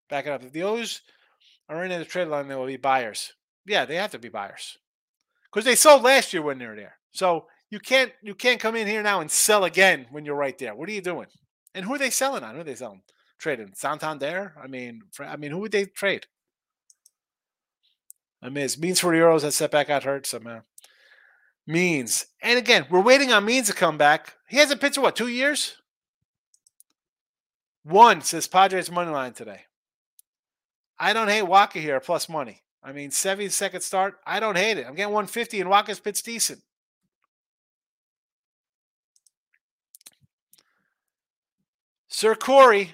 Back 0.09 0.25
it 0.25 0.31
up. 0.31 0.43
If 0.43 0.51
the 0.51 0.63
O's 0.63 1.01
are 1.67 1.83
in 1.83 1.97
the 1.97 2.05
trade 2.05 2.27
line, 2.27 2.47
they 2.47 2.55
will 2.55 2.65
be 2.65 2.77
buyers. 2.77 3.33
Yeah, 3.65 3.85
they 3.85 3.95
have 3.95 4.11
to 4.11 4.19
be 4.19 4.29
buyers. 4.29 4.77
Because 5.51 5.65
they 5.65 5.75
sold 5.75 6.01
last 6.01 6.33
year 6.33 6.41
when 6.41 6.57
they 6.57 6.65
were 6.65 6.75
there. 6.75 6.97
So 7.11 7.45
you 7.69 7.79
can't 7.79 8.11
you 8.23 8.33
can't 8.33 8.59
come 8.59 8.75
in 8.75 8.87
here 8.87 9.03
now 9.03 9.21
and 9.21 9.29
sell 9.29 9.63
again 9.63 10.07
when 10.09 10.25
you're 10.25 10.35
right 10.35 10.57
there. 10.57 10.73
What 10.75 10.89
are 10.89 10.93
you 10.93 11.01
doing? 11.01 11.27
And 11.75 11.85
who 11.85 11.93
are 11.93 11.99
they 11.99 12.09
selling 12.09 12.43
on? 12.43 12.55
Who 12.55 12.61
are 12.61 12.63
they 12.63 12.75
selling? 12.75 13.03
Trading 13.37 13.71
Santander? 13.75 14.53
I 14.61 14.67
mean, 14.67 15.03
I 15.19 15.37
mean, 15.37 15.51
who 15.51 15.59
would 15.59 15.71
they 15.71 15.85
trade? 15.85 16.25
I 18.41 18.47
it's 18.47 18.77
Means 18.77 18.99
for 18.99 19.11
the 19.11 19.21
Euros 19.21 19.41
that 19.41 19.51
setback 19.51 19.87
got 19.87 20.03
hurt 20.03 20.25
somehow. 20.25 20.61
Means. 21.67 22.25
And 22.41 22.57
again, 22.57 22.85
we're 22.89 23.01
waiting 23.01 23.31
on 23.31 23.45
Means 23.45 23.67
to 23.67 23.73
come 23.73 23.97
back. 23.97 24.35
He 24.47 24.57
hasn't 24.57 24.81
pitched 24.81 24.97
what, 24.97 25.15
two 25.15 25.27
years? 25.27 25.75
One 27.83 28.21
says 28.21 28.47
Padres 28.47 28.91
money 28.91 29.11
line 29.11 29.33
today. 29.33 29.61
I 30.97 31.13
don't 31.13 31.29
hate 31.29 31.43
Wacha 31.43 31.81
here 31.81 31.99
plus 31.99 32.27
money. 32.27 32.61
I 32.83 32.91
mean, 32.91 33.11
70 33.11 33.49
second 33.49 33.81
start. 33.81 34.15
I 34.25 34.39
don't 34.39 34.57
hate 34.57 34.77
it. 34.77 34.85
I'm 34.87 34.95
getting 34.95 35.13
150 35.13 35.61
and 35.61 35.69
Wacha's 35.69 35.99
pitched 35.99 36.25
decent. 36.25 36.61
Sir 42.07 42.35
Corey, 42.35 42.93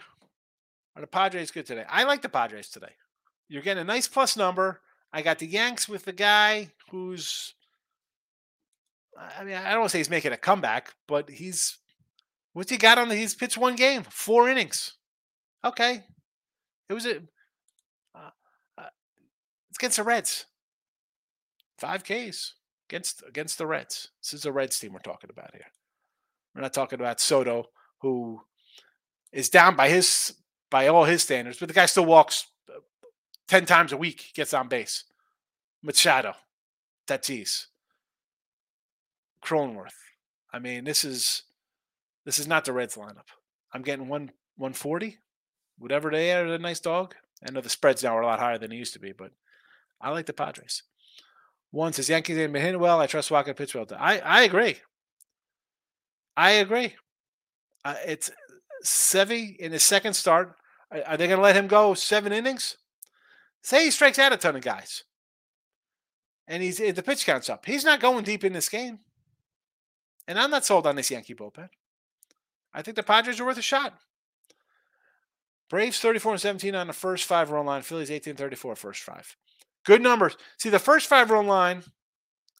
are 0.95 1.01
the 1.01 1.07
Padres 1.07 1.51
good 1.51 1.65
today? 1.65 1.85
I 1.89 2.03
like 2.03 2.21
the 2.21 2.29
Padres 2.29 2.69
today. 2.69 2.93
You're 3.47 3.63
getting 3.63 3.81
a 3.81 3.85
nice 3.85 4.07
plus 4.07 4.37
number. 4.37 4.81
I 5.15 5.21
got 5.21 5.39
the 5.39 5.47
Yanks 5.47 5.87
with 5.87 6.03
the 6.03 6.11
guy 6.11 6.71
who's, 6.91 7.53
I 9.17 9.45
mean, 9.45 9.55
I 9.55 9.69
don't 9.69 9.79
want 9.79 9.85
to 9.85 9.93
say 9.93 9.99
he's 9.99 10.09
making 10.09 10.33
a 10.33 10.37
comeback, 10.37 10.93
but 11.07 11.29
he's, 11.29 11.77
what's 12.51 12.69
he 12.69 12.75
got 12.75 12.97
on 12.97 13.07
the, 13.07 13.15
he's 13.15 13.33
pitched 13.33 13.57
one 13.57 13.77
game, 13.77 14.03
four 14.09 14.49
innings. 14.49 14.95
Okay. 15.63 16.03
It 16.89 16.93
was 16.93 17.05
a, 17.05 17.19
uh, 18.13 18.29
uh, 18.77 18.89
it's 19.69 19.79
against 19.79 19.95
the 19.95 20.03
Reds. 20.03 20.47
Five 21.77 22.03
Ks 22.03 22.55
against 22.89 23.23
against 23.25 23.57
the 23.57 23.67
Reds. 23.67 24.09
This 24.21 24.33
is 24.33 24.41
the 24.41 24.51
Reds 24.51 24.77
team 24.77 24.91
we're 24.91 24.99
talking 24.99 25.29
about 25.29 25.53
here. 25.53 25.65
We're 26.53 26.61
not 26.61 26.73
talking 26.73 26.99
about 26.99 27.21
Soto, 27.21 27.69
who 28.01 28.41
is 29.31 29.49
down 29.49 29.77
by 29.77 29.87
his 29.87 30.35
by 30.69 30.87
all 30.87 31.05
his 31.05 31.23
standards, 31.23 31.57
but 31.57 31.69
the 31.69 31.73
guy 31.73 31.85
still 31.85 32.05
walks 32.05 32.47
uh, 33.45 33.49
ten 33.49 33.65
times 33.65 33.91
a 33.91 33.97
week, 33.97 34.31
gets 34.33 34.53
on 34.53 34.67
base. 34.67 35.03
Machado, 35.83 36.33
Tatis, 37.07 37.67
Cronenworth. 39.43 39.93
I 40.51 40.59
mean, 40.59 40.83
this 40.83 41.03
is 41.03 41.43
this 42.25 42.39
is 42.39 42.47
not 42.47 42.65
the 42.65 42.73
Reds 42.73 42.95
lineup. 42.95 43.27
I'm 43.73 43.81
getting 43.81 44.07
one 44.07 44.31
140, 44.57 45.17
whatever 45.77 46.09
they 46.09 46.31
are. 46.31 46.45
A 46.45 46.57
nice 46.57 46.79
dog. 46.79 47.15
I 47.47 47.51
know 47.51 47.61
the 47.61 47.69
spreads 47.69 48.03
now 48.03 48.17
are 48.17 48.21
a 48.21 48.25
lot 48.25 48.39
higher 48.39 48.57
than 48.57 48.69
they 48.69 48.77
used 48.77 48.93
to 48.93 48.99
be, 48.99 49.11
but 49.11 49.31
I 50.01 50.09
like 50.09 50.25
the 50.25 50.33
Padres. 50.33 50.83
One 51.71 51.93
says 51.93 52.09
Yankees 52.09 52.37
ain't 52.37 52.53
been 52.53 52.61
hitting 52.61 52.79
well. 52.79 52.99
I 52.99 53.07
trust 53.07 53.31
Walker 53.31 53.53
pitch 53.53 53.75
well. 53.75 53.85
I 53.97 54.19
I 54.19 54.43
agree. 54.43 54.77
I 56.37 56.51
agree. 56.51 56.95
Uh, 57.83 57.95
it's 58.05 58.31
Sevy 58.83 59.55
in 59.57 59.71
his 59.71 59.83
second 59.83 60.13
start. 60.13 60.55
Are, 60.91 61.03
are 61.05 61.17
they 61.17 61.27
going 61.27 61.37
to 61.37 61.43
let 61.43 61.55
him 61.55 61.67
go 61.67 61.93
seven 61.93 62.33
innings? 62.33 62.77
Say 63.65 63.85
he 63.85 63.89
strikes 63.89 64.19
out 64.19 64.31
a 64.31 64.37
ton 64.37 64.55
of 64.55 64.61
guys, 64.61 65.05
and 66.47 66.61
he's 66.61 66.79
eh, 66.79 66.91
the 66.91 67.01
pitch 67.01 67.25
counts 67.25 67.49
up. 67.49 67.65
He's 67.65 67.83
not 67.83 67.99
going 67.99 68.23
deep 68.23 68.43
in 68.43 68.53
this 68.53 68.69
game, 68.69 68.99
and 70.27 70.37
I'm 70.37 70.51
not 70.51 70.65
sold 70.65 70.85
on 70.85 70.95
this 70.95 71.09
Yankee 71.09 71.33
bullpen. 71.33 71.69
I 72.75 72.83
think 72.83 72.95
the 72.95 73.01
Padres 73.01 73.39
are 73.39 73.45
worth 73.45 73.57
a 73.57 73.63
shot. 73.63 73.95
Braves 75.67 75.99
34 75.99 76.33
and 76.33 76.41
17 76.41 76.75
on 76.75 76.85
the 76.85 76.93
first 76.93 77.25
five 77.25 77.49
run 77.49 77.65
line. 77.65 77.81
Phillies 77.81 78.11
18 78.11 78.35
34 78.35 78.75
first 78.75 79.01
five. 79.01 79.35
Good 79.83 80.03
numbers. 80.03 80.37
See 80.59 80.69
the 80.69 80.77
first 80.77 81.07
five 81.07 81.31
run 81.31 81.47
line, 81.47 81.81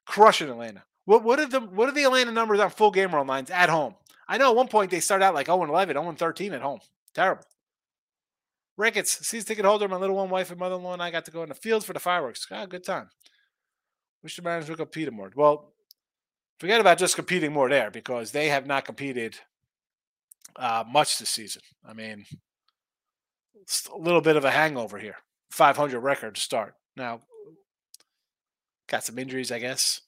crushing 0.08 0.50
Atlanta. 0.50 0.86
What 1.06 1.24
what 1.24 1.40
are 1.40 1.46
the 1.46 1.60
what 1.60 1.88
are 1.88 1.94
the 1.94 2.06
Atlanta 2.06 2.32
numbers 2.32 2.60
on 2.60 2.72
full 2.72 2.90
game 2.90 3.14
run 3.14 3.28
lines 3.28 3.52
at 3.52 3.70
home? 3.70 3.94
I 4.28 4.40
know 4.40 4.50
at 4.50 4.56
one 4.56 4.70
point 4.70 4.90
they 4.90 5.02
started 5.02 5.26
out 5.26 5.36
like 5.36 5.46
0 5.46 5.66
11, 5.66 5.94
0 5.94 6.14
13 6.14 6.54
at 6.54 6.64
home. 6.64 6.80
Terrible. 7.14 7.44
Ricketts, 8.78 9.26
season 9.26 9.48
ticket 9.48 9.66
holder, 9.66 9.88
my 9.88 9.96
little 9.96 10.18
one 10.18 10.30
wife 10.30 10.52
and 10.52 10.60
mother 10.60 10.76
in 10.76 10.84
law 10.84 10.94
and 10.94 11.02
I 11.02 11.12
got 11.12 11.26
to 11.26 11.32
go 11.32 11.44
in 11.44 11.50
the 11.50 11.56
fields 11.56 11.86
for 11.86 11.94
the 11.94 12.00
fireworks. 12.00 12.46
Ah, 12.52 12.66
good 12.66 12.84
time. 12.84 13.10
Wish 14.22 14.36
the 14.36 14.42
Mariners 14.42 14.70
would 14.70 14.78
compete 14.78 15.12
more. 15.14 15.32
Well, 15.36 15.74
forget 16.60 16.82
about 16.82 16.98
just 16.98 17.16
competing 17.16 17.54
more 17.54 17.70
there 17.70 17.92
because 17.92 18.32
they 18.32 18.50
have 18.50 18.66
not 18.66 18.86
competed 18.86 19.38
uh, 20.56 20.84
much 20.88 21.20
this 21.20 21.30
season. 21.30 21.62
I 21.88 21.94
mean, 21.94 22.26
it's 23.62 23.88
a 23.88 23.98
little 23.98 24.22
bit 24.22 24.36
of 24.36 24.46
a 24.46 24.52
hangover 24.52 24.98
here. 24.98 25.18
500 25.52 26.00
record 26.00 26.36
to 26.36 26.42
start. 26.42 26.74
Now, 26.98 27.22
got 28.88 29.04
some 29.04 29.20
injuries, 29.20 29.52
I 29.52 29.60
guess. 29.60 30.02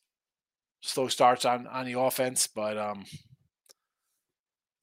Slow 0.82 1.08
starts 1.08 1.46
on 1.46 1.68
on 1.68 1.86
the 1.86 2.00
offense, 2.00 2.48
but 2.48 2.78
um, 2.78 3.06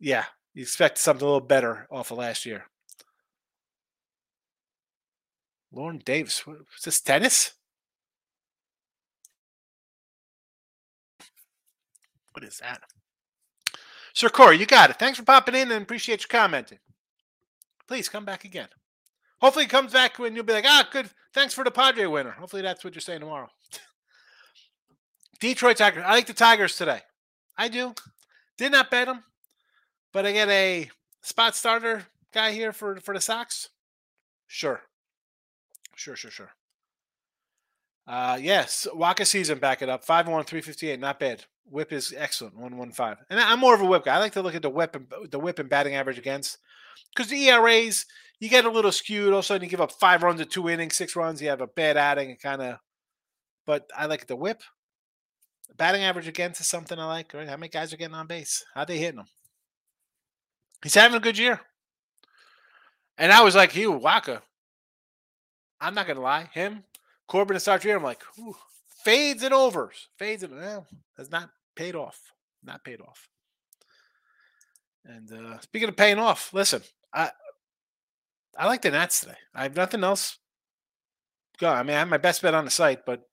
yeah, 0.01 0.25
you 0.53 0.63
expect 0.63 0.99
something 0.99 1.25
a 1.25 1.31
little 1.31 1.47
better 1.47 1.87
off 1.91 2.11
of 2.11 2.19
last 2.19 2.45
year. 2.47 2.65
Lauren 5.75 6.01
Davis, 6.05 6.43
is 6.47 6.85
this 6.85 7.01
tennis? 7.01 7.53
What 12.33 12.45
is 12.45 12.59
that? 12.59 12.83
Sir 14.13 14.29
Corey, 14.29 14.59
you 14.59 14.67
got 14.67 14.91
it. 14.91 14.99
Thanks 14.99 15.19
for 15.19 15.25
popping 15.25 15.57
in 15.57 15.73
and 15.73 15.83
appreciate 15.83 16.23
you 16.23 16.29
commenting. 16.29 16.79
Please 17.89 18.09
come 18.09 18.25
back 18.25 18.45
again. 18.45 18.69
Hopefully, 19.41 19.65
he 19.65 19.69
comes 19.69 19.93
back 19.93 20.19
when 20.19 20.35
you'll 20.35 20.45
be 20.45 20.53
like, 20.53 20.65
ah, 20.67 20.89
good. 20.91 21.11
Thanks 21.33 21.53
for 21.53 21.65
the 21.65 21.71
Padre 21.71 22.07
winner. 22.07 22.31
Hopefully, 22.31 22.63
that's 22.63 22.85
what 22.85 22.95
you're 22.95 23.01
saying 23.01 23.21
tomorrow. 23.21 23.49
Detroit 25.41 25.77
Tigers. 25.77 26.05
I 26.07 26.13
like 26.13 26.27
the 26.27 26.33
Tigers 26.33 26.77
today. 26.77 27.01
I 27.59 27.69
do. 27.69 27.95
Did 28.57 28.73
not 28.73 28.91
bet 28.91 29.07
them, 29.07 29.25
but 30.13 30.25
I 30.25 30.33
get 30.33 30.49
a 30.49 30.91
spot 31.23 31.57
starter 31.57 32.05
guy 32.33 32.53
here 32.53 32.73
for 32.73 32.97
for 33.01 33.15
the 33.15 33.21
Sox. 33.21 33.69
Sure, 34.47 34.81
sure, 35.97 36.17
sure, 36.17 36.31
sure. 36.31 36.51
Uh, 38.07 38.39
yes, 38.41 38.87
Wacha 38.95 39.27
season 39.27 39.59
back 39.59 39.83
it 39.83 39.89
up. 39.89 40.05
5 40.05 40.29
1, 40.29 40.45
358. 40.45 41.01
Not 41.01 41.19
bad. 41.19 41.45
Whip 41.71 41.93
is 41.93 42.15
excellent. 42.17 42.55
115. 42.55 43.25
And 43.31 43.41
I'm 43.41 43.59
more 43.59 43.75
of 43.75 43.81
a 43.81 43.87
whip 43.87 44.05
guy. 44.05 44.17
I 44.17 44.19
like 44.19 44.33
to 44.33 44.43
look 44.43 44.55
at 44.55 44.63
the 44.63 44.71
whip 44.71 44.95
and 44.95 45.07
the 45.31 45.39
whip 45.39 45.59
and 45.59 45.69
batting 45.69 45.95
average 45.95 46.19
against. 46.19 46.59
Because 47.15 47.31
the 47.31 47.49
ERAs, 47.49 48.05
you 48.41 48.49
get 48.49 48.67
a 48.67 48.71
little 48.71 48.93
skewed. 48.93 49.33
All 49.33 49.39
of 49.39 49.45
a 49.45 49.47
sudden, 49.47 49.65
you 49.65 49.71
give 49.71 49.81
up 49.81 49.93
five 49.93 50.23
runs 50.23 50.41
at 50.41 50.51
two 50.51 50.69
innings, 50.69 50.97
six 50.97 51.17
runs. 51.17 51.41
You 51.41 51.49
have 51.49 51.63
a 51.63 51.67
bad 51.67 51.97
adding 51.97 52.31
and 52.31 52.41
kind 52.41 52.61
of. 52.61 52.79
But 53.67 53.89
I 53.97 54.07
like 54.07 54.27
the 54.27 54.37
whip. 54.37 54.63
Batting 55.77 56.03
average 56.03 56.29
against 56.29 56.61
is 56.61 56.67
something 56.67 56.99
I 56.99 57.07
like. 57.07 57.33
Right? 57.33 57.49
How 57.49 57.57
many 57.57 57.71
guys 57.71 57.93
are 57.93 57.97
getting 57.97 58.15
on 58.15 58.27
base? 58.27 58.63
How 58.75 58.85
they 58.85 58.99
hitting 58.99 59.17
them? 59.17 59.27
He's 60.83 60.95
having 60.95 61.17
a 61.17 61.21
good 61.21 61.39
year. 61.39 61.61
And 63.17 63.33
I 63.33 63.43
was 63.43 63.55
like, 63.55 63.73
he 63.73 63.85
Wacha. 63.85 64.43
I'm 65.81 65.95
not 65.95 66.07
gonna 66.07 66.21
lie, 66.21 66.49
him, 66.53 66.85
Corbin 67.27 67.57
and 67.57 67.63
start 67.63 67.85
year. 67.85 67.97
I'm 67.97 68.03
like, 68.03 68.23
Ooh. 68.39 68.57
fades 69.05 69.43
and 69.43 69.55
overs, 69.55 70.09
fades 70.17 70.43
and 70.43 70.57
well, 70.57 70.87
has 71.17 71.31
not 71.31 71.51
paid 71.75 71.95
off. 71.95 72.33
Not 72.63 72.85
paid 72.85 73.01
off. 73.01 73.29
And 75.05 75.31
uh, 75.33 75.61
speaking 75.61 75.89
of 75.89 75.97
paying 75.97 76.19
off, 76.19 76.53
listen, 76.55 76.83
I 77.13 77.31
I 78.57 78.67
like 78.67 78.83
the 78.83 78.91
Nats 78.91 79.21
today. 79.21 79.37
I 79.55 79.65
have 79.65 79.77
nothing 79.77 80.05
else. 80.05 80.39
Go. 81.59 81.69
I 81.69 81.83
mean, 81.83 81.97
I 81.97 82.01
have 82.01 82.09
my 82.09 82.19
best 82.19 82.43
bet 82.43 82.55
on 82.55 82.65
the 82.65 82.71
site, 82.71 83.05
but 83.05 83.29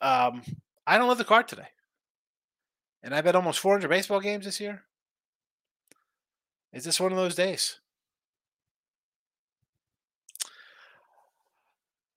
um, 0.00 0.42
I 0.86 0.98
don't 0.98 1.08
love 1.08 1.18
the 1.18 1.24
card 1.24 1.48
today. 1.48 1.68
And 3.02 3.14
I 3.14 3.20
bet 3.20 3.36
almost 3.36 3.60
400 3.60 3.88
baseball 3.88 4.20
games 4.20 4.44
this 4.44 4.60
year. 4.60 4.82
Is 6.72 6.84
this 6.84 7.00
one 7.00 7.12
of 7.12 7.18
those 7.18 7.34
days? 7.34 7.78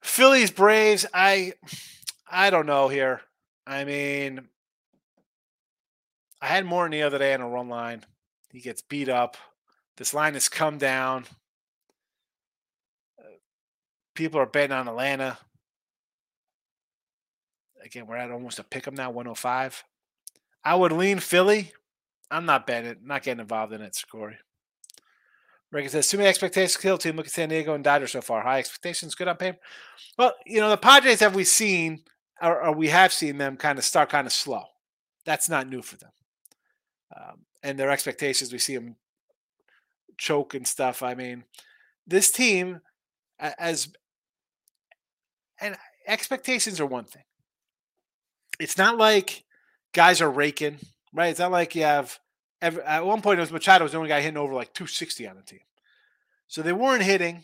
Phillies 0.02 0.52
Braves, 0.52 1.06
I 1.14 1.54
I 2.30 2.50
don't 2.50 2.66
know 2.66 2.88
here. 2.88 3.22
I 3.66 3.84
mean, 3.86 4.47
I 6.41 6.47
had 6.47 6.66
more 6.66 6.89
the 6.89 7.04
other 7.04 7.18
day 7.18 7.34
on 7.34 7.41
a 7.41 7.50
run 7.50 7.70
line. 7.70 8.04
He 8.52 8.62
gets 8.62 8.82
beat 8.82 9.10
up. 9.10 9.38
This 9.97 10.14
line 10.14 10.34
has 10.34 10.50
come 10.50 10.78
down. 10.78 11.26
people 14.20 14.41
are 14.41 14.45
betting 14.45 14.76
on 14.76 14.86
Atlanta. 14.86 15.38
Again, 17.82 18.06
we're 18.06 18.18
at 18.18 18.32
almost 18.32 18.60
a 18.60 18.66
pick 18.66 18.86
'em 18.86 18.95
now, 18.95 19.10
105. 19.10 19.86
I 20.62 20.76
would 20.76 20.91
lean 20.91 21.22
Philly. 21.22 21.72
I'm 22.30 22.45
not 22.45 22.68
betting 22.68 22.97
not 23.08 23.24
getting 23.24 23.39
involved 23.39 23.72
in 23.72 23.82
it, 23.82 24.04
Corey. 24.12 24.38
Rick 25.72 25.90
says, 25.90 26.08
too 26.08 26.18
many 26.18 26.30
expectations 26.30 26.78
kill 26.78 26.98
team. 26.98 27.16
Look 27.16 27.28
at 27.28 27.32
San 27.32 27.50
Diego 27.50 27.76
and 27.76 27.84
Dodgers 27.84 28.12
so 28.12 28.22
far. 28.22 28.42
High 28.42 28.60
expectations, 28.60 29.16
good 29.16 29.28
on 29.28 29.38
paper. 29.38 29.60
Well, 30.18 30.34
you 30.46 30.60
know, 30.60 30.70
the 30.70 30.78
Padres 30.78 31.20
have 31.20 31.36
we 31.36 31.44
seen, 31.44 32.04
or, 32.42 32.64
or 32.64 32.74
we 32.74 32.88
have 32.88 33.14
seen 33.14 33.38
them 33.38 33.56
kind 33.56 33.78
of 33.78 33.86
start 33.86 34.10
kind 34.10 34.26
of 34.26 34.34
slow. 34.34 34.64
That's 35.26 35.50
not 35.50 35.70
new 35.70 35.82
for 35.82 35.98
them. 35.98 36.12
Um, 37.16 37.46
and 37.62 37.78
their 37.78 37.92
expectations, 37.92 38.52
we 38.52 38.58
see 38.58 38.76
them 38.76 38.96
choke 40.18 40.56
and 40.56 40.68
stuff. 40.68 41.04
I 41.04 41.14
mean, 41.14 41.44
this 42.08 42.32
team, 42.32 42.82
as 43.40 43.90
and 45.62 45.78
expectations 46.08 46.80
are 46.80 46.86
one 46.86 47.06
thing. 47.06 47.24
It's 48.60 48.78
not 48.78 48.98
like 48.98 49.44
guys 49.94 50.22
are 50.22 50.30
raking, 50.30 50.80
right? 51.14 51.30
It's 51.30 51.40
not 51.40 51.52
like 51.52 51.76
you 51.76 51.84
have 51.84 52.20
Every, 52.62 52.84
at 52.84 53.05
one 53.05 53.22
point, 53.22 53.39
it 53.39 53.41
was 53.41 53.51
Machado 53.51 53.86
was 53.86 53.93
the 53.93 53.97
only 53.97 54.10
guy 54.10 54.22
hitting 54.22 54.38
over 54.38 54.53
like 54.53 54.74
260 54.74 55.28
on 55.28 55.38
the 55.38 55.41
team. 55.41 55.62
So 56.47 56.62
they 56.62 56.74
weren't 56.74 57.03
hitting. 57.03 57.43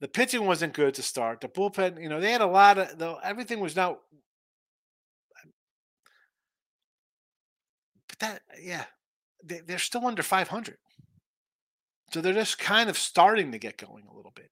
The 0.00 0.08
pitching 0.08 0.46
wasn't 0.46 0.74
good 0.74 0.94
to 0.94 1.02
start. 1.02 1.40
The 1.40 1.48
bullpen, 1.48 2.00
you 2.00 2.08
know, 2.08 2.20
they 2.20 2.32
had 2.32 2.40
a 2.40 2.46
lot 2.46 2.78
of 2.78 2.98
though 2.98 3.18
everything 3.22 3.60
was 3.60 3.74
not. 3.74 3.98
But 8.08 8.18
that, 8.20 8.42
yeah, 8.62 8.84
they, 9.42 9.60
they're 9.60 9.78
still 9.78 10.06
under 10.06 10.22
500. 10.22 10.76
So 12.12 12.20
they're 12.20 12.32
just 12.32 12.58
kind 12.58 12.88
of 12.88 12.96
starting 12.96 13.52
to 13.52 13.58
get 13.58 13.76
going 13.76 14.04
a 14.10 14.14
little 14.14 14.32
bit. 14.34 14.50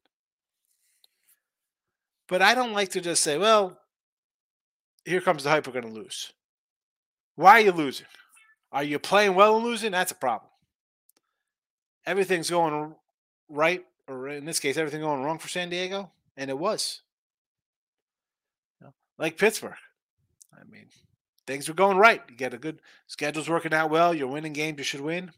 But 2.29 2.43
I 2.43 2.55
don't 2.55 2.73
like 2.73 2.91
to 2.91 3.01
just 3.01 3.23
say, 3.23 3.39
well, 3.39 3.79
here 5.05 5.21
comes 5.21 5.45
the 5.45 5.51
hype, 5.51 5.67
we're 5.67 5.73
going 5.73 5.87
to 5.87 6.01
lose. 6.01 6.33
Why 7.37 7.53
are 7.53 7.61
you 7.61 7.73
losing? 7.73 8.07
Are 8.77 8.85
you 8.85 8.99
playing 8.99 9.35
well 9.35 9.57
and 9.57 9.65
losing? 9.65 9.93
That's 9.93 10.13
a 10.13 10.17
problem. 10.17 10.51
Everything's 12.05 12.51
going 12.51 12.95
right, 13.49 13.83
or 14.07 14.29
in 14.29 14.45
this 14.45 14.61
case, 14.61 14.77
everything 14.77 15.01
going 15.01 15.23
wrong 15.23 15.39
for 15.39 15.49
San 15.49 15.71
Diego, 15.71 16.11
and 16.37 16.51
it 16.51 16.59
was. 16.59 17.01
like 19.17 19.39
Pittsburgh. 19.39 19.73
I 20.53 20.71
mean, 20.71 20.89
things 21.47 21.69
were 21.69 21.75
going 21.75 21.97
right. 21.97 22.21
You 22.29 22.37
get 22.37 22.53
a 22.53 22.59
good 22.59 22.83
schedule's 23.07 23.49
working 23.49 23.73
out 23.73 23.89
well. 23.89 24.13
You're 24.13 24.27
winning 24.27 24.53
games. 24.53 24.77
You 24.77 24.85
should 24.85 25.01
win. 25.01 25.31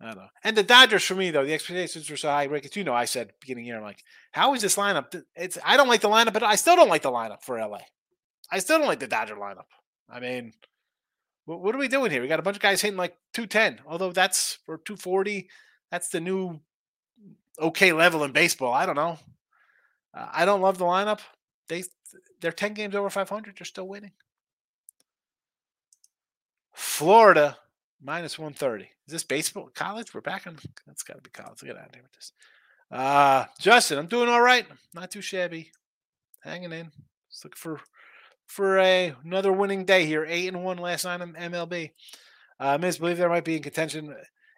I 0.00 0.06
don't 0.06 0.16
know. 0.16 0.28
And 0.44 0.56
the 0.56 0.62
Dodgers, 0.62 1.04
for 1.04 1.14
me 1.14 1.30
though, 1.30 1.44
the 1.44 1.52
expectations 1.52 2.08
were 2.08 2.16
so 2.16 2.30
high. 2.30 2.44
Rick, 2.44 2.74
you 2.74 2.84
know, 2.84 2.94
I 2.94 3.04
said 3.04 3.34
beginning 3.38 3.66
year, 3.66 3.76
I'm 3.76 3.82
like, 3.82 4.02
how 4.32 4.54
is 4.54 4.62
this 4.62 4.76
lineup? 4.76 5.22
It's 5.34 5.58
I 5.62 5.76
don't 5.76 5.88
like 5.88 6.00
the 6.00 6.08
lineup, 6.08 6.32
but 6.32 6.42
I 6.42 6.54
still 6.54 6.74
don't 6.74 6.88
like 6.88 7.02
the 7.02 7.12
lineup 7.12 7.42
for 7.42 7.58
LA. 7.58 7.80
I 8.50 8.60
still 8.60 8.78
don't 8.78 8.88
like 8.88 9.00
the 9.00 9.06
Dodger 9.06 9.34
lineup. 9.34 9.66
I 10.08 10.20
mean, 10.20 10.54
what, 11.46 11.74
are 11.74 11.78
we 11.78 11.88
doing 11.88 12.10
here? 12.10 12.20
We 12.20 12.28
got 12.28 12.40
a 12.40 12.42
bunch 12.42 12.56
of 12.56 12.62
guys 12.62 12.82
hitting 12.82 12.98
like 12.98 13.16
210, 13.32 13.80
although 13.86 14.12
that's 14.12 14.58
for 14.66 14.78
240. 14.78 15.48
That's 15.90 16.08
the 16.08 16.20
new 16.20 16.60
okay 17.60 17.92
level 17.92 18.24
in 18.24 18.32
baseball. 18.32 18.72
I 18.72 18.84
don't 18.84 18.96
know. 18.96 19.18
Uh, 20.12 20.28
I 20.32 20.44
don't 20.44 20.60
love 20.60 20.78
the 20.78 20.84
lineup. 20.84 21.20
They 21.68 21.84
they're 22.40 22.52
10 22.52 22.74
games 22.74 22.94
over 22.94 23.08
500. 23.08 23.56
They're 23.56 23.64
still 23.64 23.88
winning. 23.88 24.12
Florida 26.72 27.56
minus 28.02 28.38
130. 28.38 28.84
Is 28.84 29.12
this 29.12 29.24
baseball 29.24 29.70
college? 29.74 30.12
We're 30.12 30.20
back 30.20 30.46
on. 30.46 30.58
That's 30.86 31.02
got 31.02 31.14
to 31.14 31.22
be 31.22 31.30
college. 31.30 31.60
Get 31.60 31.76
out 31.76 31.88
of 31.88 31.94
here 31.94 32.02
with 32.02 32.12
this. 32.12 32.32
Uh, 32.90 33.44
Justin, 33.58 33.98
I'm 33.98 34.06
doing 34.06 34.28
all 34.28 34.42
right. 34.42 34.66
Not 34.94 35.10
too 35.10 35.22
shabby. 35.22 35.70
Hanging 36.40 36.72
in. 36.72 36.90
Just 37.30 37.44
looking 37.44 37.56
for 37.56 37.80
for 38.46 38.78
a, 38.78 39.14
another 39.24 39.52
winning 39.52 39.84
day 39.84 40.06
here. 40.06 40.24
Eight 40.26 40.48
and 40.48 40.64
one 40.64 40.78
last 40.78 41.04
night 41.04 41.20
in 41.20 41.32
MLB. 41.32 41.90
Uh, 42.58 42.78
Miz, 42.78 42.98
believe 42.98 43.18
there 43.18 43.28
might 43.28 43.44
be 43.44 43.56
in 43.56 43.62
contention 43.62 44.14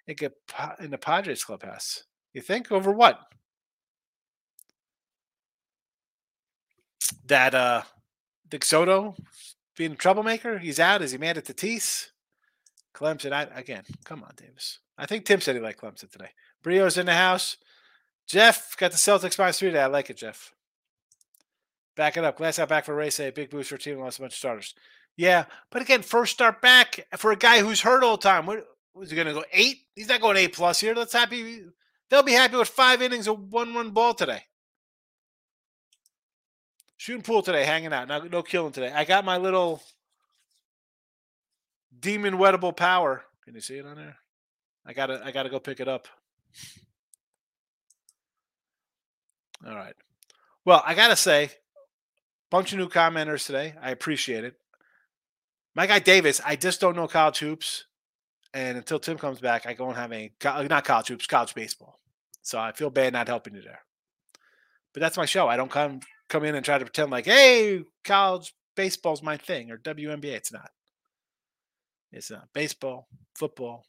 in 0.07 0.91
the 0.91 0.99
Padres 0.99 1.45
clubhouse. 1.45 2.05
You 2.33 2.41
think 2.41 2.71
over 2.71 2.93
what? 2.93 3.21
That 7.27 7.55
uh, 7.55 7.83
Dick 8.49 8.65
Soto 8.65 9.17
being 9.77 9.93
a 9.93 9.97
troublemaker. 9.97 10.59
He's 10.59 10.81
out. 10.81 11.03
Is 11.03 11.13
he 11.13 11.19
mad 11.19 11.39
at 11.39 11.45
Tatis? 11.45 12.09
Clemson. 12.95 13.33
I, 13.33 13.49
again, 13.55 13.85
come 14.05 14.23
on, 14.23 14.33
Davis. 14.37 14.81
I 14.97 15.07
think 15.07 15.25
Tim 15.25 15.41
said 15.41 15.55
he 15.55 15.63
liked 15.63 15.81
Clemson 15.81 16.11
today. 16.11 16.31
Brio's 16.63 16.99
in 16.99 17.07
the 17.07 17.15
house. 17.15 17.57
Jeff 18.27 18.77
got 18.77 18.91
the 18.91 18.97
Celtics 18.97 19.39
minus 19.39 19.59
three 19.59 19.69
today. 19.69 19.83
I 19.83 19.87
like 19.87 20.11
it, 20.11 20.17
Jeff. 20.17 20.53
Back 21.99 22.17
it 22.17 22.25
up. 22.25 22.39
Glasnow 22.39 22.69
back 22.69 22.85
for 22.85 22.95
Rays. 22.95 23.19
A 23.19 23.31
big 23.31 23.51
boost 23.51 23.71
for 23.71 23.77
team. 23.77 23.99
Lost 23.99 24.19
a 24.19 24.23
bunch 24.23 24.35
of 24.35 24.39
starters. 24.39 24.73
Yeah, 25.17 25.47
but 25.73 25.83
again, 25.83 26.03
first 26.03 26.33
start 26.33 26.63
back 26.63 27.05
for 27.17 27.33
a 27.33 27.37
guy 27.37 27.59
who's 27.59 27.81
hurt 27.81 28.05
all 28.05 28.17
the 28.17 28.23
time. 28.23 28.47
What 28.47 28.65
was 28.95 29.11
he 29.11 29.17
going 29.17 29.27
to 29.27 29.35
go 29.35 29.45
eight? 29.53 29.79
He's 29.97 30.09
not 30.09 30.21
going 30.21 30.37
eight 30.37 30.55
plus 30.55 30.79
here. 30.79 30.95
Let's 30.95 31.13
happy. 31.13 31.65
They'll 32.09 32.23
be 32.23 32.35
happy 32.35 32.57
with 32.57 32.69
five 32.69 33.03
innings 33.03 33.27
of 33.27 33.53
one 33.53 33.75
run 33.75 33.91
ball 33.91 34.15
today. 34.15 34.45
Shooting 36.99 37.23
pool 37.23 37.43
today, 37.43 37.65
hanging 37.65 37.93
out. 37.93 38.07
No, 38.07 38.21
no 38.21 38.43
killing 38.45 38.73
today. 38.73 38.93
I 38.95 39.05
got 39.05 39.25
my 39.25 39.39
little 39.39 39.83
demon 41.99 42.35
wettable 42.35 42.77
power. 42.77 43.25
Can 43.45 43.57
you 43.57 43.61
see 43.61 43.79
it 43.79 43.87
on 43.87 43.97
there? 43.97 44.19
I 44.87 44.93
gotta 44.93 45.21
I 45.25 45.33
gotta 45.33 45.49
go 45.49 45.59
pick 45.59 45.81
it 45.81 45.89
up. 45.89 46.07
All 49.67 49.75
right. 49.75 49.95
Well, 50.65 50.81
I 50.87 50.95
gotta 50.95 51.17
say, 51.17 51.51
Bunch 52.51 52.73
of 52.73 52.79
new 52.79 52.89
commenters 52.89 53.47
today. 53.47 53.75
I 53.81 53.91
appreciate 53.91 54.45
it. 54.45 54.55
My 55.75 55.87
guy 55.87 55.99
Davis, 55.99 56.41
I 56.45 56.57
just 56.57 56.81
don't 56.81 56.97
know 56.97 57.07
college 57.07 57.39
hoops. 57.39 57.85
And 58.55 58.79
until 58.79 58.99
Tim 58.99 59.19
comes 59.19 59.41
back, 59.41 59.67
I 59.67 59.75
don't 59.75 59.95
have 59.95 60.11
any, 60.11 60.33
uh, 60.45 60.63
not 60.63 60.85
college 60.85 61.09
hoops, 61.09 61.27
college 61.27 61.55
baseball. 61.55 62.01
So 62.43 62.59
I 62.59 62.73
feel 62.73 62.89
bad 62.89 63.13
not 63.13 63.29
helping 63.29 63.55
you 63.55 63.63
there. 63.63 63.81
But 64.95 65.01
that's 65.01 65.19
my 65.19 65.27
show. 65.27 65.49
I 65.49 65.57
don't 65.57 65.71
come 65.71 66.01
come 66.29 66.45
in 66.45 66.55
and 66.55 66.65
try 66.65 66.79
to 66.79 66.85
pretend 66.85 67.11
like, 67.11 67.27
hey, 67.27 67.83
college 68.05 68.55
baseball's 68.75 69.23
my 69.23 69.37
thing 69.37 69.71
or 69.71 69.79
WNBA. 69.79 70.33
It's 70.33 70.53
not. 70.53 70.71
It's 72.11 72.31
not. 72.31 72.49
Baseball, 72.55 73.07
football, 73.37 73.85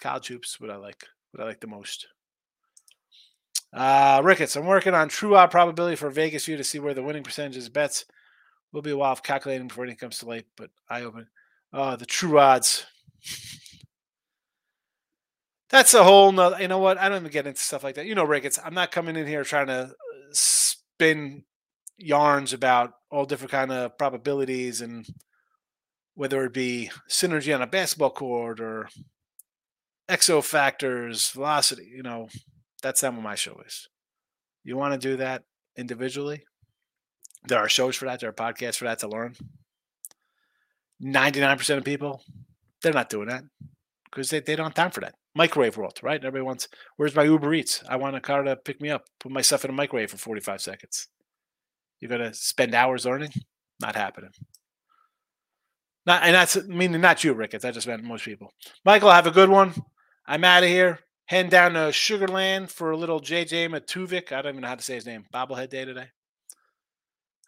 college 0.00 0.26
hoops, 0.28 0.60
what 0.60 0.70
I 0.70 0.76
like, 0.76 1.04
what 1.30 1.42
I 1.42 1.46
like 1.46 1.60
the 1.60 1.66
most. 1.68 2.08
Uh, 3.72 4.20
Ricketts, 4.24 4.56
I'm 4.56 4.66
working 4.66 4.94
on 4.94 5.08
true 5.08 5.36
odd 5.36 5.50
probability 5.50 5.96
for 5.96 6.10
Vegas 6.10 6.46
view 6.46 6.56
to 6.56 6.64
see 6.64 6.78
where 6.78 6.94
the 6.94 7.02
winning 7.02 7.22
percentages 7.22 7.68
bets 7.68 8.04
will 8.72 8.82
be 8.82 8.90
a 8.90 8.96
while 8.96 9.16
calculating 9.16 9.68
before 9.68 9.86
it 9.86 9.98
comes 9.98 10.18
to 10.18 10.26
late, 10.26 10.46
but 10.56 10.70
I 10.88 11.02
open. 11.02 11.28
Uh, 11.72 11.96
the 11.96 12.06
true 12.06 12.38
odds. 12.38 12.86
That's 15.68 15.94
a 15.94 16.02
whole 16.02 16.32
nother, 16.32 16.60
you 16.60 16.66
know 16.66 16.78
what? 16.78 16.98
I 16.98 17.08
don't 17.08 17.18
even 17.18 17.30
get 17.30 17.46
into 17.46 17.60
stuff 17.60 17.84
like 17.84 17.94
that. 17.94 18.06
You 18.06 18.16
know, 18.16 18.24
Ricketts, 18.24 18.58
I'm 18.64 18.74
not 18.74 18.90
coming 18.90 19.14
in 19.14 19.26
here 19.26 19.44
trying 19.44 19.68
to 19.68 19.82
uh, 19.82 19.92
spin 20.32 21.44
yarns 21.96 22.52
about 22.52 22.94
all 23.10 23.24
different 23.24 23.52
kind 23.52 23.70
of 23.70 23.96
probabilities 23.96 24.80
and 24.80 25.06
whether 26.14 26.44
it 26.44 26.52
be 26.52 26.90
synergy 27.08 27.54
on 27.54 27.62
a 27.62 27.68
basketball 27.68 28.10
court 28.10 28.60
or 28.60 28.88
exo 30.08 30.42
factors, 30.42 31.30
velocity, 31.30 31.88
you 31.94 32.02
know, 32.02 32.28
that's 32.80 33.02
not 33.02 33.14
what 33.14 33.22
my 33.22 33.34
show 33.34 33.60
is. 33.66 33.88
You 34.64 34.76
want 34.76 35.00
to 35.00 35.08
do 35.08 35.16
that 35.16 35.44
individually? 35.76 36.44
There 37.48 37.58
are 37.58 37.68
shows 37.68 37.96
for 37.96 38.04
that. 38.06 38.20
There 38.20 38.28
are 38.28 38.32
podcasts 38.32 38.76
for 38.76 38.84
that 38.84 38.98
to 39.00 39.08
learn. 39.08 39.34
99% 41.02 41.78
of 41.78 41.84
people, 41.84 42.22
they're 42.82 42.92
not 42.92 43.08
doing 43.08 43.28
that 43.28 43.44
because 44.04 44.30
they, 44.30 44.40
they 44.40 44.56
don't 44.56 44.66
have 44.66 44.74
time 44.74 44.90
for 44.90 45.00
that. 45.00 45.14
Microwave 45.34 45.76
world, 45.76 45.98
right? 46.02 46.22
Everybody 46.22 46.42
wants, 46.42 46.68
where's 46.96 47.14
my 47.14 47.22
Uber 47.22 47.54
Eats? 47.54 47.82
I 47.88 47.96
want 47.96 48.16
a 48.16 48.20
car 48.20 48.42
to 48.42 48.56
pick 48.56 48.80
me 48.80 48.90
up, 48.90 49.04
put 49.18 49.32
my 49.32 49.40
stuff 49.40 49.64
in 49.64 49.70
a 49.70 49.74
microwave 49.74 50.10
for 50.10 50.18
45 50.18 50.60
seconds. 50.60 51.08
You're 52.00 52.08
going 52.08 52.20
to 52.20 52.34
spend 52.34 52.74
hours 52.74 53.06
learning? 53.06 53.30
Not 53.80 53.94
happening. 53.94 54.30
Not, 56.04 56.22
and 56.24 56.34
that's 56.34 56.56
meaning 56.66 57.00
not 57.00 57.22
you, 57.22 57.32
Ricketts. 57.32 57.64
I 57.64 57.70
just 57.70 57.86
meant 57.86 58.02
most 58.02 58.24
people. 58.24 58.52
Michael, 58.84 59.10
have 59.10 59.26
a 59.26 59.30
good 59.30 59.48
one. 59.48 59.74
I'm 60.26 60.44
out 60.44 60.62
of 60.62 60.68
here. 60.68 61.00
Heading 61.30 61.48
down 61.48 61.74
to 61.74 61.92
Sugarland 61.92 62.72
for 62.72 62.90
a 62.90 62.96
little 62.96 63.20
JJ 63.20 63.68
Matijevic. 63.68 64.32
I 64.32 64.42
don't 64.42 64.54
even 64.54 64.62
know 64.62 64.66
how 64.66 64.74
to 64.74 64.82
say 64.82 64.96
his 64.96 65.06
name. 65.06 65.26
Bobblehead 65.32 65.70
day 65.70 65.84
today. 65.84 66.08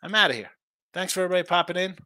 I'm 0.01 0.15
out 0.15 0.31
of 0.31 0.37
here. 0.37 0.53
Thanks 0.95 1.13
for 1.13 1.25
everybody 1.25 1.45
popping 1.45 1.77
in. 1.77 1.97